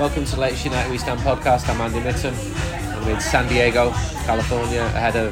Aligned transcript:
Welcome 0.00 0.24
to 0.24 0.36
the 0.36 0.40
latest 0.40 0.64
United 0.64 0.90
We 0.90 0.96
Stand 0.96 1.20
podcast. 1.20 1.68
I'm 1.68 1.78
Andy 1.78 2.00
Mitten. 2.00 2.34
I'm 2.96 3.06
in 3.06 3.20
San 3.20 3.46
Diego, 3.50 3.90
California, 4.24 4.80
ahead 4.80 5.14
of 5.14 5.30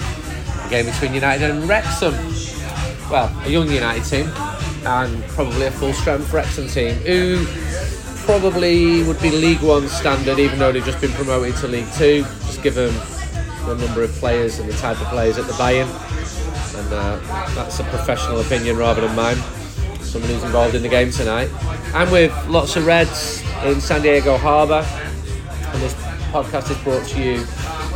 the 0.63 0.69
game 0.69 0.85
between 0.85 1.15
United 1.15 1.49
and 1.53 1.67
Wrexham. 1.67 2.13
Well, 3.11 3.35
a 3.47 3.49
young 3.49 3.71
United 3.71 4.05
team 4.05 4.27
and 4.85 5.25
probably 5.29 5.65
a 5.65 5.71
full 5.71 5.95
strength 5.95 6.31
Wrexham 6.35 6.69
team 6.69 6.97
who 6.97 7.47
probably 8.27 9.05
would 9.05 9.19
be 9.23 9.31
League 9.31 9.63
One 9.63 9.89
standard, 9.89 10.39
even 10.39 10.59
though 10.59 10.71
they've 10.71 10.85
just 10.85 11.01
been 11.01 11.13
promoted 11.13 11.57
to 11.57 11.67
League 11.67 11.91
Two. 11.95 12.25
Just 12.45 12.63
given 12.63 12.93
the 13.65 13.75
number 13.75 14.03
of 14.03 14.13
players 14.17 14.59
and 14.59 14.69
the 14.69 14.77
type 14.77 15.01
of 15.01 15.07
players 15.07 15.37
that 15.37 15.47
they're 15.47 15.57
buying, 15.57 15.89
and 15.89 16.93
uh, 16.93 17.19
that's 17.55 17.81
a 17.81 17.85
professional 17.85 18.41
opinion 18.41 18.77
rather 18.77 19.01
than 19.01 19.17
mine. 19.17 19.39
Someone 20.03 20.31
who's 20.31 20.45
involved 20.45 20.75
in 20.75 20.83
the 20.83 20.91
game 20.91 21.11
tonight. 21.11 21.49
I'm 21.95 22.11
with 22.11 22.35
lots 22.49 22.77
of 22.77 22.85
Reds 22.85 23.48
in 23.65 23.81
San 23.81 24.03
Diego 24.03 24.37
Harbour, 24.37 24.87
and 25.73 25.83
this 25.83 25.95
podcast 26.31 26.71
is 26.71 26.79
brought 26.85 27.07
to 27.09 27.23
you 27.23 27.35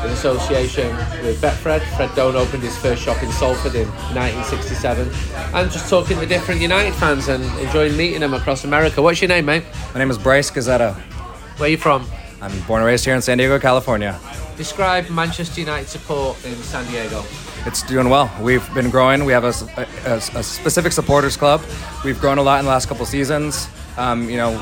in 0.05 0.11
association 0.11 0.89
with 1.23 1.41
Betfred. 1.41 1.81
Fred 1.97 2.15
Done 2.17 2.35
opened 2.35 2.63
his 2.63 2.77
first 2.79 3.03
shop 3.03 3.23
in 3.23 3.31
Salford 3.31 3.75
in 3.75 3.89
1967. 3.89 5.09
I'm 5.55 5.71
just 5.71 5.89
talking 5.89 6.19
to 6.19 6.27
different 6.27 6.61
United 6.61 6.95
fans 6.95 7.29
and 7.29 7.45
enjoying 7.61 7.97
meeting 7.97 8.21
them 8.21 8.35
across 8.35 8.65
America. 8.65 9.01
What's 9.01 9.21
your 9.21 9.29
name, 9.29 9.47
mate? 9.47 9.65
My 9.95 10.01
name 10.01 10.11
is 10.11 10.19
Bryce 10.19 10.51
Gazzetta. 10.51 10.95
Where 11.59 11.69
are 11.69 11.71
you 11.71 11.77
from? 11.77 12.07
I'm 12.41 12.59
born 12.63 12.81
and 12.81 12.87
raised 12.87 13.05
here 13.05 13.15
in 13.15 13.23
San 13.23 13.39
Diego, 13.39 13.59
California. 13.61 14.19
Describe 14.57 15.09
Manchester 15.11 15.61
United 15.61 15.89
support 15.89 16.45
in 16.45 16.55
San 16.57 16.85
Diego. 16.91 17.23
It's 17.65 17.85
doing 17.85 18.09
well. 18.09 18.35
We've 18.41 18.75
been 18.75 18.91
growing. 18.91 19.25
We 19.25 19.33
have 19.33 19.45
a, 19.45 19.55
a, 20.05 20.17
a 20.17 20.43
specific 20.43 20.91
supporters 20.91 21.37
club. 21.37 21.63
We've 22.05 22.21
grown 22.21 22.39
a 22.39 22.43
lot 22.43 22.59
in 22.59 22.65
the 22.65 22.71
last 22.71 22.89
couple 22.89 23.07
seasons. 23.07 23.69
Um, 23.97 24.29
you 24.29 24.37
know, 24.37 24.53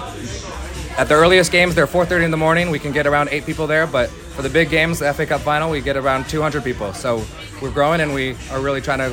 at 1.00 1.08
the 1.08 1.14
earliest 1.14 1.50
games, 1.50 1.74
they're 1.74 1.86
4:30 1.86 2.26
in 2.26 2.30
the 2.30 2.36
morning. 2.36 2.70
We 2.70 2.78
can 2.78 2.92
get 2.92 3.06
around 3.06 3.30
eight 3.32 3.46
people 3.46 3.66
there, 3.66 3.86
but 3.86 4.10
for 4.10 4.42
the 4.42 4.50
big 4.50 4.68
games, 4.68 4.98
the 4.98 5.08
FA 5.14 5.24
Cup 5.24 5.40
final, 5.40 5.70
we 5.70 5.80
get 5.80 5.96
around 5.96 6.28
200 6.28 6.62
people. 6.62 6.92
So 6.92 7.24
we're 7.62 7.70
growing, 7.70 8.02
and 8.02 8.12
we 8.12 8.36
are 8.52 8.60
really 8.60 8.82
trying 8.82 8.98
to 8.98 9.10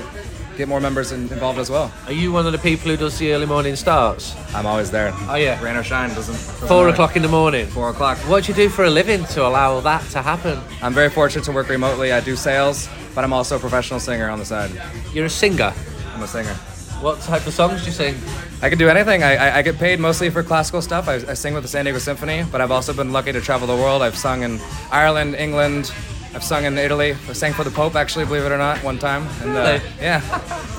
get 0.57 0.67
more 0.67 0.81
members 0.81 1.13
in, 1.13 1.21
involved 1.31 1.59
as 1.59 1.69
well. 1.69 1.89
Are 2.07 2.11
you 2.11 2.33
one 2.33 2.45
of 2.45 2.51
the 2.51 2.57
people 2.57 2.91
who 2.91 2.97
does 2.97 3.17
the 3.17 3.31
early 3.31 3.45
morning 3.45 3.77
starts? 3.77 4.35
I'm 4.53 4.65
always 4.65 4.91
there. 4.91 5.13
Oh 5.29 5.35
yeah. 5.35 5.63
Rain 5.63 5.77
or 5.77 5.83
shine, 5.83 6.09
doesn't. 6.09 6.35
Four 6.67 6.89
o'clock 6.89 7.15
in 7.15 7.21
the 7.21 7.29
morning. 7.29 7.67
Four 7.67 7.91
o'clock. 7.91 8.17
What 8.27 8.43
do 8.43 8.51
you 8.51 8.55
do 8.55 8.67
for 8.67 8.83
a 8.83 8.89
living 8.89 9.23
to 9.35 9.47
allow 9.47 9.79
that 9.79 10.03
to 10.11 10.21
happen? 10.21 10.59
I'm 10.81 10.93
very 10.93 11.09
fortunate 11.09 11.45
to 11.45 11.53
work 11.53 11.69
remotely. 11.69 12.11
I 12.11 12.19
do 12.19 12.35
sales, 12.35 12.89
but 13.15 13.23
I'm 13.23 13.31
also 13.31 13.55
a 13.55 13.59
professional 13.59 14.01
singer 14.01 14.29
on 14.29 14.39
the 14.39 14.45
side. 14.45 14.71
You're 15.13 15.27
a 15.27 15.29
singer. 15.29 15.71
I'm 16.13 16.21
a 16.21 16.27
singer. 16.27 16.55
What 17.01 17.21
type 17.21 17.45
of 17.45 17.53
songs 17.53 17.81
do 17.81 17.85
you 17.87 17.91
sing? 17.91 18.15
I 18.61 18.69
can 18.69 18.79
do 18.79 18.89
anything. 18.89 19.21
I, 19.23 19.35
I, 19.35 19.57
I 19.57 19.61
get 19.61 19.77
paid 19.77 19.99
mostly 19.99 20.31
for 20.31 20.41
classical 20.41 20.81
stuff. 20.81 21.07
I, 21.07 21.15
I 21.15 21.33
sing 21.35 21.53
with 21.53 21.61
the 21.63 21.69
San 21.69 21.85
Diego 21.85 21.99
Symphony, 21.99 22.43
but 22.51 22.59
I've 22.59 22.71
also 22.71 22.91
been 22.91 23.13
lucky 23.13 23.31
to 23.31 23.39
travel 23.39 23.67
the 23.67 23.75
world. 23.75 24.01
I've 24.01 24.17
sung 24.17 24.41
in 24.41 24.59
Ireland, 24.91 25.35
England. 25.35 25.91
I've 26.33 26.43
sung 26.43 26.65
in 26.65 26.75
Italy. 26.77 27.11
I 27.29 27.33
sang 27.33 27.53
for 27.53 27.63
the 27.63 27.69
Pope, 27.69 27.95
actually, 27.95 28.25
believe 28.25 28.43
it 28.45 28.51
or 28.51 28.57
not, 28.57 28.83
one 28.83 28.97
time. 28.97 29.27
And, 29.41 29.55
uh, 29.55 29.61
Really? 29.61 29.81
yeah, 30.01 30.21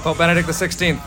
Pope 0.02 0.19
Benedict 0.19 0.48
XVI. 0.48 1.00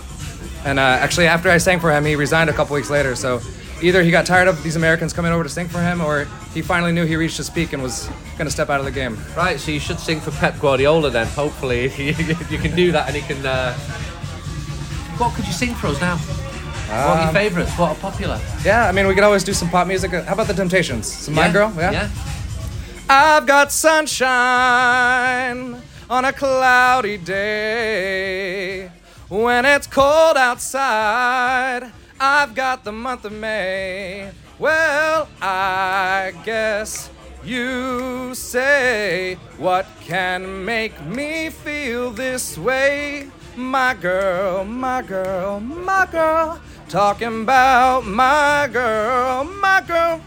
And 0.65 0.79
uh, 0.79 0.81
actually, 0.81 1.27
after 1.27 1.49
I 1.49 1.57
sang 1.57 1.79
for 1.81 1.91
him, 1.91 2.05
he 2.05 2.15
resigned 2.15 2.49
a 2.49 2.53
couple 2.53 2.75
weeks 2.75 2.89
later. 2.89 3.15
So 3.15 3.41
either 3.81 4.01
he 4.03 4.11
got 4.11 4.25
tired 4.25 4.47
of 4.47 4.63
these 4.63 4.77
Americans 4.77 5.11
coming 5.11 5.33
over 5.33 5.43
to 5.43 5.49
sing 5.49 5.67
for 5.67 5.81
him, 5.81 5.99
or 5.99 6.25
he 6.53 6.61
finally 6.61 6.93
knew 6.93 7.05
he 7.05 7.17
reached 7.17 7.37
his 7.37 7.49
peak 7.49 7.73
and 7.73 7.83
was 7.83 8.07
going 8.37 8.45
to 8.45 8.51
step 8.51 8.69
out 8.69 8.79
of 8.79 8.85
the 8.85 8.91
game. 8.91 9.17
Right, 9.35 9.59
so 9.59 9.71
you 9.71 9.79
should 9.81 9.99
sing 9.99 10.21
for 10.21 10.31
Pep 10.31 10.57
Guardiola 10.59 11.09
then. 11.09 11.27
Hopefully, 11.27 11.91
you, 11.97 12.13
you 12.49 12.57
can 12.57 12.73
do 12.77 12.93
that, 12.93 13.07
and 13.07 13.15
he 13.17 13.21
can. 13.21 13.45
Uh... 13.45 13.77
What 15.21 15.35
could 15.35 15.45
you 15.45 15.53
sing 15.53 15.75
for 15.75 15.85
us 15.87 16.01
now? 16.01 16.17
what 16.17 16.97
are 16.97 17.19
your 17.19 17.27
Um, 17.27 17.33
favourites? 17.35 17.71
What 17.77 17.89
are 17.91 17.95
popular? 18.09 18.39
Yeah, 18.65 18.89
I 18.89 18.91
mean, 18.91 19.05
we 19.07 19.13
could 19.13 19.23
always 19.23 19.43
do 19.43 19.53
some 19.53 19.69
pop 19.69 19.85
music. 19.85 20.09
How 20.11 20.33
about 20.33 20.47
the 20.47 20.53
Temptations? 20.55 21.05
Some 21.05 21.35
My 21.35 21.45
Yeah? 21.45 21.51
Girl? 21.53 21.71
Yeah. 21.77 22.07
I've 23.07 23.45
got 23.45 23.71
sunshine 23.71 25.79
on 26.09 26.25
a 26.25 26.33
cloudy 26.33 27.17
day. 27.17 28.89
When 29.29 29.63
it's 29.63 29.85
cold 29.85 30.37
outside, 30.37 31.91
I've 32.19 32.55
got 32.55 32.83
the 32.83 32.91
month 32.91 33.23
of 33.23 33.31
May. 33.31 34.31
Well, 34.57 35.27
I 35.39 36.33
guess 36.43 37.11
you 37.43 38.33
say, 38.33 39.37
What 39.59 39.85
can 40.03 40.65
make 40.65 40.99
me 41.05 41.51
feel 41.51 42.09
this 42.09 42.57
way? 42.57 43.27
My 43.55 43.93
girl, 43.93 44.63
my 44.63 45.01
girl, 45.01 45.59
my 45.59 46.07
girl. 46.11 46.59
Talking 46.87 47.41
about 47.43 48.05
my 48.05 48.69
girl, 48.71 49.43
my 49.43 49.81
girl. 49.85 50.21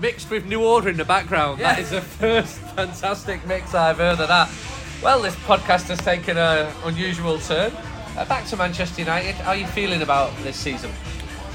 Mixed 0.00 0.30
with 0.30 0.46
New 0.46 0.62
Order 0.64 0.90
in 0.90 0.96
the 0.96 1.04
background. 1.04 1.60
That 1.60 1.78
Yeah. 1.78 1.82
is 1.84 1.90
the 1.90 2.00
first 2.20 2.58
fantastic 2.74 3.46
mix 3.46 3.74
I've 3.74 3.98
heard 3.98 4.18
of 4.20 4.28
that. 4.28 4.50
Well, 5.02 5.20
this 5.22 5.34
podcast 5.36 5.88
has 5.88 5.98
taken 5.98 6.36
an 6.38 6.72
unusual 6.84 7.38
turn. 7.38 7.72
Uh, 8.16 8.24
back 8.24 8.46
to 8.46 8.56
Manchester 8.56 9.02
United. 9.02 9.34
How 9.36 9.50
are 9.50 9.56
you 9.56 9.66
feeling 9.66 10.02
about 10.02 10.34
this 10.42 10.56
season? 10.56 10.90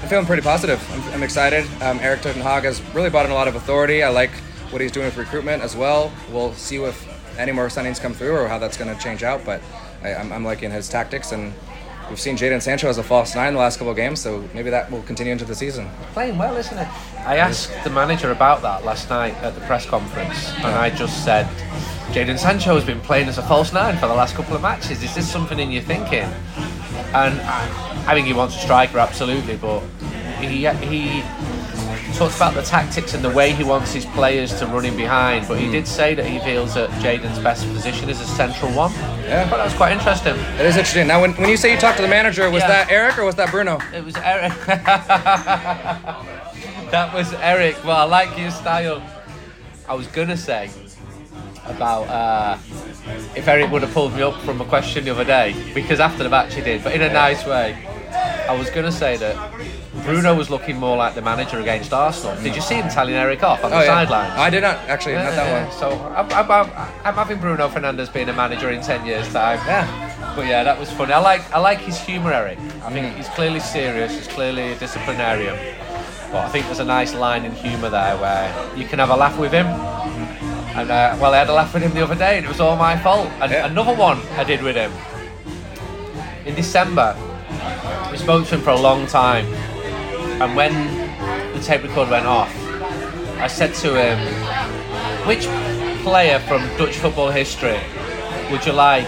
I'm 0.01 0.09
feeling 0.09 0.25
pretty 0.25 0.41
positive. 0.44 0.79
I'm, 0.94 1.13
I'm 1.16 1.23
excited. 1.23 1.66
Um, 1.81 2.00
Erik 2.00 2.22
ten 2.22 2.35
Hag 2.35 2.63
has 2.63 2.81
really 2.94 3.09
brought 3.09 3.25
in 3.25 3.31
a 3.31 3.35
lot 3.35 3.47
of 3.47 3.56
authority. 3.56 4.03
I 4.03 4.09
like 4.09 4.31
what 4.69 4.81
he's 4.81 4.91
doing 4.91 5.06
with 5.07 5.18
recruitment 5.18 5.63
as 5.63 5.75
well. 5.75 6.12
We'll 6.31 6.53
see 6.53 6.78
if 6.78 7.07
any 7.38 7.51
more 7.51 7.68
signings 7.68 8.00
come 8.00 8.13
through 8.13 8.35
or 8.38 8.47
how 8.47 8.59
that's 8.59 8.78
going 8.78 8.94
to 8.95 9.01
change 9.01 9.23
out. 9.23 9.44
But 9.44 9.62
I, 10.04 10.16
I'm, 10.16 10.32
I'm 10.32 10.44
liking 10.44 10.72
his 10.72 10.90
tactics, 10.90 11.32
and 11.32 11.54
we've 12.10 12.20
seen 12.20 12.38
Jadon 12.38 12.62
Sancho 12.62 12.88
as 12.88 12.98
a 12.98 13.04
false 13.04 13.36
nine 13.36 13.54
the 13.54 13.60
last 13.60 13.78
couple 13.78 13.92
of 13.92 13.98
games, 13.98 14.22
so 14.22 14.44
maybe 14.54 14.70
that 14.70 14.90
will 14.92 15.04
continue 15.04 15.32
into 15.32 15.46
the 15.46 15.56
season. 15.56 15.90
Playing 16.14 16.38
well, 16.38 16.56
isn't 16.58 16.78
it? 16.78 16.88
I 17.20 17.38
asked 17.38 17.72
the 17.84 17.90
manager 17.90 18.32
about 18.32 18.62
that 18.62 18.84
last 18.84 19.10
night 19.10 19.36
at 19.36 19.56
the 19.56 19.62
press 19.62 19.86
conference, 19.86 20.50
and 20.58 20.68
I 20.68 20.90
just 20.90 21.24
said, 21.24 21.46
Jadon 22.14 22.40
Sancho 22.40 22.74
has 22.76 22.84
been 22.84 23.02
playing 23.02 23.28
as 23.28 23.38
a 23.38 23.44
false 23.44 23.72
nine 23.72 23.98
for 23.98 24.08
the 24.08 24.16
last 24.16 24.36
couple 24.36 24.56
of 24.56 24.62
matches. 24.62 25.04
Is 25.04 25.14
this 25.14 25.30
something 25.30 25.60
in 25.60 25.70
your 25.70 25.84
thinking? 25.84 26.28
And 27.14 27.40
I, 27.42 28.06
I 28.08 28.14
think 28.14 28.28
he 28.28 28.34
wants 28.34 28.56
a 28.56 28.60
striker, 28.60 29.00
absolutely, 29.00 29.58
but 29.58 29.81
he 30.40 30.66
he 30.68 31.22
talked 32.19 32.35
about 32.35 32.53
the 32.53 32.62
tactics 32.62 33.13
and 33.13 33.24
the 33.24 33.30
way 33.30 33.53
he 33.53 33.63
wants 33.63 33.94
his 33.94 34.06
players 34.06 34.53
to 34.59 34.66
run 34.66 34.84
in 34.84 34.97
behind. 34.97 35.47
But 35.47 35.57
he 35.57 35.72
did 35.72 35.88
say 35.88 36.13
that 36.16 36.25
he 36.25 36.38
feels 36.40 36.74
that 36.74 36.90
Jadon's 37.02 37.40
best 37.40 37.66
position 37.68 38.09
is 38.09 38.19
a 38.19 38.25
central 38.25 38.69
one. 38.74 38.91
Yeah. 39.24 39.50
but 39.50 39.56
that 39.56 39.63
was 39.63 39.74
quite 39.74 39.94
interesting. 39.94 40.35
It 40.35 40.66
is 40.66 40.75
interesting. 40.75 41.07
Now, 41.07 41.22
when, 41.22 41.31
when 41.35 41.50
you 41.50 41.56
say 41.56 41.72
you 41.72 41.78
talked 41.78 41.96
to 41.96 42.02
the 42.02 42.09
manager, 42.09 42.50
was 42.50 42.62
Yeah. 42.62 42.68
that 42.68 42.91
Erik 42.91 43.18
or 43.18 43.24
was 43.24 43.35
that 43.35 43.52
Bruno? 43.52 43.80
It 43.94 44.03
was 44.03 44.18
Erik. 44.18 44.52
that 46.91 47.13
was 47.13 47.31
Erik. 47.35 47.81
Well, 47.85 47.96
I 47.96 48.03
like 48.03 48.38
your 48.38 48.51
style. 48.51 49.01
I 49.88 49.94
was 49.94 50.07
gonna 50.07 50.36
say 50.36 50.69
about 51.68 52.03
uh, 52.09 52.57
if 53.34 53.47
Erik 53.47 53.72
would 53.72 53.81
have 53.84 53.94
pulled 53.94 54.13
me 54.13 54.24
up 54.24 54.36
from 54.41 54.59
a 54.59 54.66
question 54.66 55.06
the 55.06 55.12
other 55.12 55.24
day 55.24 55.56
because 55.74 56.01
after 56.01 56.24
the 56.24 56.30
match 56.30 56.53
he 56.53 56.62
did, 56.62 56.84
but 56.84 56.91
in 56.94 57.01
a 57.01 57.13
nice 57.13 57.46
way. 57.46 57.78
I 58.50 58.57
was 58.57 58.69
gonna 58.72 58.91
say 58.91 59.16
that 59.18 59.36
Bruno 60.09 60.34
was 60.36 60.50
looking 60.50 60.78
more 60.78 60.97
like 60.97 61.14
the 61.16 61.22
manager 61.22 61.59
against 61.59 61.94
Arsenal. 61.94 62.36
Did 62.42 62.56
you 62.56 62.62
see 62.62 62.75
him 62.75 62.90
telling 62.90 63.14
Erik 63.14 63.44
off 63.44 63.64
on 63.64 63.70
the 63.70 63.78
Oh, 63.78 63.81
yeah. 63.81 63.86
sidelines? 63.88 64.34
I 64.38 64.50
did 64.50 64.62
not, 64.62 64.78
actually, 64.90 65.14
not 65.14 65.31
that 65.36 65.46
Yeah, 65.47 65.64
one. 65.66 65.72
So 65.80 65.88
I'm, 66.16 66.25
I'm, 66.31 66.52
I'm, 66.52 66.90
I'm 67.06 67.14
having 67.14 67.38
Bruno 67.40 67.68
Fernandes 67.70 68.12
being 68.12 68.30
a 68.30 68.34
manager 68.34 68.69
in 68.72 68.81
ten 68.81 69.06
years' 69.06 69.31
time. 69.31 69.59
Yeah. 69.68 70.34
But 70.36 70.48
yeah, 70.48 70.64
that 70.64 70.80
was 70.80 70.90
funny. 70.92 71.14
I 71.14 71.19
like 71.19 71.42
I 71.53 71.59
like 71.59 71.80
his 71.80 72.00
humour, 72.00 72.31
Erik. 72.34 72.58
I 72.59 72.62
Mm. 72.90 72.94
think 72.94 73.16
he's 73.18 73.30
clearly 73.30 73.59
serious. 73.59 74.12
He's 74.16 74.28
clearly 74.28 74.72
a 74.72 74.75
disciplinarian. 74.80 75.56
But 76.31 76.46
I 76.46 76.50
think 76.50 76.66
there's 76.68 76.80
a 76.80 76.86
nice 76.86 77.14
line 77.14 77.46
in 77.46 77.52
humour 77.52 77.90
there 77.90 78.16
where 78.18 78.46
you 78.75 78.86
can 78.86 79.00
have 79.00 79.09
a 79.09 79.16
laugh 79.16 79.38
with 79.38 79.52
him. 79.52 79.68
And 79.68 80.90
uh, 80.92 81.18
well, 81.19 81.34
I 81.34 81.38
had 81.38 81.50
a 81.50 81.53
laugh 81.53 81.74
with 81.74 81.84
him 81.84 81.94
the 81.94 82.03
other 82.03 82.16
day, 82.16 82.38
and 82.38 82.46
it 82.46 82.50
was 82.50 82.59
all 82.59 82.75
my 82.75 82.98
fault. 82.98 83.28
And 83.42 83.52
Yeah. 83.52 83.66
another 83.68 83.94
one 83.94 84.19
I 84.38 84.44
did 84.44 84.62
with 84.62 84.75
him 84.75 84.92
in 86.46 86.56
December. 86.56 87.16
We 88.12 88.18
spoke 88.18 88.48
to 88.48 88.56
him 88.56 88.62
for 88.62 88.72
a 88.72 88.80
long 88.80 89.06
time, 89.08 89.46
and 90.41 90.55
when 90.55 90.73
the 91.53 91.59
tape 91.59 91.83
recorder 91.83 92.12
went 92.12 92.25
off, 92.25 92.53
I 93.39 93.47
said 93.47 93.74
to 93.75 93.94
him, 93.95 94.18
"Which 95.27 95.47
player 96.03 96.39
from 96.39 96.62
Dutch 96.77 96.95
football 96.95 97.30
history 97.30 97.80
would 98.51 98.65
you 98.65 98.74
like 98.74 99.07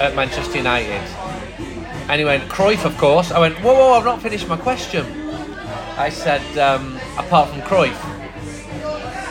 at 0.00 0.14
Manchester 0.14 0.58
United?" 0.58 1.02
And 2.08 2.18
he 2.18 2.24
went, 2.24 2.48
"Cruyff, 2.48 2.84
of 2.84 2.96
course." 2.98 3.30
I 3.30 3.38
went, 3.38 3.56
"Whoa, 3.60 3.74
whoa, 3.74 3.92
I've 3.92 4.04
not 4.04 4.22
finished 4.22 4.48
my 4.48 4.56
question." 4.56 5.04
I 5.96 6.10
said, 6.10 6.42
um, 6.58 6.98
"Apart 7.18 7.50
from 7.50 7.60
Cruyff," 7.62 8.00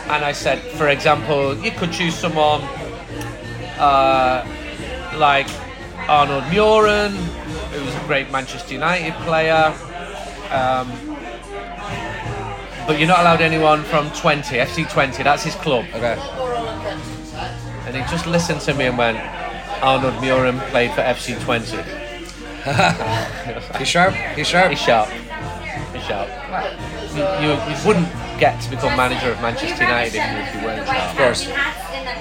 and 0.10 0.24
I 0.24 0.32
said, 0.34 0.60
"For 0.78 0.90
example, 0.90 1.58
you 1.58 1.72
could 1.72 1.92
choose 1.92 2.16
someone 2.16 2.62
uh, 3.80 4.46
like 5.16 5.48
Arnold 6.08 6.44
Mühren, 6.46 7.12
who 7.72 7.86
was 7.86 7.96
a 7.96 8.04
great 8.08 8.32
Manchester 8.32 8.74
United 8.74 9.14
player." 9.26 9.74
Um, 10.52 10.92
but 12.88 13.00
you're 13.00 13.08
not 13.08 13.20
allowed 13.22 13.42
anyone 13.42 13.84
from 13.84 14.10
Twente, 14.10 14.60
FC 14.60 14.86
Twente, 14.86 15.24
that's 15.24 15.44
his 15.44 15.56
club. 15.56 15.86
Okay. 15.94 16.18
And 17.86 17.96
he 17.96 18.02
just 18.12 18.26
listened 18.28 18.62
to 18.62 18.74
me 18.74 18.86
and 18.86 18.98
went, 18.98 19.18
Arnold 19.84 20.14
Mühren 20.16 20.60
played 20.70 20.92
for 20.92 21.02
FC 21.02 21.36
Twente. 21.40 21.84
He's 23.78 23.88
sharp. 23.90 24.14
He's 24.14 24.48
sharp. 24.48 24.70
He's 24.72 24.80
sharp. 24.80 25.10
He's 25.94 26.04
sharp. 26.06 26.30
You, 27.14 27.24
you, 27.46 27.52
you 27.54 27.86
wouldn't 27.88 28.08
get 28.40 28.60
to 28.62 28.70
become 28.70 28.96
manager 28.98 29.32
of 29.32 29.42
Manchester 29.42 29.84
United 29.84 30.16
if 30.16 30.56
you 30.56 30.66
weren't 30.66 30.88
sharp. 30.88 31.12
Of 31.12 31.18
course. 31.18 31.48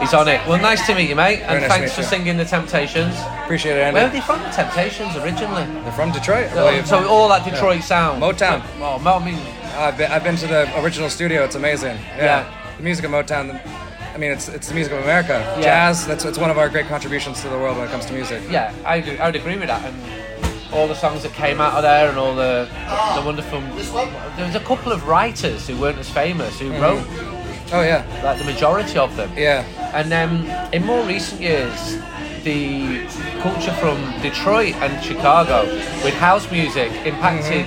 He's 0.01 0.15
on 0.15 0.27
it. 0.27 0.41
Well, 0.49 0.61
nice 0.61 0.85
to 0.87 0.95
meet 0.95 1.09
you, 1.09 1.15
mate, 1.17 1.41
and 1.43 1.61
nice 1.61 1.63
to 1.63 1.69
thanks 1.69 1.91
meet 1.91 1.95
for 1.95 2.01
you. 2.03 2.07
singing 2.09 2.37
the 2.37 2.45
Temptations. 2.45 3.15
Appreciate 3.45 3.77
it, 3.77 3.83
Andy. 3.83 3.95
Where 3.95 4.07
are 4.09 4.11
they 4.11 4.21
from, 4.21 4.43
the 4.43 4.49
Temptations, 4.51 5.15
originally? 5.17 5.65
They're 5.83 5.93
from 5.93 6.11
Detroit. 6.13 6.47
I 6.51 6.55
So, 6.55 6.67
believe. 6.71 6.87
so 6.89 7.09
all 7.09 7.29
that 7.29 7.45
Detroit 7.49 7.83
sound. 7.85 8.21
Motown. 8.21 8.63
Oh, 8.81 8.99
Mo- 8.99 9.19
I 9.19 9.25
mean, 9.25 9.39
I've 9.75 9.97
been, 9.97 10.11
I've 10.11 10.23
been 10.25 10.37
to 10.37 10.47
the 10.47 10.81
original 10.83 11.09
studio. 11.11 11.45
It's 11.45 11.55
amazing. 11.57 11.97
Yeah. 12.17 12.25
Yeah. 12.47 12.75
The 12.77 12.83
music 12.83 13.05
of 13.05 13.11
Motown. 13.11 13.61
I 14.15 14.19
mean, 14.19 14.31
it's 14.31 14.49
it's 14.49 14.69
the 14.69 14.75
music 14.75 14.93
of 14.93 15.03
America. 15.03 15.39
Yeah. 15.57 15.63
Jazz. 15.63 16.07
That's 16.07 16.25
it's 16.25 16.39
one 16.39 16.51
of 16.51 16.59
our 16.59 16.69
great 16.69 16.87
contributions 16.87 17.41
to 17.43 17.49
the 17.49 17.57
world 17.59 17.79
when 17.79 17.87
it 17.89 17.91
comes 17.91 18.05
to 18.07 18.13
music. 18.13 18.43
yeah, 18.51 18.75
I, 18.85 19.01
do- 19.01 19.17
I 19.19 19.27
would 19.27 19.37
agree 19.37 19.57
with 19.57 19.69
that. 19.69 19.83
And 19.85 20.75
all 20.75 20.87
the 20.89 20.95
songs 20.95 21.23
that 21.23 21.33
came 21.33 21.61
out 21.61 21.75
of 21.75 21.83
there, 21.83 22.09
and 22.11 22.19
all 22.19 22.35
the 22.35 22.69
the 23.17 23.23
wonderful. 23.25 23.61
There 24.37 24.47
was 24.47 24.55
a 24.55 24.61
couple 24.61 24.93
of 24.93 25.07
writers 25.09 25.67
who 25.67 25.79
weren't 25.81 25.99
as 25.99 26.11
famous 26.11 26.59
who 26.61 26.71
Mm-hmm. 26.71 26.83
wrote 26.83 27.73
Oh 27.75 27.81
yeah. 27.83 28.05
like 28.23 28.39
the 28.39 28.45
majority 28.45 28.99
of 28.99 29.17
them. 29.17 29.31
Yeah. 29.37 29.65
And 29.95 30.11
then 30.13 30.45
in 30.75 30.85
more 30.85 31.03
recent 31.07 31.41
years, 31.41 31.97
the 32.45 33.07
culture 33.41 33.73
from 33.75 33.97
Detroit 34.21 34.75
and 34.77 35.03
Chicago 35.03 35.65
with 36.05 36.13
house 36.15 36.51
music 36.51 36.93
impacted, 37.07 37.67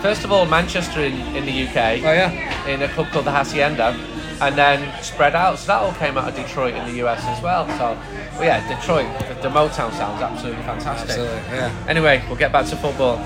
first 0.00 0.24
of 0.24 0.32
all, 0.32 0.46
Manchester 0.46 1.00
in, 1.00 1.14
in 1.36 1.44
the 1.46 1.66
UK. 1.66 2.02
Oh 2.02 2.12
yeah. 2.12 2.66
in 2.66 2.82
a 2.82 2.88
club 2.88 3.08
called 3.08 3.26
the 3.26 3.30
Hacienda, 3.30 3.96
and 4.40 4.56
then 4.56 5.02
spread 5.02 5.34
out. 5.34 5.58
So 5.58 5.66
that 5.68 5.82
all 5.82 5.92
came 5.94 6.16
out 6.16 6.28
of 6.28 6.34
Detroit 6.34 6.74
in 6.74 6.84
the 6.86 7.04
US 7.06 7.24
as 7.24 7.42
well. 7.42 7.66
So, 7.78 7.98
well, 8.38 8.44
yeah, 8.44 8.66
Detroit, 8.68 9.06
the, 9.28 9.48
the 9.48 9.48
Motown 9.48 9.92
sounds 9.92 10.22
absolutely 10.22 10.62
fantastic. 10.62 11.10
Absolutely. 11.10 11.56
Yeah. 11.56 11.84
Anyway, 11.88 12.22
we'll 12.26 12.36
get 12.36 12.52
back 12.52 12.66
to 12.66 12.76
football. 12.76 13.16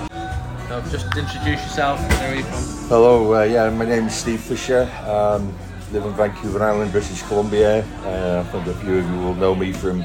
No, 0.69 0.81
just 0.89 1.05
introduce 1.15 1.61
yourself. 1.63 1.99
Where 2.09 2.33
are 2.33 2.35
you 2.35 2.43
from? 2.43 2.89
Hello, 2.89 3.35
uh, 3.35 3.43
yeah, 3.43 3.69
my 3.69 3.85
name 3.85 4.07
is 4.07 4.15
Steve 4.15 4.41
Fisher. 4.41 4.89
Um, 5.05 5.53
live 5.91 6.05
in 6.05 6.13
Vancouver 6.13 6.63
Island, 6.63 6.91
British 6.91 7.21
Columbia. 7.23 7.83
Uh, 8.03 8.43
I 8.45 8.51
think 8.51 8.67
a 8.67 8.73
few 8.73 8.97
of 8.97 9.09
you 9.09 9.17
will 9.19 9.35
know 9.35 9.53
me 9.55 9.71
from 9.71 10.03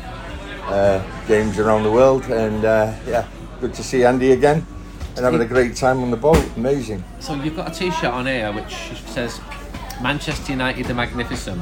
uh, 0.64 1.02
games 1.26 1.58
around 1.58 1.82
the 1.82 1.90
world, 1.90 2.24
and 2.26 2.64
uh, 2.64 2.94
yeah, 3.06 3.26
good 3.60 3.74
to 3.74 3.82
see 3.82 4.04
Andy 4.04 4.32
again 4.32 4.66
and 5.16 5.24
having 5.24 5.40
a 5.40 5.46
great 5.46 5.76
time 5.76 6.02
on 6.02 6.10
the 6.10 6.16
boat. 6.16 6.44
Amazing. 6.56 7.02
So 7.20 7.34
you've 7.34 7.56
got 7.56 7.70
a 7.70 7.74
T-shirt 7.74 8.04
on 8.12 8.26
here 8.26 8.52
which 8.52 8.74
says 9.06 9.40
Manchester 10.02 10.52
United 10.52 10.86
the 10.86 10.94
Magnificent, 10.94 11.60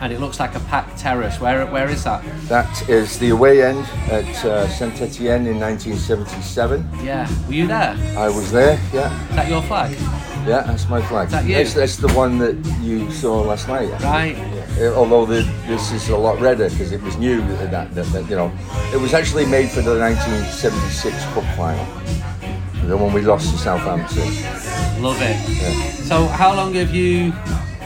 and 0.00 0.12
it 0.12 0.20
looks 0.20 0.38
like 0.38 0.54
a 0.54 0.60
packed 0.60 0.98
terrace. 0.98 1.40
Where 1.40 1.66
where 1.66 1.88
is 1.88 2.04
that? 2.04 2.22
That 2.48 2.88
is 2.88 3.18
the 3.18 3.30
away 3.30 3.62
end 3.64 3.84
at 4.10 4.44
uh, 4.44 4.68
Saint 4.68 5.00
Etienne 5.00 5.46
in 5.46 5.58
1977. 5.58 6.88
Yeah, 7.02 7.28
were 7.46 7.52
you 7.52 7.66
there? 7.66 7.96
I 8.16 8.28
was 8.28 8.52
there. 8.52 8.78
Yeah, 8.92 9.28
Is 9.30 9.36
that 9.36 9.48
your 9.48 9.62
flag? 9.62 9.92
yeah, 10.46 10.62
that's 10.62 10.88
my 10.88 11.02
flag. 11.02 11.28
that 11.30 11.44
you? 11.44 11.54
That's, 11.54 11.74
that's 11.74 11.96
the 11.96 12.12
one 12.12 12.38
that 12.38 12.56
you 12.80 13.10
saw 13.10 13.40
last 13.40 13.66
night. 13.68 13.90
Right. 14.02 14.36
Uh, 14.78 14.94
although 14.94 15.26
the, 15.26 15.42
this 15.66 15.90
is 15.90 16.08
a 16.10 16.16
lot 16.16 16.38
redder 16.40 16.70
because 16.70 16.92
it 16.92 17.02
was 17.02 17.16
new 17.16 17.40
that, 17.56 17.92
that, 17.92 18.06
that, 18.12 18.30
you 18.30 18.36
know 18.36 18.52
it 18.92 19.00
was 19.00 19.12
actually 19.12 19.44
made 19.44 19.68
for 19.68 19.80
the 19.82 19.98
1976 19.98 21.16
cup 21.34 21.42
final 21.56 21.84
the 22.86 22.96
one 22.96 23.12
we 23.12 23.20
lost 23.22 23.50
to 23.50 23.58
Southampton 23.58 25.02
Love 25.02 25.20
it. 25.20 25.36
Yeah. 25.48 25.90
So 26.08 26.26
how 26.26 26.54
long 26.54 26.74
have 26.74 26.94
you 26.94 27.32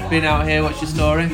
been 0.08 0.24
out 0.24 0.46
here? 0.46 0.62
What's 0.62 0.80
your 0.80 0.88
story? 0.90 1.30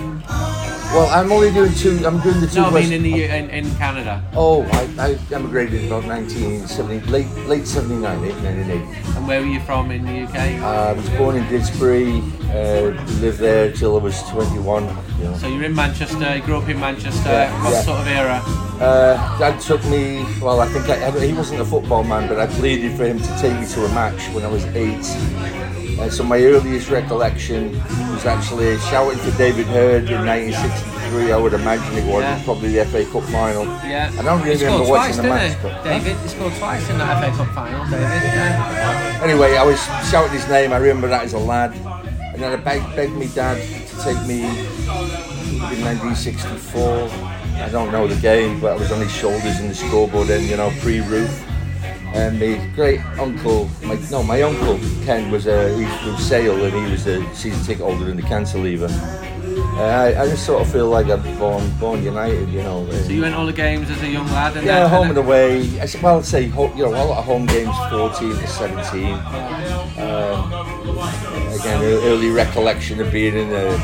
Well 0.95 1.09
I'm 1.11 1.31
only 1.31 1.51
doing 1.53 1.73
two 1.75 2.05
I'm 2.07 2.21
doing 2.21 2.41
the 2.41 2.47
two 2.47 2.61
No, 2.61 2.67
I 2.69 2.81
mean 2.83 2.93
in 2.93 3.03
the 3.03 3.25
in, 3.25 3.51
in 3.51 3.75
Canada. 3.77 4.23
oh 4.35 4.63
I, 4.73 4.89
I 4.99 5.35
emigrated 5.35 5.83
in 5.83 5.87
about 5.87 6.05
1970 6.05 7.07
late 7.11 7.27
late 7.47 7.67
79 7.67 8.03
1998 8.21 9.17
And 9.17 9.29
where 9.29 9.41
were 9.41 9.47
you 9.47 9.61
from 9.61 9.91
in 9.91 10.05
the 10.05 10.23
UK? 10.25 10.63
uh, 10.63 10.67
I 10.67 10.93
was 10.93 11.09
born 11.11 11.37
in 11.37 11.45
Didsbury 11.45 12.21
uh, 12.51 13.03
lived 13.21 13.39
there 13.39 13.71
till 13.73 13.99
I 13.99 14.03
was 14.03 14.23
21 14.31 14.85
you 15.19 15.25
know. 15.25 15.35
So 15.37 15.49
you're 15.49 15.65
in 15.65 15.75
Manchester. 15.75 16.37
You 16.37 16.43
grew 16.43 16.57
up 16.59 16.69
in 16.69 16.79
Manchester. 16.79 17.29
Yeah, 17.29 17.65
what 17.65 17.73
yeah. 17.73 17.83
sort 17.83 17.99
of 18.01 18.07
era? 18.07 18.41
Uh, 18.81 19.39
Dad 19.39 19.61
took 19.61 19.85
me. 19.87 20.25
Well, 20.41 20.61
I 20.61 20.69
think 20.69 20.89
I, 20.89 21.09
I- 21.09 21.27
he 21.27 21.33
wasn't 21.33 21.61
a 21.61 21.65
football 21.65 22.05
man, 22.05 22.29
but 22.29 22.39
I 22.39 22.47
pleaded 22.47 22.97
for 22.97 23.05
him 23.05 23.19
to 23.19 23.39
take 23.41 23.59
me 23.59 23.67
to 23.67 23.85
a 23.85 23.89
match 23.89 24.29
when 24.33 24.45
I 24.45 24.49
was 24.49 24.65
eight. 24.77 25.05
Uh, 25.99 26.09
so 26.09 26.23
my 26.23 26.41
earliest 26.41 26.91
recollection 26.91 27.73
was 28.13 28.25
actually 28.25 28.79
shouting 28.79 29.19
for 29.19 29.37
David 29.37 29.67
Herd 29.67 30.09
in 30.09 30.25
1963. 30.25 31.33
I 31.33 31.37
would 31.37 31.55
imagine 31.55 31.99
it 31.99 32.07
was 32.07 32.23
Yeah. 32.23 32.41
probably 32.45 32.69
the 32.73 32.81
FA 32.87 33.05
Cup 33.07 33.25
final. 33.25 33.65
Yeah. 33.85 34.11
I 34.17 34.23
don't 34.23 34.43
really 34.43 34.65
remember 34.65 34.87
twice, 34.87 35.17
watching 35.17 35.23
the 35.23 35.29
match. 35.29 35.57
But, 35.61 35.83
David, 35.83 36.17
he 36.19 36.29
scored 36.29 36.55
twice 36.55 36.89
in 36.89 36.99
that 36.99 37.19
FA 37.21 37.37
Cup 37.37 37.55
final. 37.55 37.85
David. 37.87 38.01
Yeah. 38.01 39.21
Anyway, 39.25 39.57
I 39.57 39.65
was 39.65 39.81
shouting 40.09 40.33
his 40.33 40.49
name. 40.49 40.73
I 40.73 40.77
remember 40.77 41.09
that 41.09 41.25
as 41.25 41.33
a 41.33 41.39
lad, 41.39 41.73
and 42.33 42.41
then 42.43 42.53
I 42.53 42.57
begged, 42.57 42.95
begged 42.95 43.15
me 43.17 43.27
dad 43.35 43.57
to 43.89 44.05
take 44.05 44.21
me 44.27 44.45
in 44.45 45.83
1964. 45.83 47.11
I 47.61 47.69
don't 47.71 47.91
know 47.91 48.07
the 48.07 48.15
game, 48.21 48.61
but 48.61 48.73
I 48.73 48.77
was 48.77 48.93
on 48.93 49.01
his 49.01 49.11
shoulders 49.11 49.59
in 49.59 49.67
the 49.69 49.75
scoreboard 49.75 50.31
end, 50.31 50.45
you 50.47 50.57
know, 50.57 50.71
pre-roof. 50.81 51.45
And 52.15 52.41
my 52.41 52.67
great 52.75 53.01
uncle, 53.19 53.69
my 53.83 53.99
no, 54.11 54.23
my 54.23 54.43
uncle 54.43 54.79
Ken 55.05 55.31
was 55.31 55.47
a 55.47 55.77
he's 55.77 55.95
from 56.01 56.17
Sale, 56.17 56.65
and 56.65 56.87
he 56.87 56.91
was 56.91 57.07
a 57.07 57.23
season 57.35 57.63
ticket 57.65 57.85
holder 57.85 58.11
in 58.11 58.17
the. 58.17 58.23
Uh, 59.79 59.83
I, 59.83 60.23
I 60.23 60.29
just 60.29 60.45
sort 60.45 60.61
of 60.63 60.73
feel 60.73 60.89
like 60.89 61.07
I'm 61.09 61.23
born, 61.39 61.71
born 61.79 62.03
United, 62.03 62.49
you 62.49 62.63
know. 62.63 62.91
So 62.91 63.11
you 63.11 63.23
went 63.23 63.35
all 63.37 63.47
the 63.47 63.53
games 63.53 63.89
as 63.91 64.03
a 64.03 64.09
young 64.09 64.27
lad, 64.27 64.57
and 64.57 64.67
Yeah, 64.67 64.81
then, 64.81 64.91
home 64.91 65.09
and 65.09 65.19
and 65.19 65.27
away. 65.27 65.81
I 65.81 65.87
well, 66.03 66.19
I'd 66.19 66.25
say 66.25 66.47
you 66.47 66.51
know 66.51 66.89
a 66.89 67.05
lot 67.05 67.19
of 67.19 67.25
home 67.25 67.47
games, 67.47 67.75
fourteen 67.91 68.31
to 68.31 68.47
seventeen. 68.49 69.15
Um, 69.99 70.53
again, 71.55 71.83
early 71.83 72.31
recollection 72.31 73.01
of 73.01 73.13
being 73.13 73.37
in 73.37 73.51
the 73.51 73.75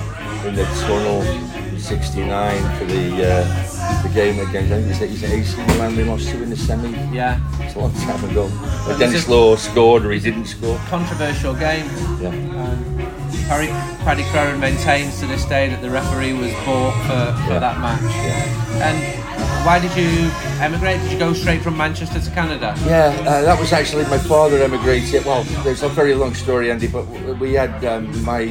in 0.46 0.54
the 0.56 0.64
tunnel, 0.86 1.22
in 1.22 1.78
'69 1.78 2.78
for 2.78 2.84
the 2.86 3.32
uh, 3.32 3.64
the 4.02 4.10
game 4.14 4.38
against. 4.40 4.72
I 4.72 4.82
think 4.82 4.86
it 4.86 4.88
was, 4.88 5.02
it 5.02 5.10
was 5.10 5.24
AC 5.24 5.56
Milan. 5.66 5.96
We 5.96 6.04
lost 6.04 6.28
to 6.30 6.42
in 6.42 6.50
the 6.50 6.56
semi. 6.56 6.90
Yeah, 7.14 7.38
It's 7.60 7.74
a 7.74 7.78
long 7.80 7.92
time 7.94 8.22
ago. 8.30 8.50
But 8.86 8.98
Denis 8.98 9.28
Law 9.28 9.56
scored 9.56 10.04
or 10.04 10.12
he 10.12 10.20
didn't 10.20 10.46
score. 10.46 10.78
controversial 10.88 11.54
game. 11.54 11.86
Yeah. 12.20 12.28
Um, 12.28 13.10
Paddy, 13.48 13.66
Paddy 14.04 14.22
Crerand 14.24 14.58
maintains 14.60 15.20
to 15.20 15.26
this 15.26 15.44
day 15.44 15.68
that 15.68 15.82
the 15.82 15.90
referee 15.90 16.32
was 16.32 16.52
bought 16.64 16.94
for, 17.02 17.42
for 17.44 17.52
Yeah. 17.52 17.58
that 17.58 17.78
match. 17.80 18.00
Yeah. 18.02 18.88
And 18.88 19.66
why 19.66 19.78
did 19.78 19.94
you 19.96 20.30
emigrate? 20.62 21.00
Did 21.02 21.12
you 21.12 21.18
go 21.18 21.32
straight 21.34 21.60
from 21.62 21.76
Manchester 21.76 22.20
to 22.20 22.30
Canada? 22.30 22.74
Yeah, 22.86 23.14
uh, 23.26 23.42
that 23.42 23.58
was 23.60 23.72
actually 23.72 24.04
my 24.04 24.18
father 24.18 24.62
emigrated. 24.62 25.24
Well, 25.26 25.44
there's 25.62 25.82
a 25.82 25.88
very 25.90 26.14
long 26.14 26.34
story, 26.34 26.70
Andy, 26.70 26.86
but 26.86 27.04
we 27.38 27.52
had 27.52 27.84
um, 27.84 28.06
my 28.24 28.44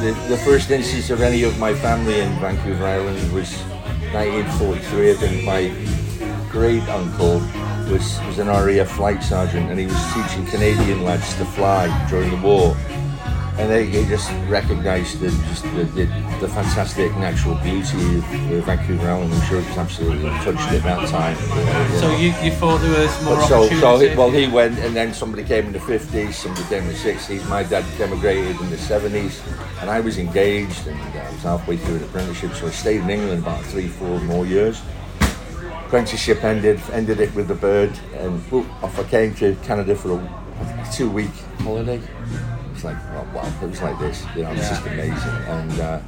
the, 0.00 0.16
the 0.28 0.36
first 0.38 0.70
instance 0.70 1.10
of 1.10 1.20
any 1.20 1.44
of 1.44 1.58
my 1.60 1.72
family 1.74 2.18
in 2.20 2.28
Vancouver 2.40 2.84
Island 2.86 3.32
was 3.32 3.62
1943. 4.12 5.10
I 5.10 5.14
think 5.14 5.44
my 5.44 6.48
great 6.50 6.82
uncle 6.88 7.40
was 7.90 8.20
was 8.26 8.38
an 8.38 8.48
RAF 8.48 8.90
flight 8.90 9.22
sergeant, 9.22 9.70
and 9.70 9.80
he 9.80 9.86
was 9.86 10.12
teaching 10.12 10.44
Canadian 10.46 11.02
lads 11.02 11.34
to 11.36 11.44
fly 11.44 11.88
during 12.08 12.30
the 12.30 12.36
war. 12.36 12.76
And 13.58 13.70
they, 13.70 13.84
they 13.86 14.06
just 14.06 14.30
recognised 14.48 15.20
the, 15.20 15.28
just 15.28 15.62
the, 15.64 15.84
the, 15.94 16.04
the 16.40 16.48
fantastic 16.48 17.14
natural 17.18 17.54
beauty 17.56 18.16
of, 18.16 18.52
of 18.52 18.64
Vancouver 18.64 19.06
Island. 19.10 19.32
I'm 19.34 19.46
sure 19.46 19.60
it 19.60 19.68
was 19.68 19.76
absolutely 19.76 20.30
touched 20.40 20.72
at 20.72 20.82
that 20.82 21.08
time. 21.10 21.36
you 21.36 21.64
know, 21.66 22.00
So 22.00 22.16
you, 22.16 22.28
you 22.42 22.50
thought 22.52 22.78
there 22.80 22.98
was 22.98 23.24
more 23.24 23.36
But 23.36 23.46
so, 23.48 23.68
so 23.68 23.98
he, 23.98 24.16
well, 24.16 24.30
he 24.30 24.48
went, 24.48 24.78
and 24.78 24.96
then 24.96 25.12
somebody 25.12 25.44
came 25.44 25.66
in 25.66 25.72
the 25.72 25.80
fifties, 25.80 26.36
somebody 26.36 26.66
came 26.68 26.84
in 26.84 26.88
the 26.88 26.94
sixties. 26.94 27.46
My 27.46 27.62
dad 27.62 27.84
emigrated 28.00 28.58
in 28.58 28.70
the 28.70 28.78
seventies, 28.78 29.42
and 29.80 29.90
I 29.90 30.00
was 30.00 30.16
engaged, 30.16 30.86
and 30.86 30.98
uh, 31.14 31.20
I 31.20 31.30
was 31.30 31.42
halfway 31.42 31.76
through 31.76 31.96
an 31.96 32.04
apprenticeship, 32.04 32.54
so 32.54 32.68
I 32.68 32.70
stayed 32.70 33.02
in 33.02 33.10
England 33.10 33.42
about 33.42 33.62
three, 33.66 33.88
four 33.88 34.18
more 34.20 34.46
years. 34.46 34.80
Apprenticeship 35.86 36.42
ended, 36.42 36.80
ended 36.90 37.20
it 37.20 37.34
with 37.34 37.48
the 37.48 37.54
bird, 37.54 37.92
and 38.14 38.40
whoop, 38.50 38.66
off 38.82 38.98
I 38.98 39.04
came 39.04 39.34
to 39.36 39.54
Canada 39.56 39.94
for 39.94 40.18
a 40.18 40.88
two-week 40.90 41.30
holiday. 41.58 42.00
Like, 42.84 42.96
wow, 43.10 43.26
wow, 43.34 43.52
it 43.62 43.68
was 43.68 43.82
like 43.82 43.98
this, 43.98 44.24
you 44.36 44.42
know, 44.42 44.52
it's 44.52 44.68
just 44.68 44.86
amazing, 44.86 45.14
and. 45.46 45.80
Uh, 45.80 46.00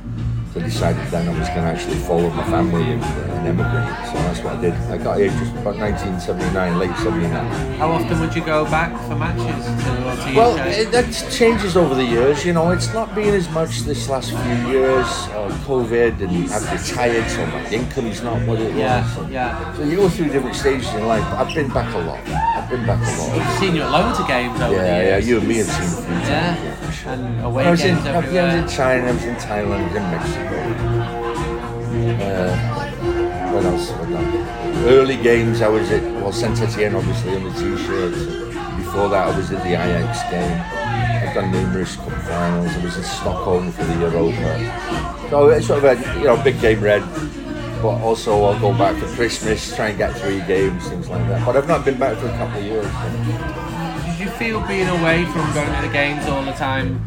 I 0.57 0.61
decided 0.61 1.05
then 1.11 1.29
I 1.29 1.37
was 1.37 1.49
going 1.49 1.63
to 1.63 1.73
actually 1.75 1.97
follow 1.97 2.31
my 2.31 2.45
family 2.45 2.85
and, 2.85 3.03
and 3.03 3.49
emigrate. 3.49 4.07
So 4.07 4.13
that's 4.23 4.41
what 4.41 4.55
I 4.57 4.61
did. 4.61 4.73
I 4.89 4.99
got 4.99 5.19
here 5.19 5.29
just 5.31 5.51
about 5.57 5.77
1979, 5.77 6.79
late 6.79 6.97
79. 6.99 7.75
How 7.79 7.91
often 7.91 8.21
would 8.21 8.35
you 8.37 8.45
go 8.45 8.65
back 8.67 8.93
for 9.09 9.17
matches 9.17 9.45
to, 9.67 10.31
to 10.31 10.37
Well, 10.37 10.57
it, 10.69 10.93
that 10.93 11.11
changes 11.33 11.77
over 11.77 11.97
the 11.97 12.05
years. 12.05 12.45
You 12.47 12.53
know, 12.53 12.71
it's 12.71 12.93
not 12.95 13.13
been 13.17 13.35
as 13.35 13.49
much 13.51 13.81
this 13.81 14.09
last 14.09 14.31
few 14.31 14.71
years. 14.71 15.07
Uh, 15.35 15.51
COVID, 15.67 16.21
and 16.21 16.51
I've 16.53 16.71
retired, 16.73 17.29
so 17.31 17.45
my 17.47 17.69
income's 17.71 18.23
not 18.23 18.41
what 18.47 18.61
it 18.61 18.69
was. 18.71 18.77
Yeah, 18.79 19.19
and- 19.21 19.33
yeah. 19.33 19.75
So 19.75 19.83
you 19.83 19.97
go 19.97 20.09
through 20.09 20.29
different 20.29 20.55
stages 20.55 20.93
in 20.95 21.07
life. 21.09 21.25
I've 21.35 21.53
been 21.53 21.69
back 21.69 21.93
a 21.95 21.99
lot. 21.99 22.21
I've 22.29 22.71
been 22.71 22.87
back 22.87 23.01
a 23.01 23.21
lot. 23.21 23.41
I've 23.41 23.59
seen 23.59 23.75
you 23.75 23.83
at 23.83 23.91
loads 23.91 24.21
of 24.21 24.29
games 24.29 24.61
over 24.61 24.71
the 24.77 24.83
Yeah, 24.83 24.87
yeah. 25.01 25.03
years. 25.17 25.29
You 25.29 25.39
and 25.39 25.49
me 25.49 25.57
have 25.57 25.67
seen 25.67 25.83
a 25.83 26.07
few 26.07 26.15
times. 26.15 26.29
Yeah, 26.29 26.63
yeah, 26.63 26.91
sure. 26.93 27.13
and 27.13 27.45
away 27.45 27.65
I 27.67 27.71
was 27.73 27.81
in, 27.83 27.95
games 27.97 28.07
I 28.07 28.17
was 28.21 28.27
in 28.55 28.69
China, 28.69 29.07
I 29.09 29.13
was 29.13 29.25
in 29.25 29.35
Thailand, 29.37 29.81
I 29.81 29.87
was 29.87 29.97
in 29.97 30.03
Mexico. 30.15 30.44
Uh, 32.21 32.57
what 33.53 33.65
else? 33.65 33.91
Early 34.87 35.17
games, 35.17 35.63
I 35.63 35.69
was 35.69 35.91
at, 35.91 36.03
well, 36.21 36.33
Saint 36.33 36.61
Etienne, 36.61 36.95
obviously, 36.95 37.37
on 37.37 37.45
the 37.45 37.51
t-shirt. 37.53 38.15
Before 38.77 39.09
that, 39.09 39.29
I 39.29 39.37
was 39.37 39.51
at 39.51 39.63
the 39.63 39.71
Ajax 39.71 40.23
game. 40.31 40.61
I've 41.29 41.35
done 41.35 41.51
numerous 41.51 41.97
cup 41.97 42.13
finals. 42.23 42.71
I 42.71 42.85
was 42.85 42.97
in 42.97 43.03
Stockholm 43.05 43.73
for 43.73 43.85
the 43.85 43.95
Europa. 43.99 45.29
So 45.31 45.49
it's 45.49 45.67
sort 45.67 45.85
of 45.85 45.99
a 45.99 46.19
you 46.19 46.25
know 46.27 46.43
big 46.43 46.61
game 46.61 46.81
red, 46.81 47.03
but 47.83 48.01
also 48.03 48.45
I'll 48.45 48.61
go 48.61 48.73
back 48.77 48.97
for 48.97 49.07
Christmas, 49.15 49.75
try 49.75 49.89
and 49.89 49.99
get 49.99 50.17
three 50.17 50.41
games, 50.43 50.89
things 50.89 51.09
like 51.09 51.27
that. 51.29 51.45
But 51.45 51.57
I've 51.57 51.67
not 51.67 51.85
been 51.85 51.99
back 51.99 52.19
for 52.19 52.27
a 52.29 52.37
couple 52.37 52.59
of 52.61 52.65
years. 52.65 53.64
Feel 54.39 54.61
being 54.67 54.89
away 54.89 55.25
from 55.27 55.53
going 55.55 55.73
to 55.75 55.87
the 55.87 55.93
games 55.93 56.27
all 56.27 56.45
the 56.45 56.53
time 56.53 57.01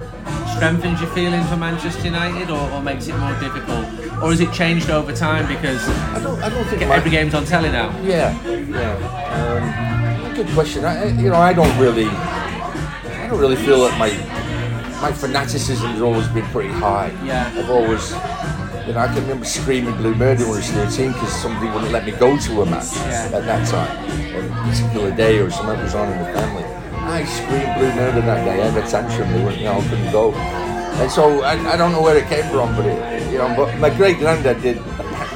strengthens 0.56 1.00
your 1.02 1.10
feeling 1.12 1.44
for 1.46 1.56
Manchester 1.56 2.04
United 2.06 2.50
or, 2.50 2.70
or 2.72 2.82
makes 2.82 3.08
it 3.08 3.16
more 3.18 3.34
difficult? 3.40 3.86
Or 4.24 4.32
has 4.32 4.40
it 4.40 4.52
changed 4.52 4.90
over 4.90 5.14
time 5.14 5.48
because 5.48 5.88
I 5.88 6.20
don't, 6.24 6.42
I 6.42 6.50
don't 6.50 6.66
think 6.66 6.80
get 6.80 6.90
my- 6.90 6.96
every 6.96 7.12
game's 7.12 7.34
on 7.36 7.46
telly 7.46 7.70
now? 7.70 7.90
Yeah, 8.02 8.34
yeah. 8.48 10.26
Um, 10.26 10.34
good 10.36 10.48
question. 10.50 10.84
I, 10.86 11.04
I- 11.04 11.06
you 11.10 11.30
know, 11.30 11.36
I 11.36 11.54
don't 11.54 11.78
really, 11.80 12.08
I 12.08 13.28
don't 13.30 13.40
really 13.40 13.56
feel 13.58 13.82
that 13.88 13.98
my 14.00 14.10
my 15.00 15.12
fanaticism 15.12 15.92
has 15.92 16.02
always 16.02 16.28
been 16.30 16.46
pretty 16.46 16.70
high. 16.74 17.12
Yeah. 17.24 17.54
I've 17.56 17.70
always, 17.70 18.10
you 18.88 18.94
know, 18.94 19.00
I 19.00 19.06
can 19.14 19.22
remember 19.22 19.46
screaming 19.46 19.96
blue 19.98 20.16
murder 20.16 20.42
when 20.46 20.54
I 20.54 20.58
was 20.58 20.72
13 20.72 21.12
because 21.14 21.32
somebody 21.40 21.68
wouldn't 21.68 21.92
let 21.92 22.04
me 22.04 22.14
go 22.14 22.36
to 22.36 22.62
a 22.64 22.66
match 22.66 22.96
Yeah. 22.96 23.30
at 23.32 23.46
that 23.46 23.68
time, 23.68 23.96
on 24.36 24.46
a 24.66 24.72
particular 24.72 25.12
day 25.16 25.38
or 25.38 25.52
something 25.52 25.80
was 25.84 25.94
on 25.94 26.12
in 26.12 26.18
the 26.18 26.26
family. 26.34 26.64
I 27.10 27.24
screamed 27.26 27.74
blue 27.78 27.94
murder 27.96 28.22
that 28.22 28.44
day. 28.46 28.62
I 28.62 28.70
had 28.70 28.84
a 28.84 28.88
tantrum. 28.88 29.32
They 29.32 29.44
wouldn't, 29.44 29.62
you 29.62 29.66
know, 29.66 29.82
couldn't 29.82 30.12
go. 30.12 30.34
And 30.34 31.12
so 31.12 31.42
I, 31.42 31.54
I 31.74 31.78
don't 31.78 31.92
know 31.92 32.02
where 32.02 32.18
it 32.18 32.28
came 32.28 32.44
from, 32.52 32.76
but 32.76 32.86
it, 32.86 33.32
you 33.32 33.38
know, 33.38 33.54
but 33.56 33.78
my 33.80 33.90
great 33.90 34.18
granddad 34.18 34.62
did. 34.62 34.78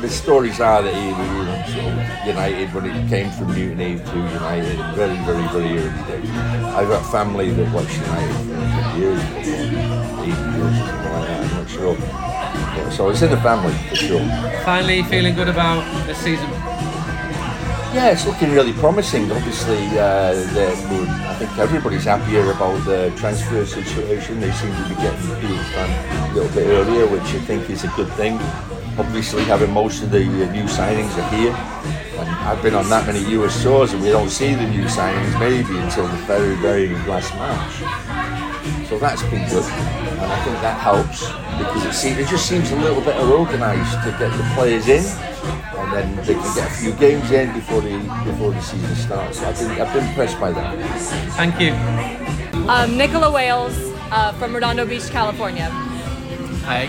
The 0.01 0.09
stories 0.09 0.59
are 0.59 0.81
that 0.81 0.93
he 0.93 1.13
was 1.13 1.73
sort 1.73 1.85
of 1.93 2.27
United 2.27 2.73
when 2.73 2.85
it 2.87 3.07
came 3.07 3.29
from 3.31 3.53
Mutiny 3.53 3.99
to 3.99 4.17
United 4.17 4.75
very, 4.95 5.15
very, 5.25 5.47
very 5.49 5.77
early 5.77 6.03
days. 6.09 6.29
I've 6.73 6.87
got 6.87 7.03
family 7.11 7.51
that 7.51 7.71
watched 7.71 7.93
United 7.93 8.33
for 8.33 8.97
years, 8.99 9.21
eight 9.37 9.45
years, 9.45 10.75
something 10.81 11.11
like 11.13 11.27
that. 11.27 11.43
I'm 11.45 11.57
not 11.57 11.69
sure. 11.69 12.91
So 12.91 13.09
it's 13.11 13.21
in 13.21 13.29
the 13.29 13.41
family 13.41 13.73
for 13.89 13.95
sure. 13.95 14.19
Finally, 14.65 15.03
feeling 15.03 15.35
good 15.35 15.49
about 15.49 15.85
the 16.07 16.15
season. 16.15 16.49
Yeah, 17.93 18.11
it's 18.11 18.25
looking 18.25 18.51
really 18.51 18.71
promising. 18.71 19.29
Obviously, 19.33 19.99
uh, 19.99 20.31
I 20.31 21.35
think 21.35 21.57
everybody's 21.57 22.05
happier 22.05 22.49
about 22.51 22.85
the 22.85 23.11
transfer 23.17 23.65
situation. 23.65 24.39
They 24.39 24.49
seem 24.53 24.71
to 24.71 24.87
be 24.87 24.95
getting 24.95 25.27
deals 25.41 25.69
done 25.73 25.89
a 25.91 26.33
little 26.33 26.55
bit 26.55 26.67
earlier, 26.67 27.05
which 27.07 27.21
I 27.35 27.39
think 27.39 27.69
is 27.69 27.83
a 27.83 27.89
good 27.89 28.07
thing. 28.13 28.39
Obviously, 28.97 29.43
having 29.43 29.71
most 29.71 30.03
of 30.03 30.09
the 30.09 30.21
uh, 30.23 30.51
new 30.53 30.63
signings 30.63 31.11
are 31.17 31.29
here. 31.35 31.51
And 32.17 32.29
I've 32.47 32.63
been 32.63 32.75
on 32.75 32.87
that 32.87 33.05
many 33.07 33.25
US 33.35 33.61
tours, 33.61 33.91
and 33.91 34.01
we 34.01 34.07
don't 34.07 34.29
see 34.29 34.55
the 34.55 34.69
new 34.69 34.85
signings 34.85 35.37
maybe 35.37 35.77
until 35.77 36.07
the 36.07 36.17
very, 36.27 36.55
very 36.55 36.87
last 37.09 37.33
match. 37.35 38.87
So 38.87 38.99
that's 38.99 39.23
been 39.23 39.49
good, 39.49 39.65
and 39.65 40.31
I 40.31 40.43
think 40.45 40.61
that 40.61 40.79
helps 40.79 41.27
because 41.57 41.85
it, 41.85 41.93
seems, 41.93 42.17
it 42.19 42.27
just 42.27 42.47
seems 42.47 42.71
a 42.71 42.75
little 42.77 43.01
bit 43.01 43.17
organised 43.17 43.95
to 44.03 44.11
get 44.17 44.31
the 44.31 44.51
players 44.55 44.87
in, 44.87 45.03
and 45.93 46.17
then 46.17 46.25
they 46.25 46.33
can 46.33 46.55
get 46.55 46.67
a 46.67 46.73
few 46.73 46.93
games 46.93 47.31
in 47.31 47.53
before 47.53 47.81
the 47.81 47.97
before 48.23 48.51
the 48.51 48.61
season 48.61 48.95
starts. 48.95 49.39
So 49.39 49.47
I've 49.47 49.59
been 49.59 49.71
I've 49.71 49.93
been 49.93 50.07
impressed 50.07 50.39
by 50.39 50.51
that. 50.51 50.77
Thank 51.35 51.59
you. 51.59 51.73
Um, 52.69 52.97
Nicola 52.97 53.31
Wales 53.31 53.75
uh, 54.11 54.31
from 54.33 54.53
Redondo 54.53 54.85
Beach, 54.85 55.09
California. 55.09 55.69
Hi. 56.65 56.87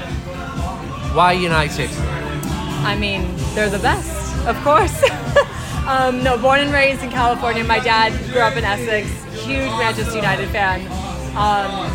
Why 1.15 1.33
United? 1.33 1.91
I 2.85 2.97
mean, 2.99 3.35
they're 3.55 3.71
the 3.71 3.79
best, 3.79 4.47
of 4.47 4.57
course. 4.63 5.03
um, 5.87 6.23
no, 6.23 6.39
born 6.39 6.61
and 6.61 6.73
raised 6.73 7.03
in 7.03 7.11
California. 7.11 7.65
My 7.65 7.79
dad 7.81 8.13
grew 8.33 8.41
up 8.41 8.57
in 8.57 8.65
Essex, 8.65 9.09
huge 9.45 9.71
Manchester 9.79 10.17
United 10.17 10.49
fan. 10.51 10.81
Um, 11.37 11.91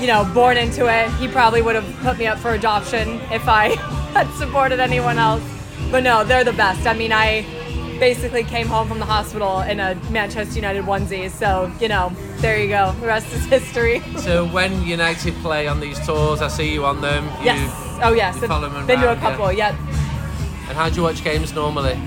you 0.00 0.06
know, 0.06 0.30
born 0.34 0.56
into 0.56 0.86
it. 0.86 1.10
He 1.14 1.28
probably 1.28 1.62
would 1.62 1.74
have 1.74 1.96
put 2.00 2.18
me 2.18 2.26
up 2.26 2.38
for 2.38 2.54
adoption 2.54 3.20
if 3.32 3.48
I 3.48 3.68
had 4.14 4.30
supported 4.34 4.80
anyone 4.80 5.18
else. 5.18 5.55
But 5.90 6.02
no, 6.02 6.24
they're 6.24 6.44
the 6.44 6.52
best. 6.52 6.86
I 6.86 6.94
mean, 6.94 7.12
I 7.12 7.44
basically 7.98 8.44
came 8.44 8.66
home 8.66 8.88
from 8.88 8.98
the 8.98 9.04
hospital 9.04 9.60
in 9.60 9.80
a 9.80 9.94
Manchester 10.10 10.54
United 10.54 10.84
onesie. 10.84 11.30
So, 11.30 11.72
you 11.80 11.88
know, 11.88 12.12
there 12.38 12.60
you 12.60 12.68
go. 12.68 12.92
The 13.00 13.06
rest 13.06 13.32
is 13.32 13.44
history. 13.46 14.00
So 14.18 14.46
when 14.46 14.82
United 14.84 15.34
play 15.36 15.66
on 15.68 15.80
these 15.80 16.04
tours, 16.06 16.42
I 16.42 16.48
see 16.48 16.72
you 16.72 16.84
on 16.84 17.00
them. 17.00 17.24
You, 17.38 17.46
yes. 17.46 17.98
Oh, 18.02 18.12
yes. 18.12 18.40
you 18.40 18.48
follow 18.48 18.68
them 18.68 18.86
Been 18.86 19.00
to 19.00 19.12
a 19.12 19.14
around, 19.14 19.56
yeah. 19.56 19.70
yep. 19.70 19.80
And 20.68 20.76
how 20.76 20.88
do 20.88 20.96
you 20.96 21.02
watch 21.02 21.22
games 21.22 21.54
normally? 21.54 21.98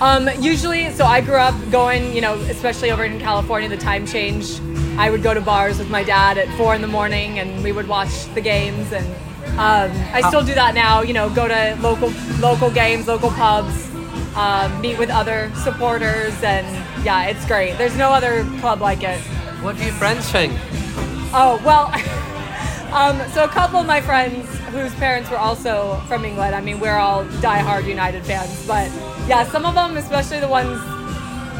Um, 0.00 0.28
usually, 0.38 0.90
so 0.92 1.04
I 1.04 1.20
grew 1.20 1.36
up 1.36 1.54
going, 1.70 2.14
you 2.14 2.20
know, 2.20 2.34
especially 2.42 2.90
over 2.90 3.04
in 3.04 3.18
California, 3.18 3.68
the 3.68 3.76
time 3.76 4.06
change. 4.06 4.60
I 4.96 5.10
would 5.10 5.22
go 5.22 5.34
to 5.34 5.40
bars 5.40 5.78
with 5.78 5.90
my 5.90 6.04
dad 6.04 6.38
at 6.38 6.48
four 6.56 6.74
in 6.74 6.80
the 6.80 6.88
morning, 6.88 7.38
and 7.38 7.62
we 7.62 7.72
would 7.72 7.88
watch 7.88 8.32
the 8.34 8.40
games. 8.40 8.92
And 8.92 9.06
um, 9.58 9.90
I 10.12 10.22
still 10.28 10.44
do 10.44 10.54
that 10.54 10.74
now. 10.74 11.02
You 11.02 11.12
know, 11.12 11.28
go 11.30 11.48
to 11.48 11.76
local 11.80 12.12
local 12.38 12.70
games, 12.70 13.08
local 13.08 13.30
pubs, 13.30 13.90
um, 14.36 14.80
meet 14.80 14.98
with 14.98 15.10
other 15.10 15.50
supporters, 15.56 16.34
and 16.42 16.66
yeah, 17.04 17.26
it's 17.26 17.44
great. 17.46 17.76
There's 17.76 17.96
no 17.96 18.10
other 18.10 18.44
club 18.60 18.80
like 18.80 19.02
it. 19.02 19.18
What 19.62 19.76
do 19.76 19.84
your 19.84 19.94
friends 19.94 20.30
think? 20.30 20.52
Oh 21.34 21.60
well. 21.64 21.86
um, 22.92 23.18
so 23.32 23.44
a 23.44 23.48
couple 23.48 23.80
of 23.80 23.86
my 23.86 24.00
friends 24.00 24.46
whose 24.68 24.94
parents 24.94 25.28
were 25.30 25.38
also 25.38 26.00
from 26.06 26.24
England. 26.24 26.54
I 26.54 26.60
mean, 26.60 26.78
we're 26.78 26.96
all 26.96 27.24
diehard 27.42 27.86
United 27.86 28.24
fans, 28.24 28.66
but 28.66 28.90
yeah, 29.26 29.44
some 29.44 29.66
of 29.66 29.74
them, 29.74 29.96
especially 29.96 30.40
the 30.40 30.48
ones 30.48 30.80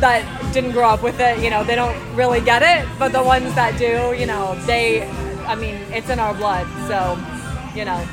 that 0.01 0.25
didn't 0.53 0.73
grow 0.73 0.89
up 0.89 1.03
with 1.03 1.19
it, 1.21 1.43
you 1.43 1.51
know, 1.51 1.65
they 1.65 1.75
don't 1.75 1.99
really 2.15 2.41
get 2.41 2.63
it. 2.63 2.89
But 2.99 3.13
the 3.13 3.23
ones 3.23 3.55
that 3.55 3.79
do, 3.79 4.15
you 4.19 4.27
know, 4.27 4.55
they, 4.67 5.09
I 5.47 5.55
mean, 5.55 5.75
it's 5.93 6.09
in 6.11 6.19
our 6.19 6.35
blood. 6.35 6.67
So, 6.87 7.19
you 7.79 7.85
know, 7.85 8.05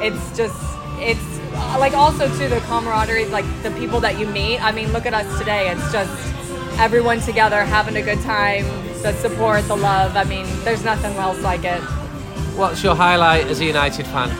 it's 0.00 0.36
just, 0.36 0.54
it's 1.00 1.38
like 1.76 1.92
also 1.92 2.28
too 2.38 2.48
the 2.48 2.60
camaraderie, 2.68 3.26
like 3.26 3.44
the 3.64 3.72
people 3.72 3.98
that 3.98 4.16
you 4.16 4.26
meet. 4.28 4.62
I 4.62 4.70
mean, 4.70 4.92
look 4.92 5.06
at 5.06 5.12
us 5.12 5.26
today. 5.40 5.70
It's 5.70 5.90
just 5.90 6.32
everyone 6.78 7.18
together 7.20 7.64
having 7.64 7.96
a 7.96 8.02
good 8.02 8.20
time, 8.20 8.64
the 9.02 9.12
support, 9.14 9.66
the 9.66 9.76
love. 9.76 10.16
I 10.16 10.22
mean, 10.22 10.46
there's 10.62 10.84
nothing 10.84 11.12
else 11.16 11.40
like 11.40 11.64
it. 11.64 11.80
What's 12.54 12.84
your 12.84 12.94
highlight 12.94 13.46
as 13.46 13.60
a 13.60 13.64
United 13.64 14.06
fan? 14.06 14.30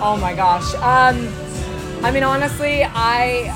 Oh 0.00 0.16
my 0.16 0.32
gosh. 0.32 0.72
Um, 0.74 1.16
I 2.04 2.12
mean, 2.12 2.22
honestly, 2.22 2.84
I, 2.84 3.50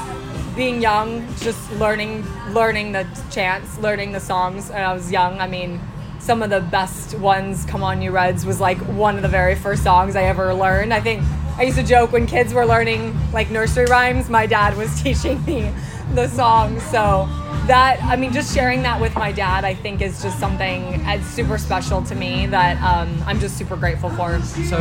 being 0.56 0.82
young, 0.82 1.24
just 1.36 1.70
learning, 1.74 2.26
learning 2.52 2.90
the 2.90 3.06
chants, 3.30 3.78
learning 3.78 4.10
the 4.10 4.20
songs. 4.20 4.70
When 4.70 4.82
I 4.82 4.92
was 4.92 5.12
young. 5.12 5.38
I 5.40 5.46
mean, 5.46 5.80
some 6.22 6.42
of 6.42 6.50
the 6.50 6.60
best 6.60 7.18
ones, 7.18 7.64
"Come 7.66 7.82
On 7.82 8.00
You 8.00 8.12
Reds," 8.12 8.46
was 8.46 8.60
like 8.60 8.78
one 8.78 9.16
of 9.16 9.22
the 9.22 9.28
very 9.28 9.54
first 9.54 9.82
songs 9.82 10.16
I 10.16 10.22
ever 10.24 10.54
learned. 10.54 10.94
I 10.94 11.00
think 11.00 11.22
I 11.58 11.64
used 11.64 11.76
to 11.78 11.82
joke 11.84 12.12
when 12.12 12.26
kids 12.26 12.54
were 12.54 12.64
learning 12.64 13.14
like 13.32 13.50
nursery 13.50 13.86
rhymes. 13.86 14.30
My 14.30 14.46
dad 14.46 14.76
was 14.76 15.02
teaching 15.02 15.44
me 15.44 15.70
the 16.14 16.28
song 16.28 16.78
So 16.80 17.26
that, 17.66 18.02
I 18.02 18.16
mean, 18.16 18.32
just 18.32 18.54
sharing 18.54 18.82
that 18.82 19.00
with 19.00 19.14
my 19.14 19.32
dad, 19.32 19.64
I 19.64 19.72
think 19.72 20.02
is 20.02 20.22
just 20.22 20.38
something 20.38 21.02
that's 21.04 21.24
super 21.26 21.56
special 21.56 22.02
to 22.02 22.14
me 22.14 22.46
that 22.46 22.76
um, 22.82 23.22
I'm 23.26 23.38
just 23.40 23.56
super 23.56 23.76
grateful 23.76 24.10
for. 24.10 24.40
So 24.42 24.76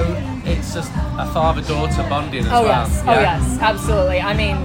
it's 0.46 0.74
just 0.74 0.92
a 1.18 1.30
father-daughter 1.34 2.06
bonding 2.10 2.42
as 2.46 2.52
Oh 2.52 2.64
well. 2.64 2.88
yes, 2.88 3.04
oh 3.08 3.14
yes, 3.20 3.58
absolutely. 3.62 4.20
I 4.20 4.34
mean, 4.34 4.58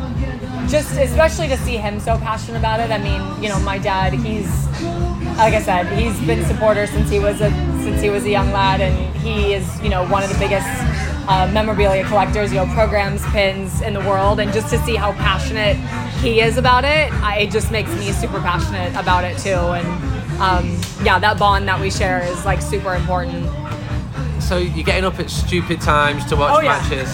just 0.69 0.93
especially 0.99 1.49
to 1.49 1.57
see 1.59 1.77
him 1.77 2.01
so 2.01 2.19
passionate 2.19 2.59
about 2.59 2.81
it. 2.81 2.91
I 2.91 2.99
mean, 2.99 3.43
you 3.43 3.49
know, 3.49 3.59
my 3.61 3.79
dad, 3.79 4.13
he's 4.13 4.47
like 5.39 5.55
I 5.55 5.61
said, 5.63 5.87
he's 5.99 6.19
been 6.27 6.41
a 6.41 6.45
supporter 6.47 6.87
since 6.87 7.11
he 7.11 7.19
was 7.19 7.41
a 7.41 7.51
since 7.83 8.01
he 8.01 8.11
was 8.11 8.25
a 8.25 8.31
young 8.31 8.51
lad, 8.53 8.81
and 8.81 9.17
he 9.19 9.53
is 9.55 9.81
you 9.83 9.89
know 9.89 10.07
one 10.09 10.23
of 10.23 10.31
the 10.33 10.39
biggest 10.39 10.67
uh, 11.29 11.49
memorabilia 11.53 12.05
collectors, 12.05 12.53
you 12.53 12.57
know, 12.59 12.67
programs, 12.75 13.23
pins 13.27 13.81
in 13.83 13.93
the 13.95 14.01
world, 14.01 14.41
and 14.41 14.53
just 14.53 14.71
to 14.71 14.79
see 14.85 14.95
how 14.97 15.13
passionate 15.13 15.77
he 16.21 16.41
is 16.41 16.57
about 16.57 16.85
it, 16.85 17.13
I, 17.23 17.39
it 17.41 17.51
just 17.51 17.71
makes 17.71 17.91
me 17.97 18.13
super 18.13 18.41
passionate 18.41 18.95
about 18.97 19.25
it 19.25 19.37
too. 19.39 19.51
And 19.51 19.87
um, 20.41 20.81
yeah, 21.05 21.19
that 21.19 21.39
bond 21.39 21.67
that 21.69 21.81
we 21.81 21.91
share 21.91 22.23
is 22.25 22.45
like 22.45 22.63
super 22.63 22.95
important. 22.95 23.45
So 24.43 24.59
you're 24.59 24.85
getting 24.85 25.05
up 25.05 25.19
at 25.19 25.29
stupid 25.31 25.81
times 25.81 26.25
to 26.27 26.37
watch 26.37 26.53
Oh, 26.57 26.61
yeah. 26.61 26.79
matches. 26.79 27.09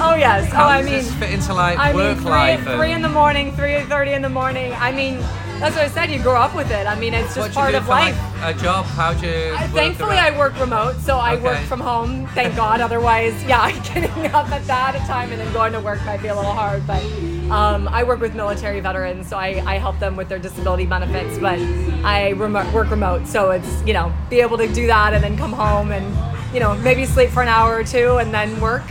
Oh 0.00 0.14
yes, 0.14 0.50
How 0.52 0.64
oh 0.64 0.68
I 0.68 0.82
does 0.82 0.90
mean. 0.90 0.94
this 1.00 1.14
fit 1.14 1.30
into 1.30 1.54
like 1.54 1.78
I 1.78 1.94
work 1.94 2.14
mean, 2.16 2.22
three, 2.22 2.30
life? 2.30 2.66
and- 2.66 2.78
three 2.78 2.92
in 2.92 3.02
the 3.02 3.08
morning, 3.08 3.52
three 3.54 3.80
thirty 3.82 4.12
in 4.12 4.22
the 4.22 4.28
morning. 4.28 4.72
I 4.74 4.92
mean, 4.92 5.18
that's 5.58 5.76
what 5.76 5.84
I 5.84 5.88
said. 5.88 6.10
You 6.10 6.20
grow 6.22 6.40
up 6.40 6.54
with 6.54 6.70
it. 6.70 6.86
I 6.86 6.98
mean, 6.98 7.14
it's 7.14 7.34
just 7.34 7.52
part 7.54 7.74
of 7.74 7.86
life. 7.88 8.16
like 8.42 8.56
a 8.56 8.58
job? 8.58 8.84
How 8.84 9.12
do 9.14 9.26
you? 9.26 9.54
I- 9.54 9.66
Thankfully, 9.68 10.16
around- 10.16 10.34
I 10.34 10.38
work 10.38 10.58
remote, 10.60 10.96
so 11.00 11.18
I 11.18 11.36
work 11.36 11.58
from 11.60 11.80
home. 11.80 12.26
Thank 12.28 12.56
God. 12.56 12.80
Otherwise, 12.88 13.34
yeah, 13.44 13.70
getting 13.94 14.26
up 14.32 14.50
at 14.50 14.64
that 14.66 14.94
time 15.06 15.30
and 15.32 15.40
then 15.40 15.52
going 15.52 15.72
to 15.72 15.80
work 15.80 16.04
might 16.04 16.22
be 16.22 16.28
a 16.28 16.34
little 16.34 16.52
hard. 16.52 16.86
But 16.86 17.02
um, 17.50 17.86
I 17.88 18.02
work 18.02 18.20
with 18.20 18.34
military 18.34 18.80
veterans, 18.80 19.28
so 19.28 19.36
I, 19.36 19.62
I 19.66 19.78
help 19.78 19.98
them 19.98 20.16
with 20.16 20.28
their 20.28 20.38
disability 20.38 20.86
benefits. 20.86 21.38
But 21.38 21.58
I 22.04 22.30
remote, 22.30 22.72
work 22.72 22.90
remote, 22.90 23.26
so 23.26 23.50
it's 23.50 23.82
you 23.86 23.94
know 23.94 24.12
be 24.30 24.40
able 24.40 24.58
to 24.58 24.72
do 24.72 24.86
that 24.86 25.12
and 25.14 25.22
then 25.22 25.36
come 25.36 25.52
home 25.52 25.92
and 25.92 26.06
you 26.54 26.60
know 26.60 26.74
maybe 26.78 27.04
sleep 27.04 27.30
for 27.30 27.42
an 27.42 27.48
hour 27.48 27.74
or 27.76 27.84
two 27.84 28.16
and 28.18 28.32
then 28.34 28.60
work 28.60 28.82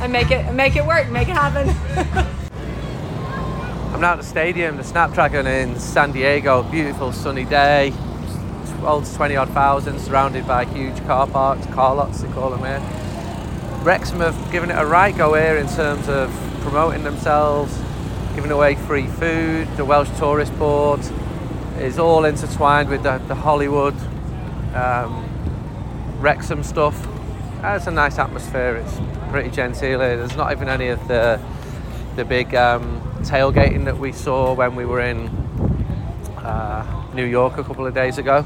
and 0.00 0.12
make 0.12 0.30
it 0.30 0.52
make 0.52 0.76
it 0.76 0.84
work, 0.84 1.08
make 1.10 1.28
it 1.28 1.36
happen. 1.36 1.68
I'm 3.94 4.00
now 4.00 4.12
at 4.12 4.16
the 4.16 4.24
stadium, 4.24 4.76
the 4.76 4.84
Snapdragon 4.84 5.46
in 5.46 5.78
San 5.80 6.12
Diego. 6.12 6.62
Beautiful 6.64 7.12
sunny 7.12 7.46
day. 7.46 7.90
holds 8.80 9.14
20 9.16 9.36
odd 9.36 9.48
thousand, 9.50 9.98
surrounded 9.98 10.46
by 10.46 10.66
huge 10.66 11.02
car 11.06 11.26
parks, 11.26 11.64
car 11.68 11.94
lots 11.94 12.20
they 12.20 12.28
call 12.32 12.50
them 12.50 12.60
here. 12.60 12.82
Wrexham 13.82 14.20
have 14.20 14.52
given 14.52 14.70
it 14.70 14.74
a 14.74 14.84
right 14.84 15.16
go 15.16 15.32
here 15.34 15.56
in 15.56 15.66
terms 15.68 16.08
of 16.08 16.30
promoting 16.60 17.04
themselves, 17.04 17.74
giving 18.34 18.50
away 18.50 18.74
free 18.74 19.06
food. 19.06 19.66
The 19.76 19.84
Welsh 19.84 20.10
Tourist 20.18 20.56
Board 20.58 21.00
is 21.78 21.98
all 21.98 22.24
intertwined 22.26 22.88
with 22.88 23.02
the, 23.02 23.18
the 23.28 23.34
Hollywood 23.34 23.94
um, 24.74 25.24
Wrexham 26.20 26.62
stuff. 26.62 27.15
Uh, 27.62 27.74
it's 27.76 27.86
a 27.86 27.90
nice 27.90 28.18
atmosphere. 28.18 28.76
It's 28.76 29.00
pretty 29.30 29.50
genteel. 29.50 30.00
here. 30.00 30.16
There's 30.16 30.36
not 30.36 30.52
even 30.52 30.68
any 30.68 30.88
of 30.88 31.06
the 31.08 31.40
the 32.14 32.24
big 32.24 32.54
um, 32.54 33.00
tailgating 33.22 33.84
that 33.84 33.98
we 33.98 34.12
saw 34.12 34.54
when 34.54 34.74
we 34.74 34.86
were 34.86 35.00
in 35.00 35.28
uh, 36.38 36.84
New 37.14 37.24
York 37.24 37.58
a 37.58 37.64
couple 37.64 37.86
of 37.86 37.94
days 37.94 38.18
ago. 38.18 38.44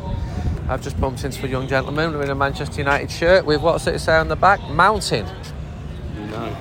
I've 0.68 0.82
just 0.82 1.00
bumped 1.00 1.24
into 1.24 1.44
a 1.44 1.48
young 1.48 1.66
gentleman 1.68 2.14
in 2.20 2.30
a 2.30 2.34
Manchester 2.34 2.78
United 2.78 3.10
shirt 3.10 3.44
with 3.44 3.60
what's 3.60 3.86
it 3.86 3.98
say 3.98 4.16
on 4.16 4.28
the 4.28 4.36
back? 4.36 4.60
Mountain. 4.70 5.26
No. 6.30 6.56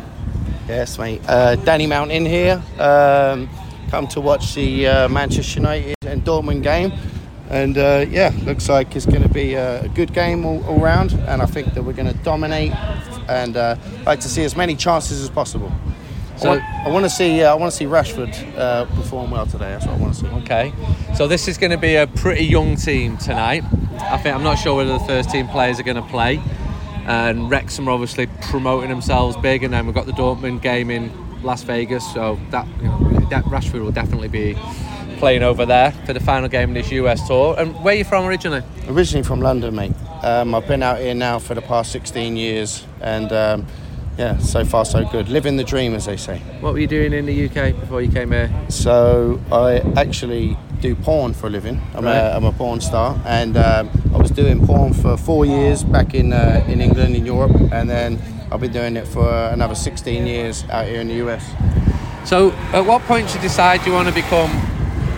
Yes, 0.67 0.97
mate. 0.97 1.21
Uh, 1.27 1.55
Danny 1.55 1.87
Mountain 1.87 2.25
here. 2.25 2.61
Um, 2.79 3.49
come 3.89 4.07
to 4.07 4.21
watch 4.21 4.53
the 4.55 4.87
uh, 4.87 5.09
Manchester 5.09 5.59
United 5.59 5.95
and 6.05 6.23
Dortmund 6.23 6.63
game. 6.63 6.91
And 7.49 7.77
uh, 7.77 8.05
yeah, 8.09 8.31
looks 8.43 8.69
like 8.69 8.95
it's 8.95 9.05
going 9.07 9.23
to 9.23 9.29
be 9.29 9.55
a 9.55 9.87
good 9.89 10.13
game 10.13 10.45
all, 10.45 10.63
all 10.65 10.79
round. 10.79 11.13
And 11.13 11.41
I 11.41 11.45
think 11.45 11.73
that 11.73 11.83
we're 11.83 11.93
going 11.93 12.11
to 12.11 12.17
dominate 12.23 12.73
and 13.27 13.57
uh, 13.57 13.75
like 14.05 14.19
to 14.21 14.29
see 14.29 14.43
as 14.43 14.55
many 14.55 14.75
chances 14.75 15.21
as 15.21 15.29
possible. 15.29 15.71
So- 16.37 16.55
So 16.55 16.61
I 16.85 16.89
want 16.89 17.05
to 17.05 17.09
see 17.09 17.43
uh, 17.43 17.51
I 17.51 17.55
want 17.55 17.71
to 17.71 17.77
see 17.77 17.85
Rashford 17.85 18.33
uh, 18.57 18.85
perform 18.95 19.31
well 19.31 19.45
today. 19.45 19.71
That's 19.71 19.85
what 19.87 19.95
I 19.95 19.97
want 19.97 20.13
to 20.13 20.19
see. 20.21 20.27
Okay, 20.43 20.71
so 21.15 21.27
this 21.27 21.47
is 21.47 21.57
going 21.57 21.71
to 21.71 21.77
be 21.77 21.95
a 21.95 22.07
pretty 22.07 22.45
young 22.45 22.75
team 22.77 23.17
tonight. 23.17 23.63
I 23.99 24.17
think 24.17 24.35
I'm 24.35 24.43
not 24.43 24.55
sure 24.59 24.75
whether 24.77 24.93
the 24.93 25.03
first 25.05 25.29
team 25.31 25.47
players 25.49 25.79
are 25.79 25.83
going 25.83 25.97
to 26.01 26.09
play. 26.09 26.39
And 27.07 27.49
Wrexham 27.49 27.87
are 27.87 27.91
obviously 27.91 28.27
promoting 28.51 28.89
themselves 28.89 29.35
big, 29.37 29.63
and 29.63 29.73
then 29.73 29.85
we've 29.87 29.95
got 29.95 30.05
the 30.05 30.11
Dortmund 30.13 30.61
game 30.61 30.91
in 30.91 31.11
Las 31.43 31.63
Vegas, 31.63 32.05
so 32.13 32.39
that, 32.51 32.67
you 32.77 32.83
know, 32.87 33.27
that 33.31 33.43
Rashford 33.45 33.81
will 33.83 33.91
definitely 33.91 34.27
be 34.27 34.53
playing 35.19 35.43
over 35.43 35.65
there 35.65 35.91
for 36.05 36.13
the 36.13 36.19
final 36.19 36.47
game 36.47 36.69
in 36.69 36.73
this 36.75 36.91
US 36.91 37.27
tour. 37.27 37.55
And 37.57 37.75
where 37.83 37.93
are 37.93 37.97
you 37.97 38.03
from 38.05 38.25
originally? 38.25 38.63
Originally 38.87 39.23
from 39.23 39.41
London, 39.41 39.75
mate. 39.75 39.93
Um, 40.23 40.55
I've 40.55 40.67
been 40.67 40.81
out 40.81 40.99
here 40.99 41.13
now 41.13 41.39
for 41.39 41.53
the 41.55 41.61
past 41.61 41.91
16 41.91 42.35
years, 42.37 42.85
and 43.01 43.31
um, 43.31 43.65
yeah, 44.17 44.37
so 44.39 44.65
far 44.65 44.83
so 44.85 45.05
good. 45.05 45.29
Living 45.29 45.57
the 45.57 45.63
dream, 45.63 45.93
as 45.93 46.05
they 46.05 46.17
say. 46.17 46.39
What 46.61 46.73
were 46.73 46.79
you 46.79 46.87
doing 46.87 47.13
in 47.13 47.25
the 47.25 47.45
UK 47.45 47.79
before 47.79 48.01
you 48.01 48.11
came 48.11 48.31
here? 48.31 48.49
So 48.69 49.39
I 49.51 49.77
actually 49.99 50.57
do 50.81 50.95
porn 50.95 51.33
for 51.33 51.47
a 51.47 51.49
living. 51.49 51.81
I'm, 51.93 52.05
Right. 52.05 52.15
a, 52.17 52.35
I'm 52.35 52.45
a 52.45 52.51
porn 52.53 52.79
star, 52.81 53.19
and 53.25 53.55
um, 53.57 53.89
I 54.13 54.17
was 54.17 54.31
doing 54.31 54.65
porn 54.65 54.93
for 54.93 55.15
four 55.17 55.45
years 55.45 55.83
back 55.83 56.13
in 56.15 56.33
uh, 56.33 56.63
in 56.67 56.81
England, 56.81 57.15
in 57.15 57.25
Europe, 57.25 57.51
and 57.71 57.89
then 57.89 58.19
I've 58.51 58.61
been 58.61 58.73
doing 58.73 58.95
it 58.97 59.07
for 59.07 59.29
another 59.53 59.75
16 59.75 60.25
years 60.25 60.63
out 60.69 60.85
here 60.87 61.01
in 61.01 61.07
the 61.09 61.15
US. 61.27 61.45
So, 62.25 62.51
at 62.73 62.85
what 62.85 63.01
point 63.03 63.27
did 63.27 63.35
you 63.35 63.41
decide 63.41 63.85
you 63.85 63.93
want 63.93 64.07
to 64.09 64.13
become 64.13 64.49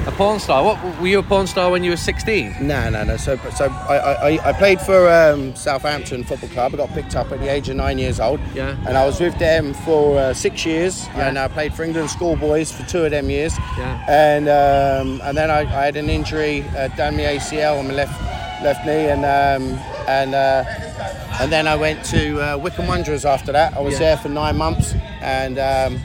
a 0.08 0.12
porn 0.14 0.40
star? 0.40 0.64
What 0.64 1.00
were 1.00 1.08
you 1.08 1.20
a 1.20 1.24
porn 1.24 1.46
star 1.48 1.70
when 1.70 1.84
you 1.84 1.92
were 1.92 1.98
16? 1.98 2.56
No, 2.60 2.90
no, 2.90 3.04
no. 3.04 3.18
So, 3.18 3.38
so 3.56 3.66
I, 3.70 3.98
I, 4.38 4.50
I 4.50 4.54
played 4.54 4.82
for 4.82 5.08
um, 5.10 5.56
Southampton 5.56 6.24
Football 6.24 6.50
Club. 6.50 6.74
I 6.74 6.78
got 6.78 6.90
picked 6.90 7.16
up 7.16 7.32
at 7.32 7.40
the 7.40 7.48
age 7.50 7.70
of 7.70 7.76
nine 7.76 8.00
years 8.00 8.20
old. 8.20 8.40
Yeah. 8.56 8.76
And 8.88 8.98
I 8.98 9.06
was 9.06 9.20
with 9.20 9.38
them 9.38 9.74
for 9.74 10.18
uh, 10.18 10.34
six 10.34 10.66
years. 10.66 11.06
Yeah. 11.08 11.28
And 11.28 11.38
I 11.38 11.48
played 11.48 11.74
for 11.74 11.84
England 11.84 12.10
schoolboys 12.10 12.72
for 12.72 12.84
two 12.88 13.04
of 13.06 13.12
them 13.12 13.30
years. 13.30 13.56
Yeah. 13.78 14.04
And 14.08 14.48
um, 14.50 15.22
and 15.24 15.38
then 15.38 15.52
I, 15.52 15.60
I 15.60 15.86
had 15.86 15.96
an 15.98 16.10
injury, 16.10 16.64
uh, 16.76 16.88
done 16.90 17.16
my 17.18 17.24
ACL 17.24 17.78
on 17.80 17.88
my 17.88 17.94
left 17.94 18.20
left 18.64 18.86
knee, 18.86 19.08
and 19.10 19.24
um, 19.26 19.78
and 20.08 20.34
uh, 20.36 20.64
and 21.40 21.52
then 21.52 21.68
I 21.68 21.76
went 21.76 22.04
to 22.06 22.40
uh, 22.54 22.58
Wycombe 22.58 22.88
Wanderers 22.88 23.26
after 23.26 23.52
that. 23.52 23.76
I 23.76 23.80
was 23.82 23.94
Yeah. 23.94 24.00
there 24.00 24.18
for 24.18 24.30
nine 24.30 24.58
months, 24.58 24.94
and. 25.22 26.02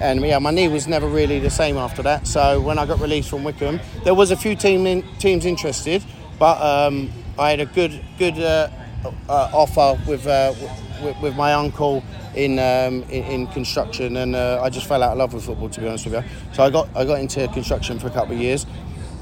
And 0.00 0.20
yeah, 0.22 0.38
my 0.38 0.50
knee 0.50 0.68
was 0.68 0.88
never 0.88 1.06
really 1.06 1.38
the 1.38 1.50
same 1.50 1.76
after 1.76 2.02
that. 2.02 2.26
So 2.26 2.60
when 2.60 2.78
I 2.78 2.86
got 2.86 3.00
released 3.00 3.28
from 3.30 3.44
Wycombe, 3.44 3.80
there 4.04 4.14
was 4.14 4.30
a 4.30 4.36
few 4.36 4.56
team 4.56 4.86
in, 4.86 5.02
teams 5.18 5.44
interested, 5.44 6.04
but 6.38 6.60
um, 6.60 7.10
I 7.38 7.50
had 7.50 7.60
a 7.60 7.66
good 7.66 8.00
good 8.18 8.38
uh, 8.38 8.68
uh, 9.28 9.50
offer 9.52 10.00
with, 10.08 10.26
uh, 10.26 10.54
with 11.02 11.20
with 11.20 11.36
my 11.36 11.52
uncle 11.54 12.02
in 12.34 12.58
um, 12.58 13.02
in, 13.10 13.24
in 13.24 13.46
construction, 13.48 14.16
and 14.16 14.34
uh, 14.34 14.60
I 14.62 14.70
just 14.70 14.86
fell 14.86 15.02
out 15.02 15.12
of 15.12 15.18
love 15.18 15.34
with 15.34 15.44
football, 15.44 15.68
to 15.68 15.80
be 15.80 15.86
honest 15.88 16.06
with 16.06 16.14
you. 16.14 16.24
So 16.52 16.64
I 16.64 16.70
got 16.70 16.88
I 16.96 17.04
got 17.04 17.20
into 17.20 17.46
construction 17.48 17.98
for 17.98 18.08
a 18.08 18.10
couple 18.10 18.34
of 18.34 18.40
years. 18.40 18.66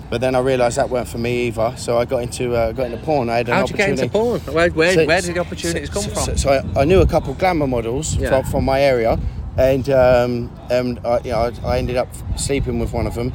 But 0.08 0.20
then 0.20 0.34
I 0.34 0.40
realised 0.40 0.76
that 0.76 0.90
weren't 0.90 1.06
for 1.06 1.18
me 1.18 1.46
either, 1.46 1.72
so 1.76 1.96
I 1.96 2.04
got 2.04 2.22
into 2.24 2.52
uh, 2.56 2.72
got 2.72 2.86
into 2.90 2.98
porn. 3.04 3.28
I 3.30 3.36
had 3.36 3.48
an 3.48 3.54
How'd 3.54 3.70
you 3.70 3.76
get 3.76 3.90
into 3.90 4.08
porn? 4.08 4.40
Where, 4.40 4.68
where, 4.70 4.92
So- 4.92 5.06
where 5.06 5.20
did 5.20 5.36
the 5.36 5.38
opportunities 5.38 5.88
come 5.88 6.02
so, 6.02 6.10
from? 6.10 6.24
So, 6.24 6.34
so 6.34 6.50
I, 6.74 6.80
I 6.80 6.84
knew 6.84 7.00
a 7.00 7.06
couple 7.06 7.30
of 7.30 7.38
glamour 7.38 7.68
models 7.68 8.16
Yeah. 8.16 8.30
from, 8.30 8.50
from 8.50 8.64
my 8.64 8.80
area, 8.82 9.20
and 9.56 9.88
um, 9.90 10.50
and 10.70 10.98
I, 11.04 11.18
you 11.20 11.30
know, 11.30 11.50
I, 11.64 11.66
I 11.66 11.78
ended 11.78 11.96
up 11.96 12.08
sleeping 12.36 12.78
with 12.78 12.92
one 12.92 13.06
of 13.06 13.14
them, 13.14 13.32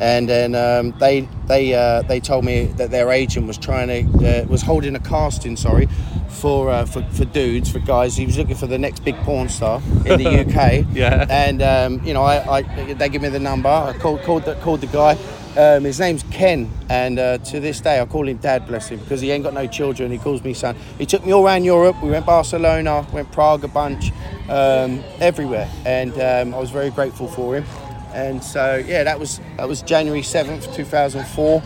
and 0.00 0.28
then 0.28 0.54
um, 0.54 0.92
they 0.98 1.28
they 1.46 1.74
uh, 1.74 2.02
they 2.02 2.20
told 2.20 2.44
me 2.44 2.64
that 2.76 2.90
their 2.90 3.10
agent 3.10 3.46
was 3.46 3.58
trying 3.58 3.88
to 3.88 4.42
uh, 4.42 4.46
was 4.46 4.62
holding 4.62 4.96
a 4.96 5.00
casting, 5.00 5.56
sorry, 5.56 5.88
for, 6.28 6.70
uh, 6.70 6.86
for 6.86 7.02
for 7.10 7.26
dudes 7.26 7.70
for 7.70 7.80
guys. 7.80 8.16
He 8.16 8.24
was 8.24 8.38
looking 8.38 8.56
for 8.56 8.66
the 8.66 8.78
next 8.78 9.04
big 9.04 9.16
porn 9.18 9.48
star 9.48 9.80
in 10.06 10.18
the 10.18 10.40
UK. 10.40 10.86
Yeah. 11.00 11.26
And 11.28 11.62
um, 11.62 12.04
you 12.04 12.14
know, 12.14 12.22
I, 12.22 12.58
I 12.58 12.94
they 12.94 13.08
give 13.08 13.22
me 13.22 13.28
the 13.28 13.38
number. 13.38 13.68
I 13.68 13.96
called 13.98 14.22
called 14.22 14.44
the, 14.44 14.54
called 14.56 14.80
the 14.80 14.86
guy. 14.86 15.16
Um, 15.56 15.84
his 15.84 15.98
name's 15.98 16.22
Ken, 16.30 16.70
and 16.88 17.18
uh, 17.18 17.38
to 17.38 17.58
this 17.58 17.80
day 17.80 18.00
I 18.00 18.06
call 18.06 18.28
him 18.28 18.36
Dad, 18.36 18.66
bless 18.66 18.88
him, 18.88 19.00
because 19.00 19.20
he 19.20 19.30
ain't 19.32 19.42
got 19.42 19.52
no 19.52 19.66
children. 19.66 20.10
He 20.10 20.18
calls 20.18 20.44
me 20.44 20.54
son. 20.54 20.76
He 20.96 21.06
took 21.06 21.26
me 21.26 21.32
all 21.32 21.44
around 21.44 21.64
Europe. 21.64 22.00
We 22.02 22.10
went 22.10 22.24
Barcelona, 22.24 23.04
went 23.12 23.32
Prague 23.32 23.64
a 23.64 23.68
bunch, 23.68 24.12
um, 24.48 25.02
everywhere, 25.20 25.68
and 25.84 26.12
um, 26.14 26.54
I 26.54 26.58
was 26.58 26.70
very 26.70 26.90
grateful 26.90 27.26
for 27.26 27.56
him. 27.56 27.64
And 28.12 28.42
so 28.42 28.82
yeah, 28.86 29.04
that 29.04 29.18
was 29.18 29.40
that 29.56 29.68
was 29.68 29.82
January 29.82 30.22
seventh, 30.22 30.72
two 30.74 30.84
thousand 30.84 31.26
four. 31.28 31.62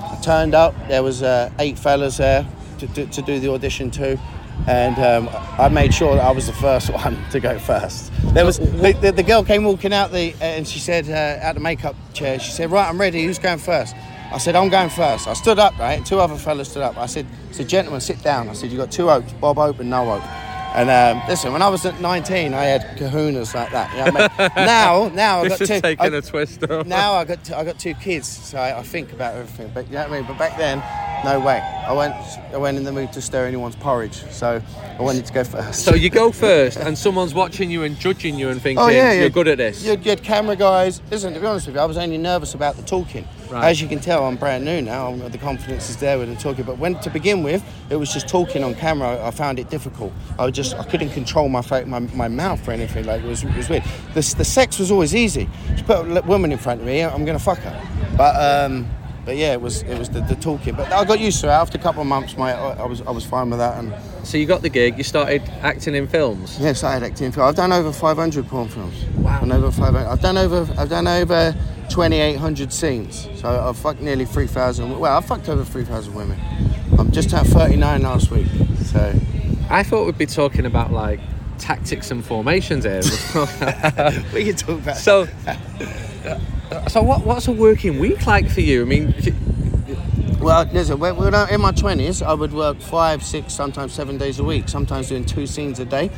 I 0.00 0.16
turned 0.22 0.54
up. 0.54 0.74
There 0.88 1.02
was 1.02 1.22
uh, 1.22 1.50
eight 1.58 1.78
fellas 1.78 2.18
there 2.18 2.46
to, 2.78 2.86
to, 2.88 3.06
to 3.06 3.22
do 3.22 3.40
the 3.40 3.50
audition 3.52 3.90
too, 3.90 4.18
and 4.66 4.98
um, 4.98 5.28
I 5.58 5.68
made 5.68 5.92
sure 5.92 6.14
that 6.16 6.24
I 6.24 6.30
was 6.30 6.46
the 6.46 6.52
first 6.52 6.90
one 7.04 7.16
to 7.30 7.40
go 7.40 7.58
first. 7.58 8.12
There 8.34 8.44
was 8.44 8.58
the, 8.58 8.96
the, 9.00 9.12
the 9.12 9.22
girl 9.22 9.44
came 9.44 9.64
walking 9.64 9.92
out 9.92 10.12
the 10.12 10.34
and 10.40 10.66
she 10.66 10.78
said 10.78 11.08
uh, 11.08 11.44
out 11.44 11.54
the 11.54 11.60
makeup 11.60 11.96
chair. 12.14 12.38
She 12.38 12.52
said, 12.52 12.70
"Right, 12.70 12.88
I'm 12.88 13.00
ready. 13.00 13.24
Who's 13.24 13.38
going 13.38 13.58
first? 13.58 13.94
I 14.32 14.38
said, 14.38 14.56
"I'm 14.56 14.68
going 14.68 14.90
first. 14.90 15.26
I 15.26 15.34
stood 15.34 15.58
up. 15.58 15.78
Right, 15.78 16.04
two 16.04 16.20
other 16.20 16.36
fellas 16.36 16.70
stood 16.70 16.82
up. 16.82 16.96
I 16.96 17.06
said, 17.06 17.26
"I 17.48 17.52
said, 17.52 17.68
gentlemen, 17.68 18.00
sit 18.00 18.22
down." 18.22 18.48
I 18.48 18.52
said, 18.52 18.70
you've 18.70 18.78
got 18.78 18.92
two 18.92 19.10
oaks, 19.10 19.32
Bob 19.34 19.56
Hope 19.56 19.80
and 19.80 19.90
No 19.90 20.18
Hope." 20.18 20.47
And 20.74 20.90
um, 20.90 21.22
listen, 21.28 21.52
when 21.52 21.62
I 21.62 21.68
was 21.68 21.84
at 21.86 22.00
19, 22.00 22.52
I 22.52 22.64
had 22.64 22.98
kahunas 22.98 23.54
like 23.54 23.70
that. 23.72 23.90
You 23.92 24.12
know 24.12 24.26
I 24.28 24.38
mean? 24.38 24.50
now, 24.56 25.08
now 25.08 25.40
I've 25.40 25.48
got 25.48 25.58
two. 25.58 25.66
taking 25.80 26.14
I- 26.14 26.16
a 26.18 26.20
twist. 26.22 26.60
though. 26.60 26.82
now 26.82 27.14
I 27.14 27.24
got 27.24 27.50
I 27.52 27.64
got 27.64 27.78
two 27.78 27.94
kids, 27.94 28.28
so 28.28 28.58
I, 28.58 28.78
I 28.78 28.82
think 28.82 29.12
about 29.12 29.34
everything. 29.34 29.70
But 29.74 29.86
you 29.86 29.94
know 29.94 30.02
what 30.02 30.12
I 30.12 30.18
mean. 30.18 30.26
But 30.26 30.38
back 30.38 30.58
then, 30.58 30.82
no 31.24 31.40
way. 31.40 31.58
I 31.60 31.92
went 31.92 32.14
I 32.52 32.58
went 32.58 32.76
in 32.76 32.84
the 32.84 32.92
mood 32.92 33.12
to 33.14 33.22
stir 33.22 33.46
anyone's 33.46 33.76
porridge, 33.76 34.22
so 34.30 34.60
I 34.98 35.02
wanted 35.02 35.24
to 35.26 35.32
go 35.32 35.42
first. 35.42 35.84
So 35.84 35.94
you 35.94 36.10
go 36.10 36.30
first, 36.46 36.76
and 36.78 36.96
someone's 36.98 37.34
watching 37.34 37.70
you 37.70 37.82
and 37.84 37.98
judging 37.98 38.38
you 38.38 38.50
and 38.50 38.60
thinking 38.60 38.84
Oh 38.84 38.88
yeah, 38.88 39.12
you're 39.12 39.30
good 39.30 39.48
at 39.48 39.58
this. 39.58 39.82
You 39.84 39.92
you 39.92 40.10
had 40.10 40.22
camera 40.22 40.54
guys. 40.54 41.00
Listen, 41.10 41.32
to 41.34 41.40
be 41.40 41.46
honest 41.46 41.66
with 41.66 41.76
you, 41.76 41.80
I 41.82 41.86
was 41.86 41.96
only 41.96 42.18
nervous 42.18 42.54
about 42.54 42.76
the 42.76 42.82
talking. 42.82 43.26
Right. 43.50 43.70
As 43.70 43.80
you 43.80 43.88
can 43.88 43.98
tell, 43.98 44.26
I'm 44.26 44.36
brand 44.36 44.64
new 44.64 44.82
now. 44.82 45.14
The 45.16 45.38
confidence 45.38 45.88
is 45.88 45.96
there 45.96 46.18
with 46.18 46.28
the 46.28 46.36
talking. 46.36 46.64
But 46.64 46.78
when 46.78 46.98
to 47.00 47.10
begin 47.10 47.42
with, 47.42 47.64
it 47.88 47.96
was 47.96 48.12
just 48.12 48.28
talking 48.28 48.62
on 48.62 48.74
camera. 48.74 49.24
I 49.24 49.30
found 49.30 49.58
it 49.58 49.70
difficult. 49.70 50.12
I 50.38 50.50
just 50.50 50.74
I 50.76 50.84
couldn't 50.84 51.10
control 51.10 51.48
my 51.48 51.62
fa- 51.62 51.86
my, 51.86 52.00
my 52.00 52.28
mouth 52.28 52.66
or 52.68 52.72
anything. 52.72 53.06
Like 53.06 53.22
it 53.22 53.26
was 53.26 53.44
it 53.44 53.56
was 53.56 53.68
weird. 53.68 53.84
The, 54.14 54.34
the 54.36 54.44
sex 54.44 54.78
was 54.78 54.90
always 54.90 55.14
easy. 55.14 55.48
Just 55.70 55.86
put 55.86 56.06
a 56.06 56.22
woman 56.22 56.52
in 56.52 56.58
front 56.58 56.80
of 56.80 56.86
me, 56.86 57.02
I'm 57.02 57.24
gonna 57.24 57.38
fuck 57.38 57.58
her. 57.58 57.88
But 58.16 58.34
um, 58.36 58.86
but 59.24 59.36
yeah, 59.36 59.52
it 59.52 59.60
was 59.60 59.82
it 59.82 59.98
was 59.98 60.10
the, 60.10 60.20
the 60.22 60.34
talking. 60.36 60.74
But 60.74 60.92
I 60.92 61.04
got 61.04 61.20
used 61.20 61.40
to 61.42 61.46
it. 61.48 61.50
After 61.50 61.78
a 61.78 61.80
couple 61.80 62.02
of 62.02 62.06
months, 62.06 62.36
my 62.36 62.52
I, 62.52 62.78
I 62.82 62.86
was 62.86 63.00
I 63.02 63.10
was 63.10 63.24
fine 63.24 63.50
with 63.50 63.58
that. 63.60 63.78
And 63.78 63.94
So 64.26 64.36
you 64.36 64.46
got 64.46 64.62
the 64.62 64.68
gig. 64.68 64.98
You 64.98 65.04
started 65.04 65.42
acting 65.62 65.94
in 65.94 66.06
films. 66.06 66.58
Yes, 66.60 66.84
I 66.84 66.92
had 66.94 67.02
acting. 67.02 67.32
film. 67.32 67.46
I've 67.46 67.54
done 67.54 67.72
over 67.72 67.92
500 67.92 68.46
porn 68.46 68.68
films. 68.68 69.04
Wow. 69.16 69.34
I've 69.34 69.40
done 69.40 69.52
over 69.52 69.70
500. 69.70 70.06
I've 70.06 70.20
done 70.20 70.38
over. 70.38 70.68
I've 70.78 70.88
done 70.88 71.06
over 71.06 71.54
2,800 71.90 72.72
scenes. 72.72 73.28
So 73.36 73.48
I've 73.48 73.76
fucked 73.76 74.00
nearly 74.00 74.24
3,000. 74.24 74.98
Well, 74.98 75.16
I've 75.16 75.24
fucked 75.24 75.48
over 75.48 75.64
3,000 75.64 76.14
women. 76.14 76.40
I'm 76.98 77.10
just 77.10 77.32
at 77.32 77.46
39 77.46 78.02
last 78.02 78.30
week. 78.30 78.46
So 78.84 79.12
I 79.70 79.82
thought 79.82 80.06
we'd 80.06 80.18
be 80.18 80.26
talking 80.26 80.66
about 80.66 80.92
like 80.92 81.20
tactics 81.58 82.10
and 82.10 82.24
formations 82.24 82.84
here. 82.84 83.00
we 84.32 84.44
can 84.44 84.56
talk 84.56 84.80
about. 84.80 84.96
so, 84.96 85.26
so 86.88 87.02
what, 87.02 87.24
what's 87.24 87.48
a 87.48 87.52
working 87.52 87.98
week 87.98 88.26
like 88.26 88.48
for 88.48 88.60
you? 88.60 88.82
I 88.82 88.84
mean, 88.84 89.14
Well, 90.40 90.68
listen. 90.72 91.00
When, 91.00 91.16
when 91.16 91.34
I, 91.34 91.50
in 91.50 91.60
my 91.60 91.72
20s, 91.72 92.24
I 92.24 92.32
would 92.32 92.52
work 92.52 92.80
five, 92.80 93.24
six, 93.24 93.52
sometimes 93.52 93.92
seven 93.92 94.18
days 94.18 94.38
a 94.38 94.44
week. 94.44 94.68
Sometimes 94.68 95.08
doing 95.08 95.24
two 95.24 95.46
scenes 95.46 95.80
a 95.80 95.84
day. 95.84 96.10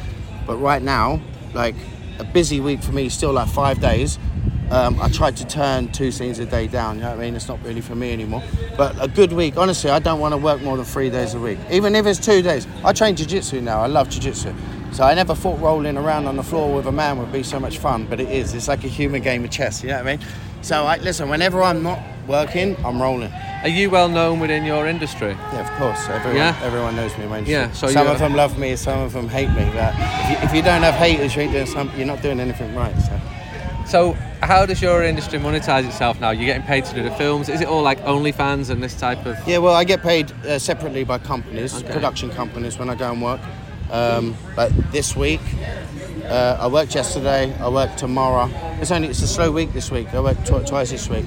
But 0.47 0.57
right 0.57 0.83
now, 0.83 1.21
like 1.55 1.75
a 2.19 2.25
busy 2.25 2.61
week 2.61 2.83
for 2.83 2.93
me, 2.93 3.09
still 3.09 3.33
like 3.33 3.49
five 3.49 3.81
days. 3.81 4.19
Um, 4.71 5.01
I 5.01 5.09
tried 5.09 5.37
to 5.39 5.47
turn 5.47 5.91
two 5.93 6.11
scenes 6.13 6.39
a 6.39 6.47
day 6.47 6.67
down. 6.67 6.97
You 6.97 7.03
know 7.03 7.11
what 7.11 7.19
I 7.19 7.23
mean? 7.23 7.35
It's 7.37 7.49
not 7.49 7.63
really 7.65 7.81
for 7.81 7.95
me 7.95 8.13
anymore. 8.13 8.43
But 8.77 9.03
a 9.03 9.09
good 9.09 9.33
week, 9.33 9.57
honestly, 9.57 9.91
I 9.91 9.99
don't 9.99 10.21
want 10.21 10.33
to 10.33 10.39
work 10.39 10.63
more 10.63 10.77
than 10.77 10.87
three 10.87 11.11
days 11.11 11.35
a 11.35 11.41
week. 11.41 11.59
Even 11.71 11.95
if 11.95 12.07
it's 12.07 12.19
two 12.25 12.43
days. 12.43 12.67
I 12.85 12.93
train 12.93 13.17
jiu-jitsu 13.17 13.61
now. 13.61 13.81
I 13.81 13.87
love 13.87 14.09
jiu-jitsu. 14.11 14.55
So 14.93 15.05
I 15.05 15.15
never 15.15 15.35
thought 15.35 15.61
rolling 15.61 15.97
around 15.97 16.27
on 16.27 16.37
the 16.37 16.43
floor 16.43 16.75
with 16.75 16.87
a 16.87 16.93
man 16.93 17.19
would 17.19 17.33
be 17.33 17.43
so 17.43 17.61
much 17.61 17.79
fun, 17.79 18.07
but 18.07 18.21
it 18.21 18.29
is. 18.29 18.55
It's 18.55 18.69
like 18.69 18.83
a 18.85 18.89
human 18.89 19.23
game 19.23 19.45
of 19.45 19.51
chess. 19.51 19.83
You 19.83 19.91
know 19.91 19.97
what 19.99 20.07
I 20.07 20.17
mean? 20.17 20.27
So 20.63 20.85
I 20.85 20.97
listen. 20.99 21.29
Whenever 21.29 21.63
I'm 21.63 21.83
not 21.83 22.01
working, 22.27 22.77
I'm 22.85 23.01
rolling. 23.01 23.33
Are 23.63 23.69
you 23.69 23.89
well 23.89 24.09
known 24.09 24.41
within 24.41 24.65
your 24.65 24.87
industry? 24.87 25.31
Yeah, 25.31 25.61
of 25.73 25.79
course. 25.79 26.09
Everyone, 26.09 26.37
Yeah? 26.37 26.59
everyone 26.63 26.97
knows 26.97 27.17
me. 27.17 27.25
in 27.25 27.31
my. 27.31 27.39
Yeah, 27.41 27.71
so 27.73 27.87
some 27.89 28.07
of 28.07 28.19
them 28.19 28.35
love 28.35 28.59
me, 28.59 28.77
some 28.77 28.99
of 29.01 29.13
them 29.13 29.29
hate 29.29 29.49
me. 29.51 29.71
But 29.73 29.95
if 29.97 30.31
you, 30.31 30.49
if 30.49 30.55
you 30.55 30.63
don't 30.63 30.83
have 30.83 30.95
haters, 30.95 31.35
you 31.35 31.43
ain't 31.43 31.53
doing 31.53 31.67
some, 31.67 31.91
you're 31.97 32.07
not 32.07 32.21
doing 32.21 32.41
anything 32.41 32.75
right. 32.75 32.95
So. 33.01 33.10
So, 33.91 34.13
how 34.41 34.67
does 34.67 34.81
your 34.81 35.03
industry 35.03 35.41
monetize 35.41 35.85
itself 35.85 36.21
now? 36.21 36.31
You're 36.31 36.47
getting 36.47 36.63
paid 36.63 36.85
to 36.85 36.95
do 36.95 37.03
the 37.03 37.11
films. 37.11 37.49
Is 37.49 37.61
it 37.61 37.67
all 37.67 37.83
like 37.83 37.99
OnlyFans 38.03 38.71
and 38.71 38.81
this 38.81 38.95
type 38.95 39.27
of? 39.27 39.37
Yeah, 39.49 39.59
well, 39.59 39.75
I 39.75 39.83
get 39.83 40.01
paid 40.01 40.31
uh, 40.47 40.61
separately 40.61 41.03
by 41.03 41.19
companies, 41.19 41.75
Okay. 41.75 41.93
production 41.93 42.31
companies, 42.31 42.79
when 42.79 42.89
I 42.89 42.95
go 42.95 43.11
and 43.11 43.21
work. 43.21 43.41
Um, 43.91 44.37
but 44.55 44.71
this 44.93 45.17
week, 45.17 45.41
uh, 46.27 46.59
I 46.61 46.69
worked 46.69 46.95
yesterday. 46.95 47.53
I 47.59 47.69
work 47.69 47.97
tomorrow. 47.97 48.49
It's 48.81 48.93
only 48.93 49.09
it's 49.09 49.23
a 49.23 49.27
slow 49.27 49.51
week 49.51 49.73
this 49.73 49.91
week. 49.91 50.15
I 50.15 50.21
work 50.21 50.39
tw- 50.45 50.65
twice 50.65 50.93
this 50.93 51.09
week. 51.11 51.25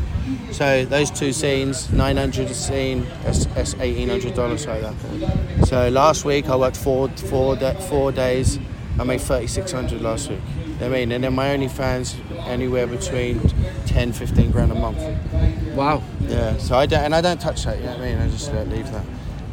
So 0.53 0.85
those 0.85 1.11
two 1.11 1.33
scenes, 1.33 1.91
nine 1.91 2.15
hundred 2.15 2.49
a 2.49 2.53
scene, 2.53 3.05
that's, 3.25 3.45
that's 3.47 3.73
eighteen 3.81 4.07
hundred 4.07 4.35
dollars 4.35 4.65
like 4.65 4.81
that. 4.83 5.67
So 5.67 5.89
last 5.89 6.23
week 6.23 6.47
I 6.47 6.55
worked 6.55 6.77
four 6.77 7.09
four 7.09 7.57
da- 7.57 7.73
four 7.73 8.13
days. 8.13 8.57
I 8.97 9.03
made 9.03 9.19
thirty 9.19 9.47
six 9.47 9.73
hundred 9.73 10.01
last 10.01 10.29
week. 10.29 10.39
You 10.73 10.79
know 10.79 10.89
what 10.89 10.95
I 10.97 10.99
mean, 10.99 11.11
and 11.11 11.23
then 11.23 11.33
my 11.33 11.51
only 11.53 11.67
fans 11.67 12.15
anywhere 12.45 12.87
between 12.87 13.39
10, 13.85 14.11
15 14.11 14.51
grand 14.51 14.71
a 14.71 14.75
month. 14.75 14.97
Wow. 15.75 16.03
Yeah. 16.21 16.57
So 16.57 16.75
I 16.75 16.85
don't 16.85 17.03
and 17.03 17.15
I 17.15 17.21
don't 17.21 17.39
touch 17.39 17.63
that. 17.65 17.77
You 17.77 17.83
know 17.85 17.91
what 17.91 18.01
I 18.01 18.05
mean? 18.09 18.17
I 18.17 18.29
just 18.29 18.51
uh, 18.51 18.63
leave 18.63 18.91
that. 18.91 19.05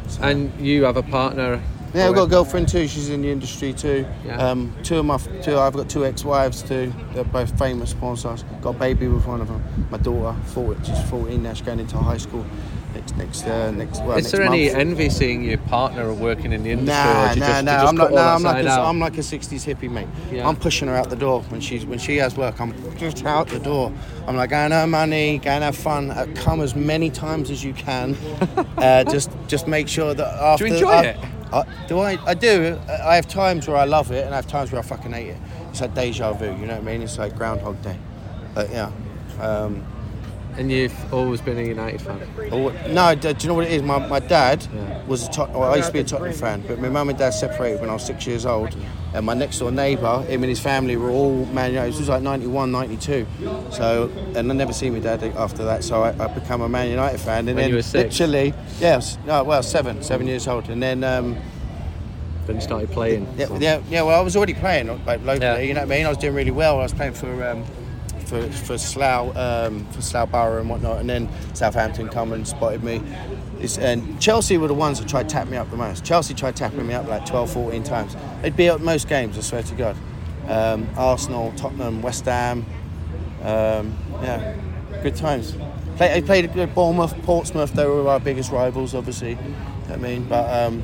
So- 0.07 0.23
And 0.23 0.51
you 0.59 0.83
have 0.83 0.97
a 0.97 1.03
partner. 1.03 1.61
yeah, 1.93 2.07
I've 2.09 2.15
got 2.15 2.23
a 2.23 2.29
girlfriend 2.29 2.67
too. 2.69 2.87
She's 2.87 3.09
in 3.09 3.21
the 3.21 3.29
industry 3.31 3.71
too. 3.71 4.05
Yeah. 4.25 4.37
Um, 4.37 4.73
two 4.83 4.97
of 4.97 5.05
my 5.05 5.17
two. 5.43 5.57
I've 5.57 5.73
got 5.73 5.89
two 5.89 6.05
ex-wives 6.05 6.63
too. 6.63 6.91
They're 7.13 7.23
both 7.23 7.57
famous 7.57 7.93
porn 7.93 8.17
stars. 8.17 8.43
Got 8.61 8.75
a 8.75 8.79
baby 8.79 9.07
with 9.07 9.25
one 9.25 9.41
of 9.41 9.47
them. 9.47 9.63
My 9.89 9.99
daughter, 9.99 10.35
14, 10.47 10.83
she's 10.83 11.09
14 11.09 11.43
now. 11.43 11.53
She's 11.53 11.65
going 11.65 11.79
into 11.79 11.97
high 11.97 12.17
school 12.17 12.45
next 12.93 13.17
next 13.17 13.45
uh, 13.45 13.71
next. 13.71 14.01
Well, 14.01 14.17
Is 14.17 14.25
next 14.25 14.31
there 14.31 14.41
any 14.43 14.65
month. 14.65 14.77
envy 14.77 15.09
seeing 15.09 15.43
your 15.43 15.57
partner 15.57 16.13
working 16.13 16.53
in 16.53 16.63
the 16.63 16.71
industry? 16.71 16.93
Nah, 16.93 17.13
nah, 17.13 17.33
just, 17.33 17.65
nah. 17.65 17.87
I'm 17.87 17.95
nah, 17.95 18.35
I'm 18.35 18.43
like, 18.43 18.65
a? 18.65 18.69
I'm 18.69 18.99
like 18.99 19.17
a 19.17 19.21
'60s 19.21 19.65
hippie, 19.65 19.89
mate. 19.89 20.07
Yeah. 20.31 20.47
I'm 20.47 20.55
pushing 20.55 20.87
her 20.87 20.95
out 20.95 21.09
the 21.09 21.15
door 21.15 21.41
when 21.43 21.61
she's 21.61 21.85
when 21.85 21.99
she 21.99 22.17
has 22.17 22.35
work. 22.35 22.59
I'm 22.59 22.73
just 22.97 23.25
out 23.25 23.47
the 23.47 23.59
door. 23.59 23.91
I'm 24.27 24.35
like, 24.35 24.49
go 24.51 24.57
and 24.57 24.73
earn 24.73 24.89
money, 24.89 25.39
go 25.39 25.51
and 25.51 25.63
have 25.63 25.75
fun. 25.75 26.11
Uh, 26.11 26.27
come 26.35 26.61
as 26.61 26.75
many 26.75 27.09
times 27.09 27.49
as 27.49 27.63
you 27.63 27.73
can. 27.73 28.15
uh, 28.77 29.03
just 29.05 29.29
just 29.47 29.67
make 29.67 29.87
sure 29.87 30.13
that 30.13 30.27
after. 30.27 30.65
Do 30.65 30.69
you 30.69 30.75
enjoy 30.75 30.89
I- 30.91 31.03
it? 31.05 31.17
I, 31.53 31.65
do 31.89 31.99
I? 31.99 32.17
I 32.25 32.33
do. 32.33 32.79
I 32.87 33.15
have 33.15 33.27
times 33.27 33.67
where 33.67 33.75
I 33.75 33.83
love 33.83 34.11
it, 34.11 34.23
and 34.25 34.33
I 34.33 34.37
have 34.37 34.47
times 34.47 34.71
where 34.71 34.79
I 34.79 34.83
fucking 34.83 35.11
hate 35.11 35.27
it. 35.29 35.37
It's 35.69 35.81
like 35.81 35.93
deja 35.93 36.31
vu. 36.33 36.45
You 36.45 36.65
know 36.65 36.75
what 36.75 36.81
I 36.87 36.91
mean? 36.91 37.01
It's 37.01 37.17
like 37.17 37.35
Groundhog 37.35 37.81
Day. 37.81 37.97
But 38.53 38.69
yeah. 38.71 38.91
Um, 39.39 39.85
And 40.57 40.71
you've 40.71 41.13
always 41.13 41.39
been 41.41 41.57
a 41.57 41.61
United 41.63 42.01
fan. 42.01 42.19
Oh, 42.51 42.69
no, 42.89 43.15
do 43.15 43.29
you 43.39 43.47
know 43.47 43.53
what 43.53 43.65
it 43.65 43.71
is? 43.71 43.81
My, 43.81 44.05
my 44.07 44.19
dad 44.19 44.67
Yeah. 44.73 45.05
was 45.05 45.27
a 45.27 45.31
Tot- 45.31 45.51
well, 45.51 45.71
I 45.71 45.77
used 45.77 45.87
to 45.87 45.93
be 45.93 45.99
a 45.99 46.03
Tottenham 46.03 46.33
fan, 46.33 46.63
but 46.67 46.77
my 46.79 46.89
mum 46.89 47.09
and 47.09 47.17
dad 47.17 47.31
separated 47.31 47.79
when 47.79 47.89
I 47.89 47.93
was 47.93 48.05
six 48.05 48.27
years 48.27 48.45
old. 48.45 48.75
And 49.13 49.25
my 49.25 49.33
next 49.33 49.59
door 49.59 49.71
neighbour, 49.71 50.21
him 50.23 50.43
and 50.43 50.49
his 50.49 50.59
family 50.59 50.97
were 50.97 51.09
all 51.09 51.45
Man 51.47 51.71
United. 51.71 51.91
This 51.93 51.99
was 51.99 52.09
like 52.09 52.21
91, 52.21 52.71
92. 52.71 53.25
So, 53.71 54.11
and 54.35 54.51
I 54.51 54.55
never 54.55 54.73
seen 54.73 54.93
my 54.93 54.99
dad 54.99 55.23
after 55.35 55.63
that. 55.65 55.83
So 55.83 56.03
I, 56.03 56.09
I 56.23 56.27
become 56.27 56.61
a 56.61 56.69
Man 56.69 56.89
United 56.89 57.19
fan. 57.19 57.39
And 57.39 57.47
When 57.47 57.55
then 57.57 57.69
you 57.69 57.75
were 57.77 57.81
six? 57.81 58.19
literally, 58.19 58.53
yes, 58.79 59.17
no, 59.25 59.43
well, 59.43 59.63
seven, 59.63 60.03
seven 60.03 60.27
years 60.27 60.47
old. 60.47 60.69
And 60.69 60.81
then, 60.83 61.03
um, 61.03 61.37
Then 62.45 62.55
you 62.57 62.61
started 62.61 62.91
playing. 62.91 63.27
yeah, 63.37 63.47
yeah, 63.59 63.81
yeah, 63.89 64.01
well, 64.01 64.19
I 64.19 64.23
was 64.23 64.35
already 64.35 64.53
playing 64.53 64.87
like 65.05 65.23
locally. 65.23 65.39
Yeah. 65.39 65.59
You 65.59 65.73
know 65.73 65.81
what 65.81 65.91
I 65.91 65.95
mean? 65.97 66.05
I 66.05 66.09
was 66.09 66.17
doing 66.17 66.33
really 66.35 66.51
well. 66.51 66.79
I 66.79 66.83
was 66.83 66.93
playing 66.93 67.13
for 67.13 67.43
um, 67.47 67.63
for 68.31 68.49
for 68.49 68.77
Slough, 68.77 69.35
um, 69.35 69.85
for 69.91 70.01
Slough 70.01 70.31
Borough 70.31 70.61
and 70.61 70.69
whatnot, 70.69 70.99
and 70.99 71.09
then 71.09 71.29
Southampton 71.53 72.07
come 72.07 72.31
and 72.31 72.47
spotted 72.47 72.81
me. 72.81 73.01
It's, 73.59 73.77
and 73.77 74.19
Chelsea 74.21 74.57
were 74.57 74.69
the 74.69 74.73
ones 74.73 74.99
that 74.99 75.09
tried 75.09 75.27
to 75.27 75.35
tap 75.35 75.49
me 75.49 75.57
up 75.57 75.69
the 75.69 75.77
most. 75.77 76.05
Chelsea 76.05 76.33
tried 76.33 76.55
tapping 76.55 76.87
me 76.87 76.93
up 76.93 77.07
like 77.07 77.25
12, 77.25 77.51
14 77.51 77.83
times. 77.83 78.15
They'd 78.41 78.55
be 78.55 78.69
at 78.69 78.79
most 78.79 79.07
games, 79.07 79.37
I 79.37 79.41
swear 79.41 79.63
to 79.63 79.75
God. 79.75 79.97
Um, 80.47 80.87
Arsenal, 80.97 81.51
Tottenham, 81.57 82.01
West 82.01 82.25
Ham. 82.25 82.65
Um, 83.43 83.95
yeah, 84.23 84.55
good 85.03 85.15
times. 85.15 85.55
Play, 85.97 86.15
I 86.15 86.21
played 86.21 86.45
at 86.45 86.73
Bournemouth, 86.73 87.21
Portsmouth. 87.23 87.73
They 87.73 87.85
were 87.85 88.07
our 88.07 88.19
biggest 88.19 88.51
rivals, 88.51 88.95
obviously. 88.95 89.37
I 89.89 89.97
mean, 89.97 90.23
but 90.23 90.49
um, 90.49 90.81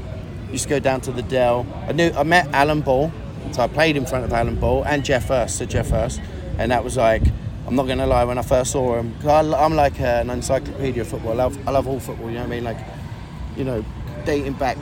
used 0.52 0.64
to 0.64 0.70
go 0.70 0.80
down 0.80 1.02
to 1.02 1.12
the 1.12 1.24
Dell. 1.24 1.66
I 1.88 1.94
knew 1.94 2.12
I 2.12 2.24
met 2.24 2.48
Alan 2.54 2.82
Ball, 2.82 3.12
so 3.54 3.64
I 3.64 3.68
played 3.68 3.96
in 3.96 4.06
front 4.06 4.26
of 4.26 4.34
Alan 4.34 4.60
Ball 4.60 4.84
and 4.86 5.06
Geoff 5.06 5.30
Hurst, 5.30 5.58
Sir 5.58 5.66
Geoff 5.66 5.90
Hurst, 5.90 6.20
and 6.58 6.72
that 6.72 6.84
was 6.84 6.98
like. 6.98 7.24
I'm 7.68 7.76
not 7.76 7.86
gonna 7.86 8.08
lie. 8.08 8.24
When 8.24 8.38
I 8.38 8.44
first 8.44 8.72
saw 8.72 8.98
him, 8.98 9.14
I, 9.26 9.40
I'm 9.42 9.76
like 9.76 10.00
uh, 10.00 10.22
an 10.22 10.30
encyclopedia 10.30 11.02
of 11.02 11.10
football. 11.10 11.34
I 11.34 11.36
love, 11.36 11.68
I 11.68 11.72
love 11.72 11.86
all 11.86 12.00
football. 12.00 12.30
You 12.30 12.36
know 12.36 12.44
what 12.44 12.48
I 12.48 12.56
mean? 12.56 12.64
Like, 12.64 12.78
you 13.58 13.66
know, 13.66 13.84
dating 14.24 14.54
back 14.54 14.78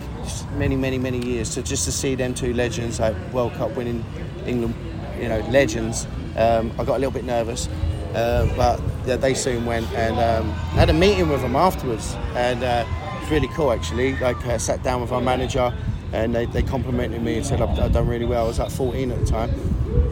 many, 0.54 0.76
many, 0.76 1.00
many 1.00 1.17
years. 1.26 1.50
So 1.50 1.63
just 1.63 1.86
to 1.86 1.91
see 1.91 2.13
them 2.13 2.36
two 2.36 2.54
legends, 2.54 3.00
like 3.00 3.15
World 3.34 3.54
Cup 3.54 3.76
winning 3.76 4.06
England, 4.45 4.76
you 5.19 5.30
know, 5.30 5.39
legends, 5.50 6.06
um, 6.38 6.71
I 6.78 6.84
got 6.84 6.98
a 6.98 7.00
little 7.00 7.10
bit 7.10 7.24
nervous. 7.24 7.67
Uh, 8.13 8.48
but 8.56 8.80
yeah, 9.08 9.15
they 9.15 9.34
soon 9.34 9.65
went 9.65 9.91
and 9.93 10.19
um, 10.19 10.52
had 10.78 10.91
a 10.91 10.93
meeting 10.93 11.28
with 11.28 11.41
them 11.41 11.56
afterwards, 11.56 12.13
and 12.36 12.63
uh, 12.63 12.86
really 13.32 13.50
cool 13.56 13.71
actually. 13.71 14.15
Like, 14.19 14.38
I 14.45 14.58
sat 14.58 14.84
down 14.84 15.02
with 15.02 15.12
our 15.12 15.21
manager, 15.21 15.74
and 16.13 16.36
they, 16.36 16.45
they 16.45 16.62
complimented 16.62 17.21
me 17.24 17.38
and 17.38 17.45
said 17.45 17.62
I've, 17.62 17.78
I've 17.80 17.93
done 17.93 18.08
really 18.08 18.26
well. 18.26 18.45
I 18.45 18.48
was 18.48 18.60
like 18.60 18.69
14 18.69 19.12
at 19.12 19.19
the 19.19 19.26
time, 19.26 19.50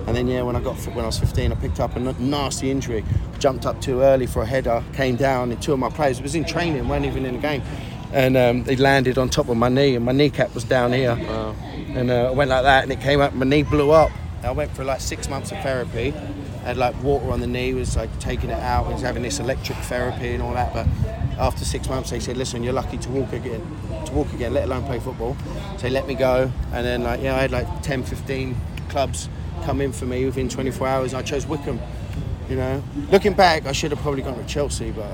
and 0.08 0.15
then 0.15 0.28
yeah, 0.28 0.41
when 0.41 0.56
I 0.56 0.60
got 0.60 0.76
when 0.88 1.04
I 1.04 1.08
was 1.08 1.19
15, 1.19 1.52
I 1.52 1.56
picked 1.56 1.80
up 1.80 1.96
a 1.96 2.00
n- 2.00 2.15
nasty 2.19 2.69
injury. 2.69 3.04
Jumped 3.39 3.65
up 3.65 3.82
too 3.82 4.02
early 4.02 4.26
for 4.26 4.43
a 4.43 4.46
header, 4.46 4.84
came 4.93 5.15
down, 5.15 5.52
and 5.52 5.62
two 5.62 5.74
of 5.74 5.80
my 5.80 5.89
players 5.89 6.19
it 6.19 6.24
was 6.24 6.36
in 6.36 6.46
training, 6.46 6.88
weren't 6.88 7.06
even 7.06 7.26
in 7.26 7.36
the 7.36 7.41
game, 7.41 7.62
and 8.12 8.38
um, 8.38 8.63
they 8.63 8.76
landed 8.76 9.17
on 9.17 9.30
top 9.30 9.50
of 9.50 9.58
my 9.58 9.69
knee, 9.69 9.96
and 9.96 10.06
my 10.06 10.12
kneecap 10.12 10.54
was 10.54 10.63
down 10.63 10.93
here, 10.93 11.12
and 11.96 12.12
uh, 12.12 12.30
I 12.30 12.32
went 12.32 12.50
like 12.50 12.63
that, 12.63 12.84
and 12.84 12.91
it 12.91 13.02
came 13.02 13.22
up, 13.22 13.34
my 13.34 13.46
knee 13.46 13.63
blew 13.63 13.91
up. 13.91 14.12
I 14.43 14.52
went 14.52 14.72
for 14.76 14.84
like 14.84 15.00
six 15.00 15.30
months 15.30 15.52
of 15.52 15.60
therapy, 15.60 16.13
I 16.63 16.67
had 16.67 16.78
like 16.78 17.02
water 17.02 17.32
on 17.32 17.39
the 17.39 17.48
knee, 17.48 17.74
was 17.74 17.96
like 17.96 18.17
taking 18.19 18.50
it 18.50 18.60
out, 18.60 18.88
was 18.91 19.02
having 19.02 19.24
this 19.24 19.39
electric 19.39 19.78
therapy 19.80 20.34
and 20.34 20.43
all 20.43 20.54
that, 20.54 20.74
but 20.74 20.86
after 21.39 21.65
six 21.65 21.89
months 21.89 22.10
they 22.10 22.19
said, 22.19 22.38
listen, 22.38 22.63
you're 22.63 22.74
lucky 22.74 22.98
to 22.98 23.10
walk 23.10 23.34
again, 23.34 23.62
to 24.06 24.13
walk 24.13 24.32
again, 24.34 24.54
let 24.54 24.65
alone 24.65 24.86
play 24.86 25.00
football. 25.00 25.36
So 25.78 25.84
they 25.84 25.89
let 25.89 26.08
me 26.08 26.13
go, 26.13 26.52
and 26.72 26.86
then 26.86 27.04
like 27.04 27.22
yeah, 27.22 27.36
I 27.36 27.41
had 27.41 27.52
like 27.52 27.82
10, 27.82 28.04
15 28.04 28.56
clubs 28.89 29.30
come 29.63 29.82
in 29.82 29.91
for 29.91 30.06
me 30.06 30.26
within 30.26 30.49
24 30.49 30.88
hours. 30.88 31.13
I 31.13 31.21
chose 31.21 31.45
Wycombe. 31.45 31.80
You 32.49 32.58
know, 32.58 32.84
looking 33.10 33.34
back, 33.34 33.65
I 33.65 33.71
should 33.71 33.91
have 33.91 34.02
probably 34.02 34.21
gone 34.21 34.36
to 34.38 34.45
Chelsea, 34.45 34.91
but 34.91 35.06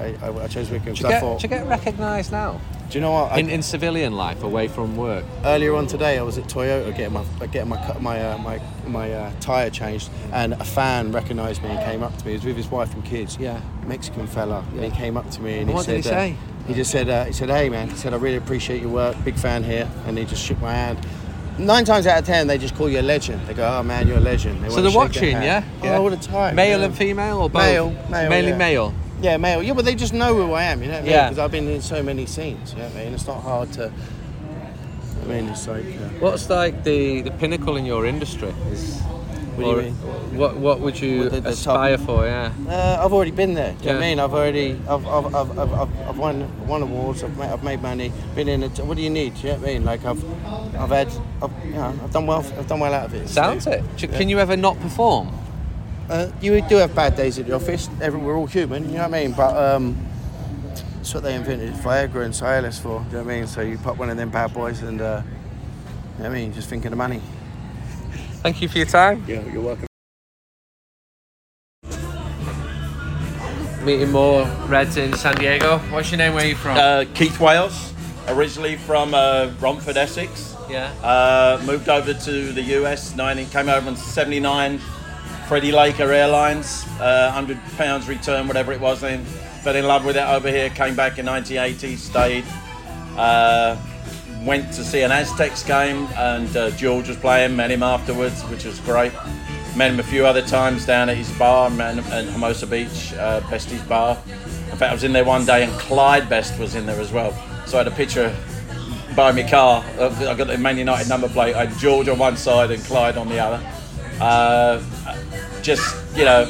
I, 0.00 0.16
I, 0.20 0.44
I 0.44 0.48
chose 0.48 0.68
Wycombe. 0.68 0.94
Do 0.94 1.02
'cause 1.02 1.02
you, 1.02 1.06
I 1.06 1.10
get, 1.12 1.20
thought, 1.20 1.40
do 1.40 1.44
you 1.44 1.48
get 1.48 1.66
recognised 1.66 2.32
now 2.32 2.60
do 2.92 2.98
you 2.98 3.02
know 3.02 3.12
what? 3.12 3.32
I, 3.32 3.38
in, 3.38 3.48
in 3.48 3.62
civilian 3.62 4.12
life 4.12 4.42
away 4.42 4.68
from 4.68 4.98
work? 4.98 5.24
earlier 5.46 5.74
on 5.74 5.86
today, 5.86 6.18
I 6.18 6.22
was 6.22 6.36
at 6.36 6.44
Toyota 6.44 6.94
getting 6.94 7.14
my 7.14 7.24
getting 7.46 7.70
my 7.70 7.98
my 8.00 8.22
uh, 8.22 8.36
my 8.36 8.60
my 8.86 9.10
uh, 9.10 9.32
tire 9.40 9.70
changed, 9.70 10.10
and 10.30 10.52
a 10.52 10.64
fan 10.64 11.10
recognised 11.10 11.62
me 11.62 11.70
and 11.70 11.78
came 11.86 12.02
up 12.02 12.14
to 12.18 12.24
me. 12.26 12.32
He 12.32 12.36
was 12.36 12.44
with 12.44 12.56
his 12.58 12.70
wife 12.70 12.92
and 12.92 13.02
kids. 13.02 13.38
Yeah. 13.38 13.62
Mexican 13.86 14.26
fella, 14.26 14.62
and 14.74 14.84
he 14.84 14.90
came 14.90 15.16
up 15.16 15.30
to 15.30 15.40
me 15.40 15.52
and, 15.52 15.60
And 15.62 15.70
he 15.70 15.74
what 15.74 15.86
said, 15.86 16.02
did 16.02 16.04
he 16.04 16.10
uh, 16.10 16.12
say? 16.12 16.36
he 16.68 16.74
just 16.74 16.90
said, 16.90 17.08
uh, 17.08 17.24
he 17.24 17.32
said, 17.32 17.48
hey 17.48 17.68
man, 17.70 17.88
he 17.88 17.96
said, 17.96 18.12
I 18.12 18.16
really 18.18 18.36
appreciate 18.36 18.80
your 18.82 18.90
work, 18.90 19.16
big 19.24 19.36
fan 19.36 19.64
here, 19.64 19.90
and 20.06 20.16
he 20.18 20.24
just 20.24 20.44
shook 20.44 20.60
my 20.60 20.72
hand. 20.72 20.98
Nine 21.58 21.84
times 21.84 22.06
out 22.06 22.18
of 22.18 22.24
ten, 22.24 22.46
they 22.46 22.58
just 22.58 22.74
call 22.74 22.88
you 22.88 23.00
a 23.00 23.02
legend. 23.02 23.46
They 23.46 23.54
go, 23.54 23.66
"Oh 23.78 23.82
man, 23.82 24.08
you're 24.08 24.16
a 24.16 24.20
legend." 24.20 24.64
They 24.64 24.70
so 24.70 24.80
they're 24.80 24.90
watching, 24.90 25.32
yeah? 25.32 25.64
yeah? 25.82 25.96
Oh, 25.96 26.04
all 26.04 26.10
the 26.10 26.16
time. 26.16 26.54
Male 26.54 26.78
yeah. 26.78 26.86
and 26.86 26.96
female 26.96 27.38
or 27.38 27.50
both? 27.50 27.62
Male, 27.62 27.90
male, 28.08 28.30
Mainly 28.30 28.50
yeah. 28.52 28.56
male. 28.56 28.94
Yeah, 29.20 29.36
male. 29.36 29.62
Yeah, 29.62 29.74
but 29.74 29.84
they 29.84 29.94
just 29.94 30.12
know 30.14 30.34
who 30.34 30.52
I 30.52 30.64
am. 30.64 30.82
You 30.82 30.88
know 30.88 30.94
what 30.94 31.00
I 31.00 31.02
mean? 31.02 31.10
Yeah. 31.12 31.28
Because 31.28 31.38
I've 31.38 31.52
been 31.52 31.68
in 31.68 31.82
so 31.82 32.02
many 32.02 32.26
scenes. 32.26 32.72
You 32.72 32.78
know 32.78 32.84
what 32.86 32.96
I 32.96 33.04
mean? 33.04 33.14
It's 33.14 33.26
not 33.26 33.40
hard 33.42 33.72
to. 33.74 33.92
I 35.22 35.24
mean, 35.26 35.48
it's 35.48 35.68
like. 35.68 35.84
Uh, 35.84 36.08
What's 36.18 36.48
like 36.50 36.82
the, 36.84 37.20
the 37.20 37.30
pinnacle 37.32 37.76
in 37.76 37.84
your 37.84 38.06
industry? 38.06 38.52
Is, 38.70 39.00
What 39.56 39.64
do 39.64 39.70
you 39.70 39.76
mean? 39.82 39.94
What 40.38 40.56
What 40.56 40.80
would 40.80 41.00
you 41.00 41.28
the- 41.28 41.40
the 41.40 41.48
aspire 41.50 41.96
top- 41.96 42.06
for? 42.06 42.24
Yeah. 42.26 42.52
Uh, 42.68 43.04
I've 43.04 43.12
already 43.12 43.30
been 43.32 43.54
there. 43.54 43.72
Do 43.72 43.78
you 43.84 43.90
know 43.90 43.94
what 43.98 44.04
I 44.04 44.08
mean? 44.08 44.20
I've 44.20 44.32
already, 44.34 44.72
I've, 44.88 45.06
I've, 45.06 45.34
I've, 45.34 45.58
I've, 45.58 46.08
I've, 46.08 46.18
won, 46.18 46.66
won 46.66 46.82
awards. 46.82 47.22
I've 47.22 47.36
made, 47.36 47.50
I've 47.50 47.62
made 47.62 47.82
money. 47.82 48.12
Been 48.34 48.48
in 48.48 48.62
it. 48.62 48.78
What 48.80 48.96
do 48.96 49.02
you 49.02 49.10
need? 49.10 49.34
Do 49.34 49.40
you 49.48 49.52
know 49.52 49.58
what 49.60 49.68
I 49.68 49.72
mean? 49.74 49.84
Like 49.84 50.04
I've, 50.04 50.24
I've 50.76 50.88
had, 50.90 51.08
I've, 51.42 51.64
you 51.66 51.72
know, 51.72 51.94
I've 52.02 52.12
done 52.12 52.26
well. 52.26 52.40
I've 52.58 52.66
done 52.66 52.80
well 52.80 52.94
out 52.94 53.06
of 53.06 53.14
it. 53.14 53.28
Sounds 53.28 53.66
it. 53.66 53.82
Do- 53.96 54.08
Can 54.08 54.28
you 54.28 54.38
ever 54.38 54.56
not 54.56 54.80
perform? 54.80 55.28
Uh, 56.08 56.30
you 56.40 56.60
do 56.62 56.76
have 56.76 56.94
bad 56.94 57.16
days 57.16 57.38
at 57.38 57.46
the 57.46 57.54
office. 57.54 57.88
Every, 58.00 58.18
we're 58.20 58.36
all 58.36 58.46
human. 58.46 58.84
You 58.86 58.92
know 58.96 59.08
what 59.08 59.14
I 59.14 59.22
mean? 59.22 59.32
But 59.32 59.56
um, 59.56 59.96
that's 60.96 61.12
what 61.14 61.22
they 61.22 61.34
invented 61.34 61.72
Viagra 61.74 62.24
and 62.24 62.32
Cialis 62.34 62.80
for. 62.80 63.00
Do 63.00 63.04
you 63.06 63.12
know 63.18 63.24
what 63.24 63.32
I 63.32 63.36
mean? 63.38 63.46
So 63.46 63.60
you 63.60 63.76
pop 63.78 63.96
one 63.98 64.08
of 64.10 64.16
them 64.16 64.30
bad 64.30 64.52
boys 64.54 64.82
and, 64.82 65.00
uh, 65.00 65.22
you 66.18 66.24
know 66.24 66.30
what 66.30 66.36
I 66.38 66.40
mean? 66.40 66.52
Just 66.54 66.68
think 66.68 66.84
of 66.84 66.90
the 66.90 66.96
money. 66.96 67.20
Thank 68.42 68.60
you 68.60 68.68
for 68.68 68.78
your 68.78 68.86
time. 68.86 69.24
Yeah, 69.26 69.44
you're 69.52 69.62
welcome. 69.62 69.86
meeting 73.84 74.12
more 74.12 74.44
Reds 74.68 74.96
in 74.96 75.12
San 75.14 75.34
Diego. 75.36 75.78
What's 75.90 76.10
your 76.10 76.18
name? 76.18 76.34
Where 76.34 76.44
are 76.44 76.48
you 76.48 76.54
from? 76.54 76.76
Uh, 76.76 77.04
Keith 77.14 77.40
Wales, 77.40 77.92
originally 78.28 78.76
from 78.76 79.12
uh, 79.12 79.50
Romford, 79.60 79.96
Essex. 79.96 80.54
yeah. 80.70 80.92
Uh, 81.02 81.60
moved 81.64 81.88
over 81.88 82.14
to 82.14 82.52
the 82.52 82.62
US, 82.80 83.16
90, 83.16 83.46
came 83.46 83.68
over 83.68 83.88
in 83.88 83.96
79, 83.96 84.78
Freddie 85.48 85.72
Laker 85.72 86.12
Airlines, 86.12 86.86
uh, 87.00 87.30
100 87.34 87.58
pounds 87.76 88.08
return, 88.08 88.46
whatever 88.46 88.72
it 88.72 88.80
was 88.80 89.00
then. 89.00 89.24
Fell 89.64 89.74
in 89.76 89.86
love 89.86 90.04
with 90.04 90.16
it 90.16 90.26
over 90.28 90.48
here, 90.48 90.70
came 90.70 90.94
back 90.94 91.18
in 91.18 91.26
1980, 91.26 91.96
stayed. 91.96 92.44
Uh, 93.16 93.76
went 94.44 94.72
to 94.74 94.84
see 94.84 95.02
an 95.02 95.12
Aztecs 95.12 95.62
game 95.62 96.06
and 96.16 96.56
uh, 96.56 96.70
George 96.72 97.08
was 97.08 97.16
playing, 97.16 97.56
met 97.56 97.70
him 97.70 97.82
afterwards, 97.82 98.42
which 98.44 98.64
was 98.64 98.78
great. 98.80 99.12
Met 99.76 99.90
him 99.90 100.00
a 100.00 100.02
few 100.02 100.26
other 100.26 100.42
times 100.42 100.84
down 100.84 101.08
at 101.08 101.16
his 101.16 101.30
bar, 101.38 101.70
met 101.70 101.96
him 101.96 102.04
Hermosa 102.04 102.66
Beach, 102.66 103.12
uh, 103.14 103.40
Bestie's 103.48 103.82
bar. 103.82 104.18
In 104.26 104.76
fact, 104.76 104.90
I 104.90 104.92
was 104.92 105.04
in 105.04 105.12
there 105.12 105.24
one 105.24 105.44
day 105.44 105.64
and 105.64 105.72
Clyde 105.80 106.28
Best 106.28 106.58
was 106.58 106.74
in 106.74 106.86
there 106.86 107.00
as 107.00 107.12
well. 107.12 107.32
So 107.66 107.78
I 107.78 107.84
had 107.84 107.92
a 107.92 107.96
picture 107.96 108.34
by 109.14 109.32
my 109.32 109.42
car. 109.42 109.84
I 109.98 110.34
got 110.34 110.46
the 110.46 110.58
Man 110.58 110.78
United 110.78 111.08
number 111.08 111.28
plate. 111.28 111.54
I 111.54 111.66
had 111.66 111.78
George 111.78 112.08
on 112.08 112.18
one 112.18 112.36
side 112.36 112.70
and 112.70 112.82
Clyde 112.84 113.16
on 113.16 113.28
the 113.28 113.38
other. 113.38 113.64
Uh, 114.20 114.82
just 115.62 115.96
you 116.16 116.24
know, 116.24 116.42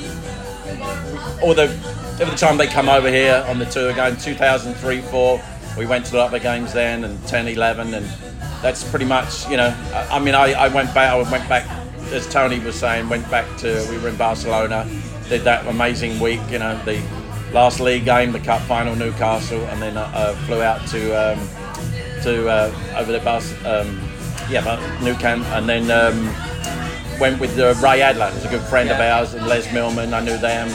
all 1.42 1.54
the 1.54 1.64
every 2.20 2.36
time 2.36 2.56
they 2.56 2.66
come 2.66 2.88
over 2.88 3.08
here 3.08 3.44
on 3.48 3.58
the 3.58 3.64
tour 3.66 3.90
again, 3.90 4.16
2003, 4.16 5.00
four, 5.02 5.40
we 5.76 5.86
went 5.86 6.06
to 6.06 6.16
a 6.16 6.18
lot 6.18 6.26
of 6.26 6.32
the 6.32 6.40
games 6.40 6.72
then, 6.72 7.04
and 7.04 7.22
10, 7.26 7.48
11, 7.48 7.94
and 7.94 8.06
that's 8.62 8.88
pretty 8.88 9.04
much 9.04 9.48
you 9.48 9.56
know. 9.56 9.74
I, 9.92 10.16
I 10.16 10.18
mean, 10.18 10.34
I, 10.34 10.52
I 10.52 10.68
went 10.68 10.92
back. 10.94 11.12
I 11.12 11.30
went 11.30 11.48
back 11.48 11.68
as 12.12 12.28
Tony 12.28 12.58
was 12.58 12.76
saying. 12.76 13.08
Went 13.08 13.28
back 13.30 13.46
to 13.58 13.86
we 13.90 13.98
were 13.98 14.08
in 14.08 14.16
Barcelona, 14.16 14.88
did 15.28 15.42
that 15.42 15.66
amazing 15.66 16.20
week. 16.20 16.40
You 16.50 16.58
know, 16.58 16.78
the 16.84 17.02
last 17.52 17.80
league 17.80 18.04
game, 18.04 18.32
the 18.32 18.40
cup 18.40 18.60
final, 18.62 18.94
Newcastle, 18.94 19.60
and 19.66 19.80
then 19.82 19.96
uh, 19.96 20.10
uh, 20.14 20.34
flew 20.46 20.62
out 20.62 20.86
to. 20.88 21.12
Um, 21.12 21.48
to 22.22 22.48
uh, 22.48 22.96
over 22.96 23.12
the 23.12 23.20
bus, 23.20 23.52
um, 23.64 24.00
yeah, 24.48 24.62
Nou 25.02 25.14
Camp, 25.14 25.44
and 25.46 25.68
then 25.68 25.90
um, 25.90 26.26
went 27.18 27.40
with 27.40 27.58
uh, 27.58 27.74
Ray 27.82 28.00
Adler, 28.00 28.30
who's 28.30 28.44
a 28.44 28.48
good 28.48 28.62
friend 28.62 28.90
of 28.90 29.00
ours, 29.00 29.34
and 29.34 29.46
Les 29.46 29.72
Millman. 29.72 30.14
I 30.14 30.20
knew 30.20 30.38
them, 30.38 30.68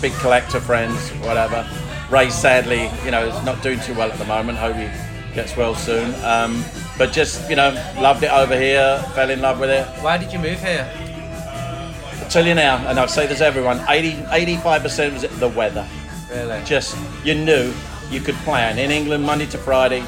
big 0.00 0.12
collector 0.14 0.60
friends, 0.60 1.10
whatever. 1.20 1.68
Ray 2.10 2.28
sadly, 2.28 2.90
you 3.04 3.12
know, 3.12 3.24
is 3.26 3.44
not 3.44 3.62
doing 3.62 3.78
too 3.80 3.94
well 3.94 4.10
at 4.10 4.18
the 4.18 4.24
moment. 4.24 4.58
Hope 4.58 4.74
he 4.74 4.90
gets 5.32 5.56
well 5.56 5.76
soon. 5.76 6.12
Um, 6.24 6.64
but 6.98 7.12
just 7.12 7.48
you 7.48 7.56
know, 7.56 7.70
loved 7.98 8.24
it 8.24 8.32
over 8.32 8.58
here, 8.58 8.98
fell 9.14 9.30
in 9.30 9.40
love 9.40 9.60
with 9.60 9.70
it. 9.70 9.86
Why 10.02 10.18
did 10.18 10.32
you 10.32 10.40
move 10.40 10.60
here? 10.60 10.90
I 10.92 12.26
tell 12.28 12.46
you 12.46 12.54
now, 12.54 12.76
and 12.88 12.98
I'll 12.98 13.08
say 13.08 13.26
this 13.26 13.38
to 13.38 13.46
everyone: 13.46 13.80
80, 13.88 14.12
85% 14.56 15.12
was 15.12 15.22
the 15.38 15.48
weather. 15.48 15.86
Really? 16.30 16.62
Just 16.64 16.96
you 17.24 17.34
knew 17.34 17.72
you 18.10 18.20
could 18.20 18.34
plan 18.36 18.78
in 18.78 18.90
England 18.90 19.24
Monday 19.24 19.46
to 19.46 19.58
Friday. 19.58 20.04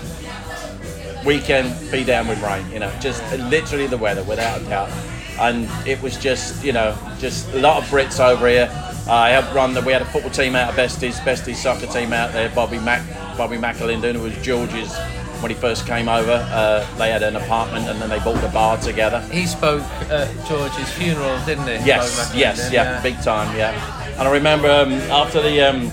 Weekend 1.25 1.73
be 1.93 2.03
down 2.03 2.27
with 2.27 2.43
rain, 2.43 2.69
you 2.73 2.81
know, 2.81 2.93
just 3.01 3.23
literally 3.39 3.87
the 3.87 3.97
weather 3.97 4.25
without 4.25 4.61
a 4.61 4.65
doubt. 4.65 4.91
And 5.39 5.69
it 5.87 6.03
was 6.03 6.19
just, 6.19 6.65
you 6.65 6.73
know, 6.73 6.97
just 7.21 7.49
a 7.55 7.61
lot 7.61 7.81
of 7.81 7.89
Brits 7.89 8.19
over 8.19 8.49
here. 8.49 8.69
Uh, 9.07 9.13
I 9.13 9.31
helped 9.31 9.55
run 9.55 9.75
the. 9.75 9.81
We 9.81 9.93
had 9.93 10.03
a 10.03 10.07
football 10.07 10.31
team 10.31 10.55
out 10.55 10.71
of 10.71 10.77
Besties, 10.77 11.19
Besties 11.21 11.57
soccer 11.57 11.87
team 11.87 12.13
out 12.13 12.33
there. 12.33 12.49
Bobby 12.51 12.79
Mac, 12.79 13.03
Bobby 13.37 13.57
McAlinden, 13.57 14.15
who 14.15 14.23
was 14.23 14.37
George's 14.39 14.97
when 15.43 15.51
he 15.51 15.57
first 15.57 15.87
came 15.87 16.09
over. 16.09 16.47
Uh, 16.53 16.87
they 16.97 17.11
had 17.11 17.23
an 17.23 17.37
apartment 17.37 17.89
and 17.89 18.01
then 18.01 18.09
they 18.09 18.21
bought 18.21 18.41
the 18.41 18.49
bar 18.49 18.79
together. 18.79 19.21
He 19.33 19.47
spoke 19.47 19.83
at 20.09 20.29
George's 20.47 20.89
funeral, 20.93 21.45
didn't 21.45 21.67
he? 21.67 21.85
Yes, 21.85 22.33
yes, 22.35 22.59
McAlinden, 22.59 22.73
yeah, 22.73 23.03
big 23.03 23.21
time, 23.23 23.57
yeah. 23.57 24.13
And 24.19 24.29
I 24.29 24.33
remember 24.33 24.71
um, 24.71 24.93
after 25.11 25.43
the 25.43 25.61
um, 25.63 25.91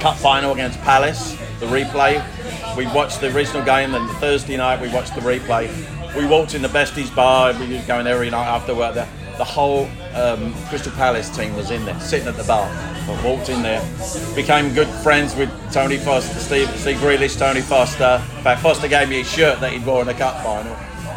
cup 0.00 0.18
final 0.18 0.52
against 0.52 0.78
Palace, 0.82 1.30
the 1.60 1.66
replay, 1.66 2.22
we 2.76 2.86
watched 2.88 3.20
the 3.20 3.34
original 3.34 3.64
game. 3.64 3.92
Then 3.92 4.06
the 4.06 4.14
Thursday 4.14 4.56
night, 4.56 4.82
we 4.82 4.92
watched 4.92 5.14
the 5.14 5.22
replay. 5.22 5.70
We 6.14 6.26
walked 6.26 6.54
in 6.54 6.62
the 6.62 6.68
Besties 6.68 7.14
bar. 7.14 7.52
We 7.58 7.74
was 7.74 7.84
going 7.86 8.06
every 8.06 8.30
night 8.30 8.46
after 8.46 8.74
work. 8.74 8.94
The, 8.94 9.08
the 9.36 9.44
whole 9.44 9.88
um, 10.14 10.54
Crystal 10.68 10.92
Palace 10.92 11.34
team 11.34 11.54
was 11.56 11.70
in 11.70 11.84
there, 11.84 11.98
sitting 12.00 12.28
at 12.28 12.36
the 12.36 12.44
bar. 12.44 12.68
I 12.70 13.22
walked 13.24 13.48
in 13.48 13.62
there, 13.62 13.82
became 14.34 14.72
good 14.72 14.88
friends 14.88 15.34
with 15.34 15.50
Tony 15.72 15.98
Foster, 15.98 16.38
Steve, 16.38 16.68
Steve 16.78 16.96
Grealish, 16.98 17.38
Tony 17.38 17.60
Foster. 17.60 18.22
In 18.36 18.42
fact, 18.42 18.62
Foster 18.62 18.88
gave 18.88 19.08
me 19.08 19.20
a 19.20 19.24
shirt 19.24 19.60
that 19.60 19.72
he'd 19.72 19.84
worn 19.84 20.02
in 20.02 20.06
the 20.06 20.14
cup 20.14 20.42
final. 20.42 20.74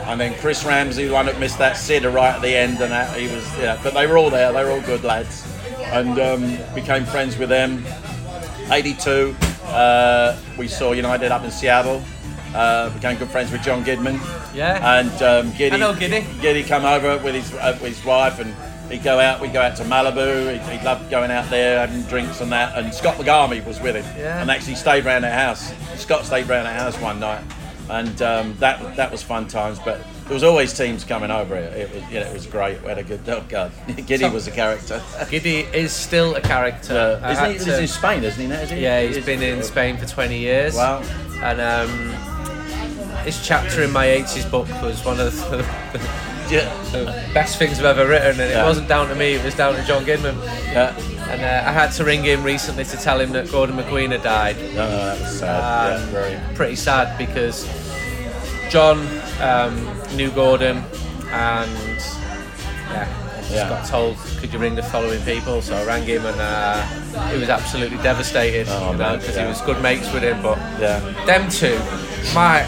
And 0.07 0.19
then 0.19 0.33
Chris 0.39 0.63
Ramsey, 0.65 1.05
the 1.05 1.13
one 1.13 1.25
that 1.25 1.39
missed 1.39 1.57
that 1.57 1.75
sitter 1.77 2.09
right 2.09 2.33
at 2.33 2.41
the 2.41 2.55
end, 2.55 2.79
and 2.81 2.91
that 2.91 3.17
he 3.17 3.33
was, 3.33 3.45
yeah. 3.57 3.79
But 3.83 3.93
they 3.93 4.07
were 4.07 4.17
all 4.17 4.29
there. 4.29 4.51
They 4.53 4.63
were 4.63 4.71
all 4.71 4.81
good 4.81 5.03
lads, 5.03 5.45
and 5.85 6.17
um, 6.19 6.57
became 6.73 7.05
friends 7.05 7.37
with 7.37 7.49
them. 7.49 7.85
82, 8.71 9.35
uh, 9.65 10.37
we 10.57 10.67
saw 10.67 10.93
United 10.93 11.31
up 11.31 11.43
in 11.43 11.51
Seattle. 11.51 12.01
Uh, 12.55 12.89
became 12.91 13.17
good 13.17 13.29
friends 13.29 13.51
with 13.51 13.61
John 13.61 13.83
Gidman. 13.83 14.19
Yeah. 14.55 14.99
And 14.99 15.21
um, 15.21 15.53
Giddy, 15.57 15.77
know 15.77 15.93
Giddy. 15.95 16.25
Giddy 16.41 16.63
come 16.63 16.85
over 16.85 17.17
with 17.23 17.35
his 17.35 17.53
uh, 17.53 17.77
with 17.81 17.95
his 17.95 18.05
wife, 18.05 18.39
and 18.39 18.53
he'd 18.91 19.03
go 19.03 19.19
out. 19.19 19.41
We'd 19.41 19.53
go 19.53 19.61
out 19.61 19.75
to 19.77 19.83
Malibu. 19.83 20.53
He, 20.53 20.77
he 20.77 20.83
loved 20.85 21.09
going 21.11 21.29
out 21.29 21.49
there, 21.49 21.85
having 21.85 22.03
drinks 22.03 22.41
and 22.41 22.51
that. 22.51 22.77
And 22.77 22.93
Scott 22.93 23.15
McGarvey 23.17 23.65
was 23.65 23.79
with 23.81 23.95
him, 23.95 24.05
Yeah. 24.17 24.41
and 24.41 24.49
actually 24.49 24.75
stayed 24.75 25.05
round 25.05 25.23
their 25.23 25.33
house. 25.33 25.71
Scott 25.97 26.25
stayed 26.25 26.47
round 26.47 26.65
their 26.65 26.73
house 26.73 26.97
one 26.99 27.19
night, 27.19 27.43
and 27.89 28.21
um, 28.21 28.55
that 28.59 28.95
that 28.95 29.11
was 29.11 29.21
fun 29.21 29.47
times. 29.47 29.77
But 29.79 30.01
there 30.23 30.33
was 30.33 30.43
always 30.43 30.73
teams 30.75 31.03
coming 31.03 31.29
over. 31.31 31.55
It, 31.55 31.73
it 31.91 31.93
was 31.93 32.03
you 32.11 32.19
know 32.21 32.25
it 32.27 32.33
was 32.33 32.45
great. 32.47 32.81
We 32.81 32.87
had 32.87 32.97
a 32.97 33.03
good 33.03 33.27
oh 33.27 33.43
god, 33.49 33.71
Giddy 33.87 34.17
So- 34.23 34.31
was 34.31 34.47
a 34.47 34.51
character. 34.51 35.01
Giddy 35.29 35.59
is 35.73 35.91
still 35.91 36.33
a 36.35 36.41
character. 36.41 37.21
Isn't 37.23 37.29
he, 37.29 37.35
had 37.35 37.51
he's 37.51 37.65
to- 37.65 37.81
in 37.81 37.87
Spain, 37.87 38.23
isn't 38.23 38.41
he? 38.41 38.47
now, 38.47 38.61
Is 38.61 38.69
he? 38.71 38.79
Yeah, 38.81 39.01
he's 39.03 39.17
Is- 39.17 39.25
been 39.25 39.43
in 39.43 39.61
Spain 39.63 39.97
for 39.97 40.05
20 40.07 40.39
years. 40.39 40.73
Wow. 40.75 41.03
And 41.39 41.61
um, 41.61 42.36
his 43.23 43.45
chapter 43.45 43.83
in 43.83 43.91
my 43.91 44.05
80s 44.07 44.49
book 44.49 44.67
was 44.81 45.03
one 45.05 45.19
of 45.19 45.35
the, 45.49 45.57
Yeah. 46.49 46.71
the 46.91 47.05
best 47.33 47.59
things 47.59 47.77
I've 47.79 47.85
ever 47.97 48.07
written, 48.07 48.39
and 48.39 48.51
it 48.51 48.63
wasn't 48.63 48.87
down 48.87 49.09
to 49.09 49.15
me, 49.15 49.33
it 49.33 49.43
was 49.43 49.53
down 49.55 49.75
to 49.75 49.83
John 49.83 50.05
Gidman. 50.05 50.35
Yeah. 50.71 50.95
And 51.29 51.41
uh, 51.41 51.69
I 51.69 51.73
had 51.73 51.91
to 51.93 52.05
ring 52.05 52.23
him 52.23 52.41
recently 52.43 52.85
to 52.85 52.95
tell 52.97 53.19
him 53.19 53.31
that 53.33 53.51
Gordon 53.51 53.75
McQueen 53.75 54.11
had 54.11 54.23
died. 54.23 54.55
No, 54.57 54.87
no, 54.87 54.87
that 54.87 55.19
was 55.19 55.39
sad. 55.39 55.93
Um, 55.93 55.99
yeah, 55.99 56.05
very. 56.37 56.55
Pretty 56.55 56.75
sad 56.77 57.17
because 57.17 57.65
John 58.69 59.05
um, 59.41 59.75
knew 60.15 60.31
Gordon 60.31 60.77
and 61.31 61.69
yeah, 62.89 63.39
just 63.39 63.51
Yeah. 63.51 63.67
got 63.67 63.85
told, 63.85 64.15
could 64.39 64.53
you 64.53 64.59
ring 64.59 64.75
the 64.75 64.83
following 64.83 65.21
people? 65.23 65.61
So 65.61 65.75
I 65.75 65.83
rang 65.83 66.03
him 66.03 66.25
and 66.25 66.39
uh, 66.39 66.81
he 67.29 67.37
was 67.37 67.49
absolutely 67.49 67.97
devastated 67.97 68.67
Oh, 68.69 68.91
you 68.93 68.97
know, 68.97 69.17
because 69.17 69.35
yeah. 69.35 69.41
he 69.43 69.47
was 69.49 69.59
good 69.61 69.81
mates 69.81 70.09
with 70.13 70.23
him. 70.23 70.41
But 70.41 70.57
Yeah. 70.79 70.99
them 71.25 71.49
two, 71.49 71.77
my 72.33 72.63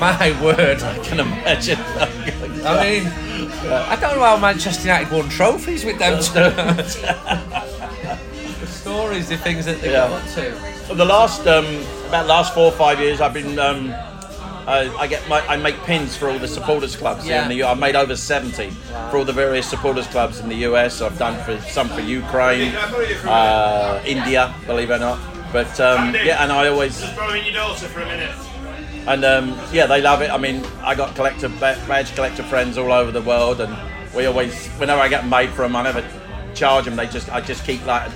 my 0.00 0.42
word. 0.42 0.82
I 0.82 0.98
can 1.04 1.20
imagine. 1.20 1.78
I 2.64 2.82
mean, 2.82 3.06
I 3.70 3.96
don't 4.00 4.16
know 4.16 4.24
how 4.24 4.38
Manchester 4.38 4.88
United 4.88 5.12
won 5.12 5.28
trophies 5.28 5.84
with 5.84 5.98
them 5.98 6.20
two. 6.22 6.32
the 8.60 8.66
stories, 8.66 9.28
the 9.28 9.36
things 9.36 9.64
that 9.66 9.80
they 9.80 9.92
Yeah. 9.92 10.08
got 10.08 10.22
up 10.22 10.28
to. 10.34 10.52
For 10.88 10.94
the 10.94 11.04
last 11.04 11.46
um, 11.46 11.66
about 12.08 12.26
last 12.26 12.54
four 12.54 12.66
or 12.66 12.72
five 12.72 13.00
years, 13.00 13.20
I've 13.20 13.34
been. 13.34 13.58
Um, 13.58 13.94
I, 14.66 14.94
I 14.98 15.06
get 15.06 15.26
my, 15.28 15.40
I 15.48 15.56
make 15.56 15.74
pins 15.84 16.16
for 16.16 16.28
all 16.28 16.38
the 16.38 16.46
supporters 16.46 16.94
clubs 16.94 17.24
here 17.24 17.40
in 17.42 17.48
the 17.48 17.54
U. 17.56 17.66
I've 17.66 17.78
made 17.78 17.96
over 17.96 18.14
seventy 18.14 18.70
for 19.10 19.16
all 19.16 19.24
the 19.24 19.32
various 19.32 19.68
supporters 19.68 20.06
clubs 20.06 20.38
in 20.40 20.48
the 20.48 20.56
US. 20.68 21.00
I've 21.00 21.18
done 21.18 21.42
for 21.44 21.60
some 21.70 21.88
for 21.88 22.00
Ukraine, 22.00 22.74
uh, 22.76 24.02
India, 24.06 24.54
believe 24.66 24.90
it 24.90 24.94
or 24.94 24.98
not. 24.98 25.18
But 25.52 25.80
um, 25.80 26.14
yeah, 26.14 26.42
and 26.42 26.52
I 26.52 26.68
always 26.68 27.00
Just 27.00 27.16
borrowing 27.16 27.44
your 27.44 27.54
daughter 27.54 27.88
for 27.88 28.00
a 28.00 28.06
minute. 28.06 28.30
And 29.06 29.24
um, 29.24 29.58
yeah, 29.72 29.86
they 29.86 30.00
love 30.00 30.22
it. 30.22 30.30
I 30.30 30.38
mean, 30.38 30.64
I 30.82 30.94
got 30.94 31.14
collector 31.14 31.48
badge 31.48 32.14
collector 32.14 32.42
friends 32.42 32.78
all 32.78 32.92
over 32.92 33.10
the 33.10 33.22
world, 33.22 33.60
and 33.60 33.76
we 34.14 34.26
always, 34.26 34.68
whenever 34.78 35.00
I 35.00 35.08
get 35.08 35.26
made 35.26 35.50
for 35.50 35.62
them, 35.62 35.76
I 35.76 35.82
never 35.82 36.04
charge 36.54 36.84
them. 36.84 36.96
They 36.96 37.06
just, 37.06 37.30
I 37.30 37.40
just 37.40 37.64
keep 37.64 37.84
like 37.86 38.10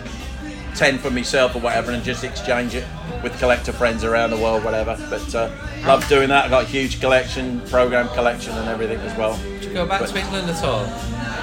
ten 0.74 0.98
for 0.98 1.10
myself 1.10 1.54
or 1.54 1.60
whatever, 1.60 1.92
and 1.92 2.02
just 2.02 2.24
exchange 2.24 2.74
it 2.74 2.84
with 3.22 3.38
collector 3.38 3.72
friends 3.72 4.04
around 4.04 4.30
the 4.30 4.36
world, 4.36 4.64
whatever. 4.64 4.96
But 5.08 5.34
uh, 5.34 5.50
love 5.86 6.06
doing 6.08 6.28
that. 6.28 6.46
I 6.46 6.48
got 6.48 6.64
a 6.64 6.66
huge 6.66 7.00
collection, 7.00 7.60
program 7.68 8.08
collection, 8.08 8.52
and 8.52 8.68
everything 8.68 8.98
as 8.98 9.16
well. 9.16 9.36
Did 9.38 9.64
you 9.64 9.72
go 9.72 9.86
back 9.86 10.06
to 10.06 10.18
England 10.18 10.50
at 10.50 10.62
all? 10.64 10.84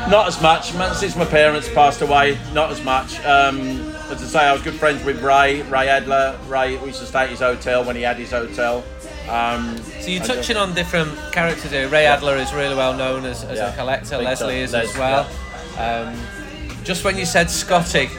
Not 0.10 0.27
as 0.27 0.41
much 0.41 0.71
since 0.95 1.15
my 1.15 1.25
parents 1.25 1.69
passed 1.69 2.01
away. 2.01 2.38
Not 2.54 2.71
as 2.71 2.84
much. 2.84 3.19
Um, 3.19 3.91
as 4.10 4.21
I 4.21 4.25
say, 4.25 4.39
I 4.39 4.51
was 4.51 4.62
good 4.62 4.73
friends 4.73 5.04
with 5.06 5.23
Ray, 5.23 5.62
Ray 5.63 5.88
Adler. 5.88 6.38
Ray, 6.47 6.77
we 6.77 6.88
used 6.88 6.99
to 6.99 7.06
stay 7.06 7.21
at 7.21 7.30
his 7.30 7.39
hotel 7.39 7.84
when 7.86 7.95
he 7.95 8.01
had 8.01 8.17
his 8.17 8.32
hotel. 8.32 8.84
Um, 9.32 9.78
So 10.02 10.10
you're 10.10 10.24
touching 10.24 10.58
on 10.58 10.74
different 10.74 11.12
characters 11.32 11.72
here. 11.72 11.88
Ray 11.88 12.06
Adler 12.06 12.36
is 12.38 12.54
really 12.54 12.76
well 12.76 12.94
known 12.94 13.24
as, 13.26 13.44
as 13.46 13.58
Yeah. 13.58 13.72
a 13.74 13.76
collector. 13.76 14.17
Big 14.17 14.26
Leslie 14.26 14.60
is 14.60 14.74
Les, 14.74 14.89
as 14.89 14.98
well. 14.98 15.28
Um, 15.80 16.15
just 16.84 17.04
when 17.06 17.17
you 17.17 17.26
said 17.26 17.50
Scotty, 17.50 18.10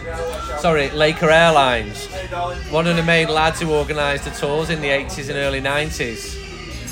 sorry, 0.59 0.89
Laker 0.91 1.31
Airlines, 1.31 2.07
one 2.71 2.87
of 2.87 2.97
the 2.97 3.03
main 3.03 3.29
lads 3.29 3.61
who 3.61 3.73
organised 3.73 4.25
the 4.25 4.31
tours 4.31 4.71
in 4.71 4.81
the 4.81 4.89
80s 4.89 5.29
and 5.29 5.37
early 5.39 5.61
90s. 5.61 6.39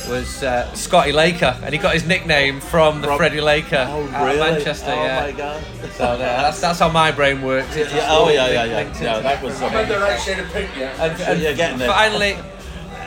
was 0.09 0.43
uh, 0.43 0.67
Scotty 0.75 1.13
Laker, 1.13 1.57
and 1.63 1.73
he 1.73 1.79
got 1.79 1.93
his 1.95 2.05
nickname 2.05 2.59
from 2.61 3.01
the 3.01 3.07
From- 3.07 3.19
Freddie 3.19 3.41
Laker 3.41 3.87
Oh, 3.89 4.09
out 4.13 4.35
of? 4.35 4.39
Manchester. 4.41 4.91
Oh 4.91 5.05
yeah. 5.05 5.21
my 5.21 5.33
god. 5.33 5.63
So 5.97 6.05
uh, 6.05 6.17
that's 6.17 6.61
that's 6.61 6.79
how 6.81 6.89
my 6.89 7.13
brain 7.13 7.43
works. 7.43 7.77
Yeah, 7.77 8.09
oh 8.11 8.29
yeah, 8.31 8.49
yeah, 8.51 8.65
yeah. 8.65 9.01
No, 9.03 9.21
that 9.23 9.41
was. 9.43 9.61
I'm 9.63 9.77
in 9.77 9.89
the 9.89 9.99
right 10.01 10.19
shade 10.21 10.39
of 10.41 10.51
pink, 10.53 10.71
yeah. 10.77 11.05
And, 11.05 11.21
and 11.21 11.41
You're 11.41 11.55
getting 11.55 11.79
there. 11.79 11.89
finally, 11.89 12.37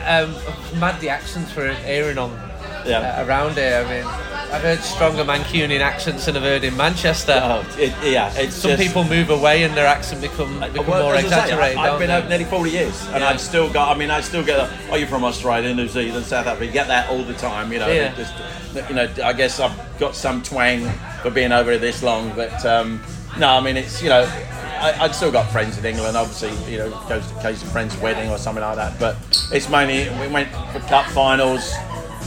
um, 0.06 0.34
mad 0.78 1.00
the 1.00 1.08
accents 1.08 1.54
were 1.56 1.74
airing 1.84 2.18
on 2.18 2.30
Yeah. 2.86 2.98
uh, 3.18 3.26
around 3.26 3.54
here. 3.54 3.84
I 3.86 3.90
mean, 3.90 4.04
I've 4.52 4.62
heard 4.62 4.80
stronger 4.80 5.24
Mancunian 5.24 5.80
accents 5.80 6.26
than 6.26 6.36
I've 6.36 6.42
heard 6.42 6.62
in 6.64 6.76
Manchester. 6.76 7.40
Oh, 7.42 7.66
it, 7.78 7.92
yeah, 8.04 8.32
it's 8.36 8.54
Some 8.54 8.72
just, 8.72 8.82
people 8.82 9.02
move 9.04 9.30
away 9.30 9.64
and 9.64 9.74
their 9.76 9.86
accent 9.86 10.20
become 10.20 10.60
become 10.60 10.86
Well, 10.86 11.02
more 11.04 11.16
exaggerated. 11.16 11.78
I, 11.78 11.88
have 11.90 11.98
been 11.98 12.10
out 12.10 12.28
nearly 12.28 12.44
40 12.44 12.70
years, 12.70 13.06
and 13.08 13.20
Yeah. 13.20 13.30
I've 13.30 13.40
still 13.40 13.72
got. 13.72 13.94
I 13.94 13.98
mean, 13.98 14.10
I 14.10 14.20
still 14.20 14.44
get. 14.44 14.58
A, 14.60 14.70
oh, 14.90 14.96
you're 14.96 15.08
from 15.08 15.24
Australia, 15.24 15.74
New 15.74 15.88
Zealand, 15.88 16.24
South 16.26 16.46
Africa. 16.46 16.66
You 16.66 16.72
get 16.72 16.86
that 16.88 17.08
all 17.10 17.24
the 17.24 17.34
time. 17.34 17.72
You 17.72 17.78
know, 17.80 17.88
Yeah. 17.88 18.14
just, 18.14 18.34
you 18.88 18.94
know. 18.94 19.08
I 19.24 19.32
guess 19.32 19.58
I've 19.60 19.74
got 19.98 20.14
some 20.14 20.42
twang 20.42 20.88
for 21.22 21.30
being 21.30 21.50
over 21.52 21.70
here 21.70 21.80
this 21.80 22.02
long, 22.02 22.32
but 22.36 22.64
um, 22.66 23.00
no, 23.38 23.48
I 23.48 23.60
mean, 23.60 23.76
it's 23.76 24.02
you 24.02 24.08
know. 24.10 24.30
I, 24.84 25.04
I'd 25.04 25.14
still 25.14 25.32
got 25.32 25.50
friends 25.50 25.78
in 25.78 25.84
England, 25.86 26.14
obviously, 26.14 26.52
you 26.70 26.78
know, 26.78 26.90
goes 27.08 27.26
to 27.32 27.40
case 27.40 27.62
of 27.62 27.72
friend's 27.72 27.96
wedding 27.98 28.28
or 28.28 28.36
something 28.36 28.62
like 28.62 28.76
that. 28.76 29.00
But 29.00 29.16
it's 29.50 29.70
mainly 29.70 30.10
we 30.20 30.30
went 30.30 30.50
for 30.72 30.80
cup 30.80 31.06
finals. 31.06 31.72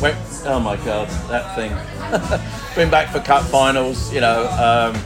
Went, 0.02 0.18
oh 0.46 0.60
my 0.60 0.76
god, 0.78 1.08
that 1.30 1.56
thing. 1.56 1.72
Been 2.76 2.90
back 2.90 3.10
for 3.10 3.20
cup 3.20 3.44
finals, 3.44 4.12
you 4.12 4.22
know. 4.22 4.42
Um, 4.48 5.00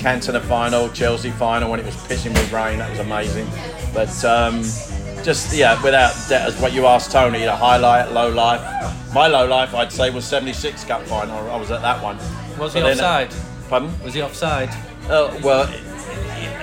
Cantona 0.00 0.40
final, 0.40 0.88
Chelsea 0.88 1.30
final 1.32 1.70
when 1.70 1.80
it 1.80 1.84
was 1.84 1.96
pissing 1.96 2.32
with 2.32 2.50
rain. 2.50 2.78
That 2.78 2.88
was 2.88 3.00
amazing. 3.00 3.46
But 3.92 4.24
um, 4.24 4.62
just 5.22 5.54
yeah, 5.54 5.82
without 5.82 6.14
that, 6.30 6.48
as 6.48 6.58
what 6.62 6.72
you 6.72 6.86
asked 6.86 7.12
Tony, 7.12 7.40
the 7.40 7.54
highlight, 7.54 8.12
low 8.12 8.30
life. 8.30 8.62
My 9.12 9.26
low 9.26 9.46
life, 9.46 9.74
I'd 9.74 9.92
say, 9.92 10.08
was 10.08 10.24
'76 10.24 10.84
Cup 10.84 11.02
final. 11.02 11.36
I 11.50 11.56
was 11.56 11.70
at 11.70 11.82
that 11.82 12.02
one. 12.02 12.16
Was 12.58 12.72
he 12.72 12.80
then- 12.80 12.92
offside? 12.92 13.34
Pardon? 13.68 14.02
Was 14.02 14.14
he 14.14 14.22
offside? 14.22 14.70
Uh, 15.08 15.38
well, 15.42 15.68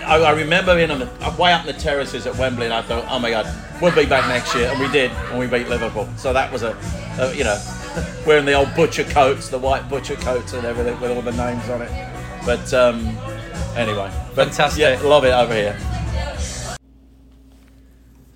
I, 0.08 0.22
I 0.22 0.32
remember 0.32 0.74
being 0.74 0.90
on 0.90 1.00
the 1.00 1.36
way 1.38 1.52
up 1.52 1.68
in 1.68 1.76
the 1.76 1.82
terraces 1.82 2.26
at 2.28 2.36
Wembley, 2.38 2.64
and 2.64 2.74
I 2.74 2.82
thought, 2.82 3.06
oh 3.10 3.20
my 3.20 3.30
God, 3.30 3.46
we'll 3.82 3.94
be 3.94 4.06
back 4.06 4.26
next 4.30 4.56
year, 4.56 4.70
and 4.72 4.80
we 4.80 4.88
did, 4.90 5.12
and 5.12 5.38
we 5.38 5.48
beat 5.48 5.68
Liverpool. 5.68 6.08
So 6.16 6.32
that 6.32 6.50
was 6.50 6.64
a, 6.64 6.78
a 7.20 7.36
you 7.36 7.44
know, 7.44 7.62
wearing 8.26 8.46
the 8.46 8.54
old 8.54 8.74
butcher 8.74 9.04
coats, 9.04 9.50
the 9.50 9.58
white 9.58 9.90
butcher 9.90 10.16
coats, 10.16 10.54
and 10.54 10.66
everything 10.66 10.98
with 11.02 11.12
all 11.12 11.22
the 11.22 11.34
names 11.34 11.70
on 11.70 11.82
it. 11.82 11.92
But 12.46 12.74
um, 12.74 13.06
anyway, 13.76 14.10
but 14.34 14.46
Fantastic. 14.46 14.80
Yeah, 14.80 15.02
love 15.02 15.26
it 15.26 15.34
over 15.34 15.54
here. 15.54 15.78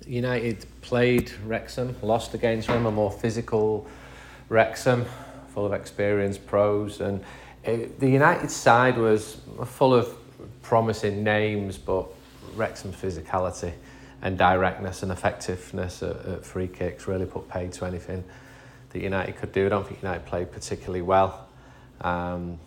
United 0.06 0.66
played 0.82 1.32
Wrexham, 1.46 1.96
lost 2.02 2.34
against 2.34 2.68
them, 2.68 2.84
a 2.84 2.90
more 2.90 3.10
physical 3.10 3.86
Wrexham, 4.50 5.06
full 5.54 5.64
of 5.64 5.72
experienced 5.72 6.46
pros, 6.46 7.00
and 7.00 7.24
it, 7.64 7.98
the 7.98 8.10
United 8.10 8.50
side 8.50 8.98
was 8.98 9.40
full 9.64 9.94
of 9.94 10.14
promising 10.62 11.22
names, 11.22 11.78
but 11.78 12.08
Wrexham's 12.54 12.96
physicality 12.96 13.72
and 14.22 14.38
directness 14.38 15.02
and 15.02 15.10
effectiveness 15.10 16.02
at, 16.02 16.16
at 16.26 16.44
free 16.44 16.68
kicks 16.68 17.06
really 17.06 17.26
put 17.26 17.48
paid 17.48 17.72
to 17.72 17.84
anything 17.84 18.24
that 18.90 19.02
United 19.02 19.36
could 19.36 19.52
do. 19.52 19.66
I 19.66 19.68
don't 19.68 19.86
think 19.86 20.02
United 20.02 20.24
played 20.26 20.52
particularly 20.52 21.02
well. 21.02 21.48
Um, 22.00 22.58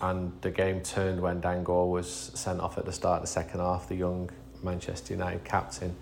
and 0.00 0.32
the 0.40 0.50
game 0.50 0.80
turned 0.80 1.20
when 1.20 1.40
Dan 1.40 1.62
Gore 1.62 1.90
was 1.90 2.32
sent 2.34 2.60
off 2.60 2.76
at 2.78 2.84
the 2.84 2.92
start 2.92 3.18
of 3.18 3.22
the 3.22 3.32
second 3.32 3.60
half. 3.60 3.88
The 3.88 3.94
young 3.94 4.30
Manchester 4.62 5.14
United 5.14 5.44
captain, 5.44 5.94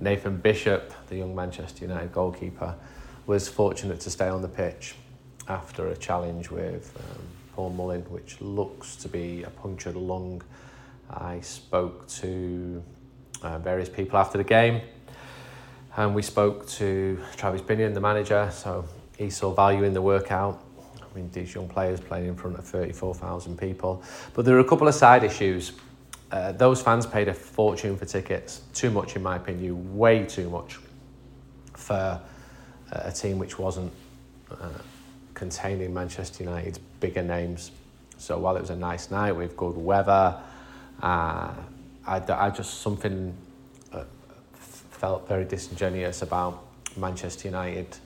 Nathan 0.00 0.36
Bishop, 0.36 0.92
the 1.08 1.16
young 1.16 1.34
Manchester 1.34 1.84
United 1.84 2.12
goalkeeper, 2.12 2.74
was 3.26 3.48
fortunate 3.48 4.00
to 4.00 4.10
stay 4.10 4.28
on 4.28 4.42
the 4.42 4.48
pitch 4.48 4.96
after 5.48 5.88
a 5.88 5.96
challenge 5.96 6.50
with 6.50 6.92
um, 6.96 7.22
Paul 7.54 7.70
Mullin, 7.70 8.02
which 8.02 8.40
looks 8.40 8.96
to 8.96 9.08
be 9.08 9.44
a 9.44 9.50
punctured 9.50 9.96
lung. 9.96 10.42
I 11.10 11.40
spoke 11.40 12.08
to 12.08 12.82
uh, 13.42 13.58
various 13.58 13.88
people 13.88 14.18
after 14.18 14.38
the 14.38 14.44
game, 14.44 14.80
and 15.96 16.14
we 16.14 16.22
spoke 16.22 16.68
to 16.70 17.20
Travis 17.36 17.60
Binnion, 17.60 17.94
the 17.94 18.00
manager. 18.00 18.50
So 18.52 18.84
he 19.16 19.30
saw 19.30 19.52
value 19.54 19.84
in 19.84 19.94
the 19.94 20.02
workout. 20.02 20.62
I 20.90 21.16
mean, 21.16 21.30
these 21.32 21.54
young 21.54 21.68
players 21.68 22.00
playing 22.00 22.26
in 22.26 22.34
front 22.34 22.58
of 22.58 22.64
34,000 22.64 23.56
people. 23.56 24.02
But 24.32 24.44
there 24.44 24.54
were 24.54 24.60
a 24.60 24.68
couple 24.68 24.88
of 24.88 24.94
side 24.94 25.22
issues. 25.22 25.72
Uh, 26.32 26.52
those 26.52 26.82
fans 26.82 27.06
paid 27.06 27.28
a 27.28 27.34
fortune 27.34 27.96
for 27.96 28.06
tickets. 28.06 28.62
Too 28.72 28.90
much, 28.90 29.14
in 29.14 29.22
my 29.22 29.36
opinion, 29.36 29.96
way 29.96 30.24
too 30.24 30.50
much 30.50 30.78
for 31.74 31.94
uh, 31.94 32.20
a 32.90 33.12
team 33.12 33.38
which 33.38 33.58
wasn't 33.58 33.92
uh, 34.50 34.68
containing 35.34 35.94
Manchester 35.94 36.42
United's 36.42 36.78
bigger 36.78 37.22
names. 37.22 37.70
So 38.18 38.38
while 38.38 38.56
it 38.56 38.60
was 38.60 38.70
a 38.70 38.76
nice 38.76 39.10
night 39.10 39.32
with 39.32 39.56
good 39.56 39.76
weather, 39.76 40.40
uh, 41.02 41.52
I, 42.06 42.22
I 42.28 42.50
just 42.50 42.80
something 42.80 43.34
uh, 43.92 44.04
felt 44.62 45.28
very 45.28 45.44
disingenuous 45.44 46.22
about 46.22 46.64
Manchester 46.96 47.48
United 47.48 47.96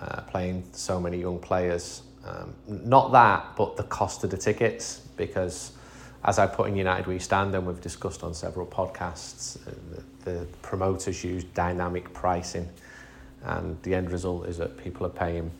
uh, 0.00 0.22
playing 0.22 0.64
so 0.72 1.00
many 1.00 1.20
young 1.20 1.38
players. 1.38 2.02
Um, 2.26 2.54
not 2.66 3.12
that, 3.12 3.56
but 3.56 3.76
the 3.76 3.82
cost 3.84 4.24
of 4.24 4.30
the 4.30 4.36
tickets, 4.36 5.02
because 5.16 5.72
as 6.24 6.38
I 6.38 6.46
put 6.46 6.68
in 6.68 6.76
United 6.76 7.06
We 7.06 7.18
Stand, 7.18 7.54
and 7.54 7.66
we've 7.66 7.80
discussed 7.80 8.22
on 8.22 8.34
several 8.34 8.66
podcasts, 8.66 9.56
uh, 9.66 9.72
the, 10.24 10.30
the 10.30 10.46
promoters 10.62 11.24
use 11.24 11.44
dynamic 11.44 12.12
pricing, 12.12 12.68
and 13.42 13.82
the 13.82 13.94
end 13.94 14.10
result 14.10 14.46
is 14.46 14.58
that 14.58 14.76
people 14.76 15.06
are 15.06 15.10
paying 15.10 15.50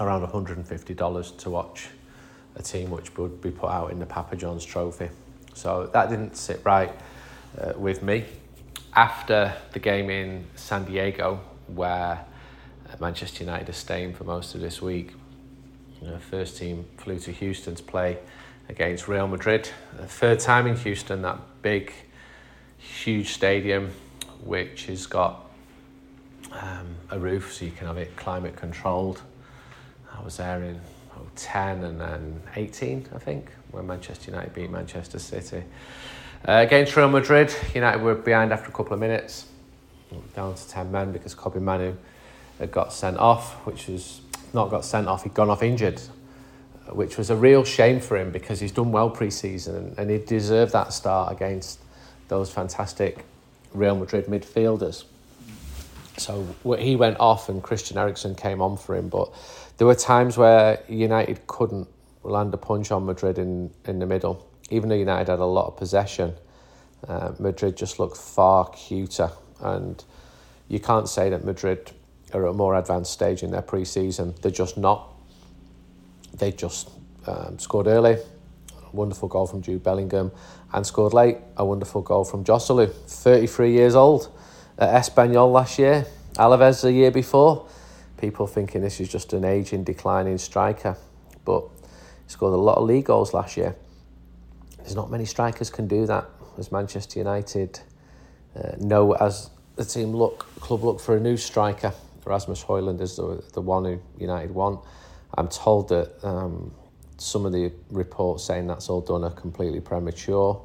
around 0.00 0.26
$150 0.26 1.38
to 1.38 1.50
watch 1.50 1.88
a 2.56 2.62
team 2.62 2.90
which 2.90 3.16
would 3.16 3.40
be 3.40 3.50
put 3.50 3.70
out 3.70 3.92
in 3.92 3.98
the 3.98 4.06
Papa 4.06 4.36
John's 4.36 4.64
Trophy. 4.64 5.10
So 5.54 5.90
that 5.92 6.10
didn't 6.10 6.36
sit 6.36 6.60
right 6.64 6.92
uh, 7.60 7.72
with 7.76 8.02
me. 8.02 8.24
After 8.94 9.54
the 9.72 9.78
game 9.78 10.10
in 10.10 10.46
San 10.54 10.84
Diego, 10.84 11.40
where 11.66 12.24
uh, 12.88 12.96
Manchester 13.00 13.44
United 13.44 13.68
are 13.68 13.72
staying 13.72 14.14
for 14.14 14.24
most 14.24 14.54
of 14.54 14.60
this 14.60 14.82
week, 14.82 15.12
know, 16.08 16.18
first 16.18 16.56
team 16.56 16.84
flew 16.96 17.18
to 17.20 17.32
Houston 17.32 17.74
to 17.74 17.82
play 17.82 18.18
against 18.68 19.08
Real 19.08 19.28
Madrid. 19.28 19.70
The 19.96 20.06
third 20.06 20.40
time 20.40 20.66
in 20.66 20.76
Houston, 20.76 21.22
that 21.22 21.38
big, 21.62 21.92
huge 22.78 23.32
stadium, 23.32 23.92
which 24.44 24.86
has 24.86 25.06
got 25.06 25.46
um, 26.52 26.96
a 27.10 27.18
roof 27.18 27.54
so 27.54 27.64
you 27.64 27.70
can 27.70 27.86
have 27.86 27.98
it 27.98 28.16
climate 28.16 28.56
controlled. 28.56 29.22
I 30.12 30.22
was 30.22 30.36
there 30.36 30.62
in 30.62 30.80
10 31.36 31.84
and 31.84 32.00
then 32.00 32.42
18, 32.56 33.08
I 33.14 33.18
think, 33.18 33.50
when 33.70 33.86
Manchester 33.86 34.30
United 34.30 34.54
beat 34.54 34.70
Manchester 34.70 35.18
City. 35.18 35.64
Uh, 36.46 36.52
against 36.66 36.96
Real 36.96 37.08
Madrid, 37.08 37.54
United 37.74 38.02
were 38.02 38.14
behind 38.14 38.52
after 38.52 38.68
a 38.68 38.72
couple 38.72 38.92
of 38.92 39.00
minutes, 39.00 39.46
down 40.34 40.54
to 40.54 40.68
10 40.68 40.90
men 40.90 41.12
because 41.12 41.34
Kobbie 41.34 41.60
Mainoo 41.60 41.94
had 42.58 42.70
got 42.70 42.92
sent 42.92 43.16
off, 43.18 43.54
which 43.66 43.88
was 43.88 44.20
not 44.52 44.70
got 44.70 44.84
sent 44.84 45.08
off, 45.08 45.22
he'd 45.22 45.34
gone 45.34 45.50
off 45.50 45.62
injured, 45.62 46.00
which 46.90 47.16
was 47.16 47.30
a 47.30 47.36
real 47.36 47.64
shame 47.64 48.00
for 48.00 48.16
him 48.16 48.30
because 48.30 48.60
he's 48.60 48.72
done 48.72 48.92
well 48.92 49.08
pre 49.08 49.30
season 49.30 49.76
and, 49.76 49.98
and 49.98 50.10
he 50.10 50.18
deserved 50.18 50.72
that 50.72 50.92
start 50.92 51.32
against 51.32 51.80
those 52.28 52.50
fantastic 52.50 53.24
Real 53.72 53.96
Madrid 53.96 54.26
midfielders. 54.26 55.04
So 56.22 56.46
he 56.78 56.96
went 56.96 57.18
off 57.18 57.48
and 57.48 57.62
Christian 57.62 57.98
Eriksen 57.98 58.34
came 58.34 58.62
on 58.62 58.76
for 58.76 58.94
him, 58.94 59.08
but 59.08 59.32
there 59.76 59.86
were 59.86 59.94
times 59.94 60.38
where 60.38 60.82
United 60.88 61.46
couldn't 61.46 61.88
land 62.22 62.54
a 62.54 62.56
punch 62.56 62.92
on 62.92 63.04
Madrid 63.04 63.38
in, 63.38 63.72
in 63.84 63.98
the 63.98 64.06
middle. 64.06 64.48
Even 64.70 64.88
though 64.88 64.94
United 64.94 65.28
had 65.28 65.40
a 65.40 65.44
lot 65.44 65.66
of 65.66 65.76
possession, 65.76 66.34
uh, 67.08 67.32
Madrid 67.38 67.76
just 67.76 67.98
looked 67.98 68.16
far 68.16 68.70
cuter. 68.70 69.30
And 69.60 70.02
you 70.68 70.78
can't 70.78 71.08
say 71.08 71.28
that 71.30 71.44
Madrid 71.44 71.90
are 72.32 72.46
at 72.46 72.50
a 72.50 72.54
more 72.54 72.76
advanced 72.76 73.12
stage 73.12 73.42
in 73.42 73.50
their 73.50 73.62
pre-season. 73.62 74.34
They're 74.40 74.50
just 74.50 74.78
not. 74.78 75.08
They 76.34 76.52
just 76.52 76.90
um, 77.26 77.58
scored 77.58 77.86
early, 77.86 78.12
a 78.12 78.96
wonderful 78.96 79.28
goal 79.28 79.46
from 79.46 79.60
Jude 79.60 79.82
Bellingham, 79.82 80.30
and 80.72 80.86
scored 80.86 81.12
late, 81.12 81.38
a 81.56 81.64
wonderful 81.64 82.00
goal 82.00 82.24
from 82.24 82.44
Joselu, 82.44 82.90
33 82.92 83.72
years 83.72 83.94
old, 83.94 84.30
at 84.82 85.02
Espanyol 85.02 85.52
last 85.52 85.78
year, 85.78 86.06
Alaves 86.34 86.82
the 86.82 86.92
year 86.92 87.12
before. 87.12 87.68
People 88.16 88.46
thinking 88.46 88.82
this 88.82 89.00
is 89.00 89.08
just 89.08 89.32
an 89.32 89.44
aging, 89.44 89.84
declining 89.84 90.38
striker, 90.38 90.96
but 91.44 91.64
he 92.24 92.30
scored 92.30 92.52
a 92.52 92.56
lot 92.56 92.78
of 92.78 92.84
league 92.84 93.04
goals 93.04 93.32
last 93.32 93.56
year. 93.56 93.76
There's 94.78 94.96
not 94.96 95.10
many 95.10 95.24
strikers 95.24 95.70
can 95.70 95.86
do 95.86 96.06
that, 96.06 96.26
as 96.58 96.72
Manchester 96.72 97.18
United 97.18 97.80
uh, 98.56 98.72
know 98.78 99.12
as 99.12 99.50
the 99.76 99.84
team 99.84 100.14
look 100.14 100.46
club 100.60 100.82
look 100.82 101.00
for 101.00 101.16
a 101.16 101.20
new 101.20 101.36
striker. 101.36 101.92
Rasmus 102.24 102.64
Højlund 102.64 103.00
is 103.00 103.16
the, 103.16 103.42
the 103.52 103.60
one 103.60 103.84
who 103.84 104.00
United 104.18 104.50
want. 104.50 104.80
I'm 105.38 105.48
told 105.48 105.88
that 105.90 106.12
um, 106.24 106.72
some 107.18 107.46
of 107.46 107.52
the 107.52 107.72
reports 107.90 108.44
saying 108.44 108.66
that's 108.66 108.88
all 108.88 109.00
done 109.00 109.24
are 109.24 109.30
completely 109.30 109.80
premature, 109.80 110.60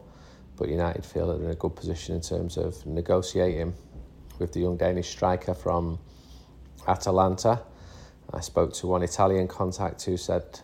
but 0.56 0.70
United 0.70 1.06
feel 1.06 1.28
they're 1.28 1.46
in 1.46 1.52
a 1.52 1.56
good 1.56 1.76
position 1.76 2.16
in 2.16 2.22
terms 2.22 2.58
of 2.58 2.86
negotiating 2.86 3.74
with 4.40 4.54
the 4.54 4.60
young 4.62 4.78
Danish 4.78 5.10
striker 5.10 5.54
from 5.54 6.00
Atalanta. 6.88 7.62
I 8.34 8.42
spoke 8.42 8.74
to 8.74 8.88
one 8.88 9.04
Italian 9.04 9.48
contact 9.48 10.04
who 10.04 10.18
said 10.18 10.60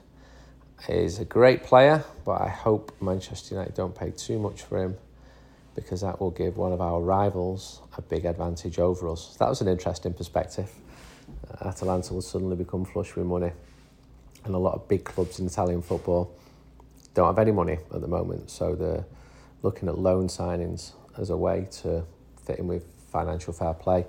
he's 0.87 1.19
a 1.19 1.25
great 1.25 1.63
player, 1.63 2.03
but 2.25 2.41
I 2.41 2.49
hope 2.49 2.91
Manchester 3.01 3.55
United 3.55 3.75
don't 3.75 3.95
pay 3.95 4.11
too 4.11 4.39
much 4.39 4.61
for 4.61 4.81
him 4.81 4.97
because 5.75 6.01
that 6.01 6.19
will 6.19 6.31
give 6.31 6.57
one 6.57 6.71
of 6.71 6.81
our 6.81 7.01
rivals 7.01 7.81
a 7.97 8.01
big 8.01 8.25
advantage 8.25 8.79
over 8.79 9.09
us. 9.09 9.35
That 9.39 9.49
was 9.49 9.61
an 9.61 9.67
interesting 9.67 10.13
perspective. 10.13 10.69
Uh, 11.49 11.69
Atalanta 11.69 12.13
will 12.13 12.21
suddenly 12.21 12.55
become 12.55 12.85
flush 12.85 13.15
with 13.15 13.25
money, 13.25 13.51
and 14.45 14.53
a 14.53 14.57
lot 14.57 14.75
of 14.75 14.87
big 14.87 15.03
clubs 15.03 15.39
in 15.39 15.47
Italian 15.47 15.81
football 15.81 16.35
don't 17.13 17.27
have 17.27 17.39
any 17.39 17.51
money 17.51 17.77
at 17.93 18.01
the 18.01 18.07
moment, 18.07 18.49
so 18.49 18.75
they're 18.75 19.05
looking 19.61 19.87
at 19.87 19.97
loan 19.97 20.27
signings 20.27 20.91
as 21.17 21.29
a 21.29 21.37
way 21.37 21.67
to 21.71 22.03
fit 22.45 22.59
in 22.59 22.67
with 22.67 22.85
financial 23.13 23.53
fair 23.53 23.73
play, 23.73 24.05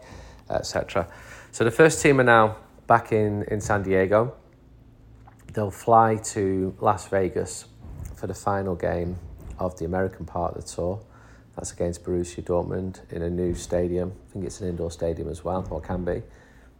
etc. 0.50 1.06
So 1.52 1.62
the 1.62 1.70
first 1.70 2.02
team 2.02 2.18
are 2.20 2.24
now 2.24 2.56
back 2.86 3.12
in, 3.12 3.44
in 3.44 3.60
San 3.60 3.82
Diego. 3.82 4.34
They'll 5.52 5.70
fly 5.70 6.16
to 6.34 6.74
Las 6.80 7.06
Vegas 7.08 7.66
for 8.16 8.26
the 8.26 8.34
final 8.34 8.74
game 8.74 9.16
of 9.58 9.78
the 9.78 9.84
American 9.84 10.24
part 10.26 10.56
of 10.56 10.64
the 10.64 10.68
tour. 10.68 11.00
That's 11.54 11.72
against 11.72 12.02
Borussia 12.02 12.42
Dortmund 12.42 13.00
in 13.12 13.22
a 13.22 13.30
new 13.30 13.54
stadium. 13.54 14.12
I 14.28 14.32
think 14.32 14.44
it's 14.46 14.60
an 14.60 14.68
indoor 14.68 14.90
stadium 14.90 15.28
as 15.28 15.44
well, 15.44 15.64
or 15.70 15.80
can 15.80 16.04
be, 16.04 16.22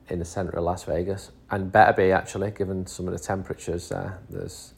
in 0.08 0.18
the 0.18 0.24
centre 0.24 0.56
of 0.58 0.64
Las 0.64 0.82
Vegas. 0.84 1.30
And 1.50 1.70
better 1.70 1.92
be, 1.92 2.10
actually, 2.10 2.50
given 2.50 2.86
some 2.86 3.06
of 3.06 3.12
the 3.12 3.20
temperatures 3.20 3.90
there. 3.90 4.18
There's 4.28 4.74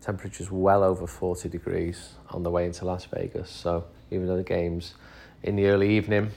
temperatures 0.00 0.50
well 0.50 0.84
over 0.84 1.06
40 1.06 1.48
degrees 1.48 2.14
on 2.30 2.42
the 2.42 2.50
way 2.50 2.66
into 2.66 2.84
Las 2.84 3.06
Vegas. 3.06 3.50
So 3.50 3.86
even 4.10 4.26
though 4.26 4.36
the 4.36 4.42
game's 4.44 4.94
in 5.42 5.56
the 5.56 5.66
early 5.66 5.96
evening, 5.96 6.30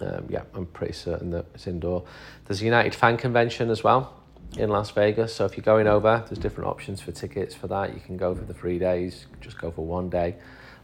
um, 0.00 0.26
yeah, 0.28 0.42
I'm 0.54 0.66
pretty 0.66 0.92
certain 0.92 1.30
that 1.30 1.46
it's 1.54 1.66
indoor. 1.66 2.04
There's 2.46 2.60
a 2.60 2.64
United 2.64 2.94
fan 2.94 3.16
convention 3.16 3.70
as 3.70 3.84
well 3.84 4.12
in 4.56 4.70
Las 4.70 4.90
Vegas. 4.90 5.34
So 5.34 5.44
if 5.44 5.56
you're 5.56 5.64
going 5.64 5.86
over, 5.86 6.24
there's 6.26 6.38
different 6.38 6.68
options 6.68 7.00
for 7.00 7.12
tickets 7.12 7.54
for 7.54 7.66
that. 7.68 7.94
You 7.94 8.00
can 8.00 8.16
go 8.16 8.34
for 8.34 8.44
the 8.44 8.54
three 8.54 8.78
days, 8.78 9.26
just 9.40 9.58
go 9.58 9.70
for 9.70 9.84
one 9.84 10.10
day. 10.10 10.36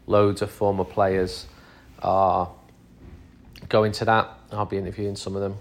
Loads 0.07 0.43
of 0.43 0.51
former 0.51 0.85
players 0.85 1.47
are 2.03 2.51
going 3.69 3.93
to 3.93 4.05
that. 4.07 4.29
I'll 4.53 4.67
be 4.67 4.79
interviewing 4.79 5.17
some 5.17 5.37
of 5.37 5.43
them 5.43 5.57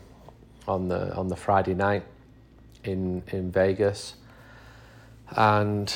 on 0.68 0.88
the 0.88 1.14
on 1.16 1.28
the 1.28 1.36
Friday 1.36 1.74
night 1.74 2.04
in 2.84 3.24
in 3.28 3.52
Vegas, 3.52 4.16
and 5.36 5.95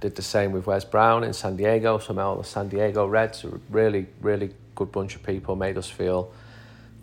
did 0.00 0.16
the 0.16 0.22
same 0.22 0.52
with 0.52 0.66
Wes 0.66 0.84
Brown 0.84 1.24
in 1.24 1.32
San 1.32 1.56
Diego. 1.56 1.98
Some 1.98 2.18
of 2.18 2.38
the 2.38 2.44
San 2.44 2.68
Diego 2.68 3.06
Reds, 3.06 3.44
a 3.44 3.60
really 3.70 4.06
really 4.20 4.54
good 4.74 4.92
bunch 4.92 5.16
of 5.16 5.22
people, 5.22 5.56
made 5.56 5.76
us 5.76 5.88
feel 5.88 6.32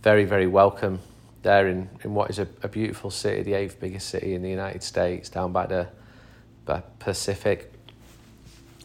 very 0.01 0.25
very 0.25 0.47
welcome 0.47 0.99
there 1.43 1.67
in, 1.67 1.89
in 2.03 2.13
what 2.13 2.29
is 2.29 2.39
a, 2.39 2.47
a 2.63 2.67
beautiful 2.67 3.09
city, 3.09 3.41
the 3.43 3.53
eighth 3.53 3.79
biggest 3.79 4.09
city 4.09 4.33
in 4.33 4.41
the 4.41 4.49
United 4.49 4.83
States, 4.83 5.29
down 5.29 5.51
by 5.51 5.65
the 5.65 5.87
by 6.65 6.83
Pacific. 6.99 7.71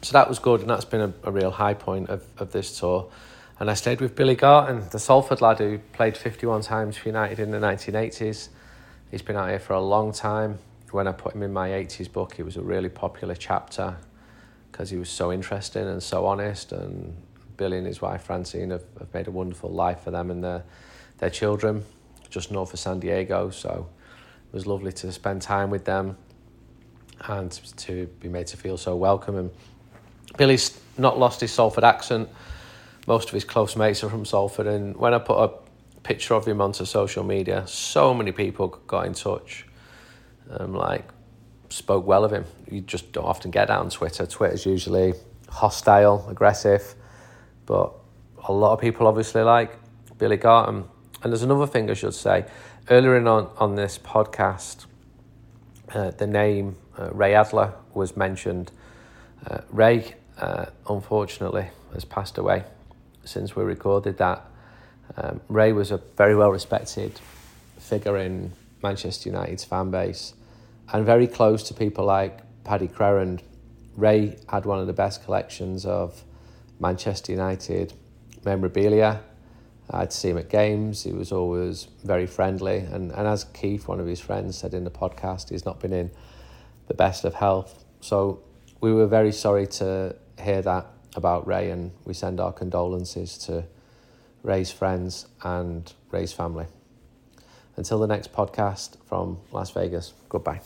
So 0.03 0.13
that 0.13 0.29
was 0.29 0.39
good, 0.39 0.61
and 0.61 0.71
that's 0.71 0.85
been 0.85 1.01
a, 1.01 1.13
a 1.25 1.31
real 1.31 1.51
high 1.51 1.75
point 1.75 2.09
of, 2.09 2.25
of 2.39 2.53
this 2.53 2.79
tour. 2.79 3.11
And 3.59 3.71
I 3.71 3.75
stayed 3.75 4.01
with 4.01 4.17
Billy 4.17 4.35
Garton, 4.35 4.89
the 4.91 4.99
Salford 4.99 5.41
lad 5.41 5.59
who 5.59 5.79
played 5.93 6.17
51 6.17 6.63
times 6.63 6.97
for 6.97 7.09
United 7.09 7.39
in 7.39 7.51
the 7.51 7.59
1980s. 7.59 8.49
He's 9.11 9.23
been 9.23 9.37
out 9.37 9.51
here 9.51 9.61
for 9.61 9.75
a 9.75 9.81
long 9.81 10.13
time. 10.13 10.59
When 10.91 11.07
I 11.07 11.13
put 11.13 11.35
him 11.35 11.43
in 11.43 11.53
my 11.53 11.69
80s 11.69 12.11
book, 12.11 12.39
it 12.39 12.45
was 12.45 12.57
a 12.57 12.63
really 12.63 12.89
popular 12.89 13.35
chapter 13.35 13.97
because 14.71 14.91
he 14.91 14.97
was 14.97 15.11
so 15.11 15.33
interesting 15.33 15.87
and 15.87 16.03
so 16.03 16.27
honest. 16.27 16.73
And 16.73 17.17
Billy 17.57 17.79
and 17.79 17.87
his 17.87 18.01
wife 18.01 18.23
Francine 18.25 18.71
have, 18.71 18.85
have 18.99 19.13
made 19.15 19.29
a 19.29 19.31
wonderful 19.31 19.71
life 19.71 20.01
for 20.01 20.11
them 20.11 20.31
and 20.31 20.43
their, 20.43 20.65
their 21.23 21.31
children 21.31 21.85
just 22.29 22.51
north 22.51 22.73
of 22.75 22.81
San 22.81 22.99
Diego. 22.99 23.51
So 23.51 23.89
it 24.49 24.55
was 24.55 24.67
lovely 24.67 24.93
to 24.93 25.13
spend 25.13 25.41
time 25.41 25.71
with 25.71 25.85
them 25.85 26.17
and 27.27 27.51
to 27.77 28.07
be 28.21 28.29
made 28.29 28.49
to 28.49 28.57
feel 28.57 28.77
so 28.77 28.97
welcome. 28.97 29.37
And 29.37 29.51
Billy's 30.37 30.79
not 30.99 31.19
lost 31.19 31.41
his 31.41 31.53
Salford 31.53 31.85
accent 31.85 32.29
most 33.07 33.29
of 33.29 33.35
his 33.35 33.45
close 33.45 33.77
mates 33.77 34.05
are 34.05 34.09
from 34.09 34.25
Salford, 34.25 34.67
and 34.67 34.97
when 34.97 35.15
I 35.15 35.19
put 35.19 35.39
a 35.39 35.53
picture 36.03 36.35
of 36.35 36.47
him 36.47 36.61
onto 36.61 36.85
social 36.85 37.25
media, 37.25 37.67
so 37.67 38.15
many 38.15 38.33
people 38.33 38.69
got 38.69 39.07
in 39.07 39.15
touch, 39.15 39.67
um, 40.51 40.75
like 40.75 41.05
spoke 41.69 42.07
well 42.07 42.25
of 42.25 42.33
him. 42.33 42.45
You 42.71 42.81
just 42.81 43.13
don't 43.13 43.25
often 43.25 43.51
get 43.51 43.69
that 43.69 43.79
on 43.79 43.91
Twitter. 43.91 44.27
Twitter's 44.27 44.67
usually 44.67 45.15
hostile, 45.49 46.27
aggressive, 46.29 46.95
but 47.67 47.93
a 48.47 48.53
lot 48.53 48.73
of 48.73 48.81
people 48.81 49.07
obviously 49.07 49.43
like 49.43 49.77
Billy 50.19 50.37
Garton. 50.37 50.85
And 51.23 51.33
there's 51.33 51.43
another 51.43 51.67
thing 51.67 51.89
I 51.89 51.95
should 51.95 52.15
say. 52.15 52.47
Earlier 52.91 53.17
in 53.17 53.29
on, 53.29 53.49
on 53.57 53.77
this 53.77 53.97
podcast, 53.97 54.87
uh, 55.95 56.11
the 56.11 56.27
name 56.27 56.77
uh, 56.99 57.11
Ray 57.13 57.35
Adler 57.35 57.75
was 57.95 58.17
mentioned. 58.17 58.73
Uh, 59.49 59.59
Ray, 59.71 60.15
uh, 60.39 60.67
unfortunately, 60.89 61.69
has 61.95 62.05
passed 62.05 62.39
away 62.39 62.65
since 63.25 63.55
we 63.55 63.63
recorded 63.63 64.19
that. 64.19 64.45
Um, 65.17 65.41
Ray 65.49 65.73
was 65.73 65.91
a 65.91 65.99
very 66.17 66.35
well 66.35 66.51
respected 66.51 67.21
figure 67.79 68.17
in 68.17 68.53
Manchester 68.83 69.29
United's 69.29 69.65
fan 69.65 69.91
base 69.91 70.35
and 70.93 71.07
very 71.07 71.27
close 71.27 71.63
to 71.65 71.75
people 71.75 72.05
like 72.05 72.41
Paddy 72.65 72.89
Crerand. 72.89 73.43
Ray 73.97 74.39
had 74.49 74.65
one 74.65 74.81
of 74.81 74.87
the 74.87 74.93
best 74.93 75.25
collections 75.25 75.85
of 75.87 76.25
Manchester 76.81 77.33
United 77.33 77.93
memorabilia. 78.45 79.21
I'd 79.91 80.13
see 80.13 80.31
him 80.31 80.39
at 80.39 80.49
games. 80.49 81.03
He 81.03 81.13
was 81.13 81.33
always 81.33 81.89
very 82.05 82.27
friendly. 82.27 82.79
And, 82.79 83.11
and 83.13 83.27
as 83.27 83.45
Keith, 83.45 83.89
one 83.89 84.01
of 84.01 84.07
his 84.07 84.21
friends, 84.21 84.59
said 84.59 84.75
in 84.75 84.85
the 84.85 84.91
podcast, 84.91 85.51
he's 85.51 85.65
not 85.65 85.81
been 85.81 85.93
in 85.93 86.11
the 86.89 86.95
best 86.95 87.25
of 87.25 87.35
health. 87.35 87.85
So 88.01 88.43
we 88.81 88.93
were 88.93 89.07
very 89.07 89.33
sorry 89.33 89.67
to 89.67 90.17
hear 90.41 90.63
that 90.63 90.87
about 91.15 91.47
Ray, 91.47 91.71
and 91.71 91.93
we 92.05 92.15
send 92.15 92.41
our 92.41 92.53
condolences 92.53 93.37
to 93.39 93.65
Ray's 94.43 94.71
friends 94.71 95.27
and 95.43 95.93
Ray's 96.11 96.33
family. 96.33 96.67
Until 97.77 97.99
the 97.99 98.07
next 98.07 98.33
podcast 98.33 98.97
from 99.07 99.39
Las 99.53 99.71
Vegas, 99.71 100.13
goodbye. 100.29 100.61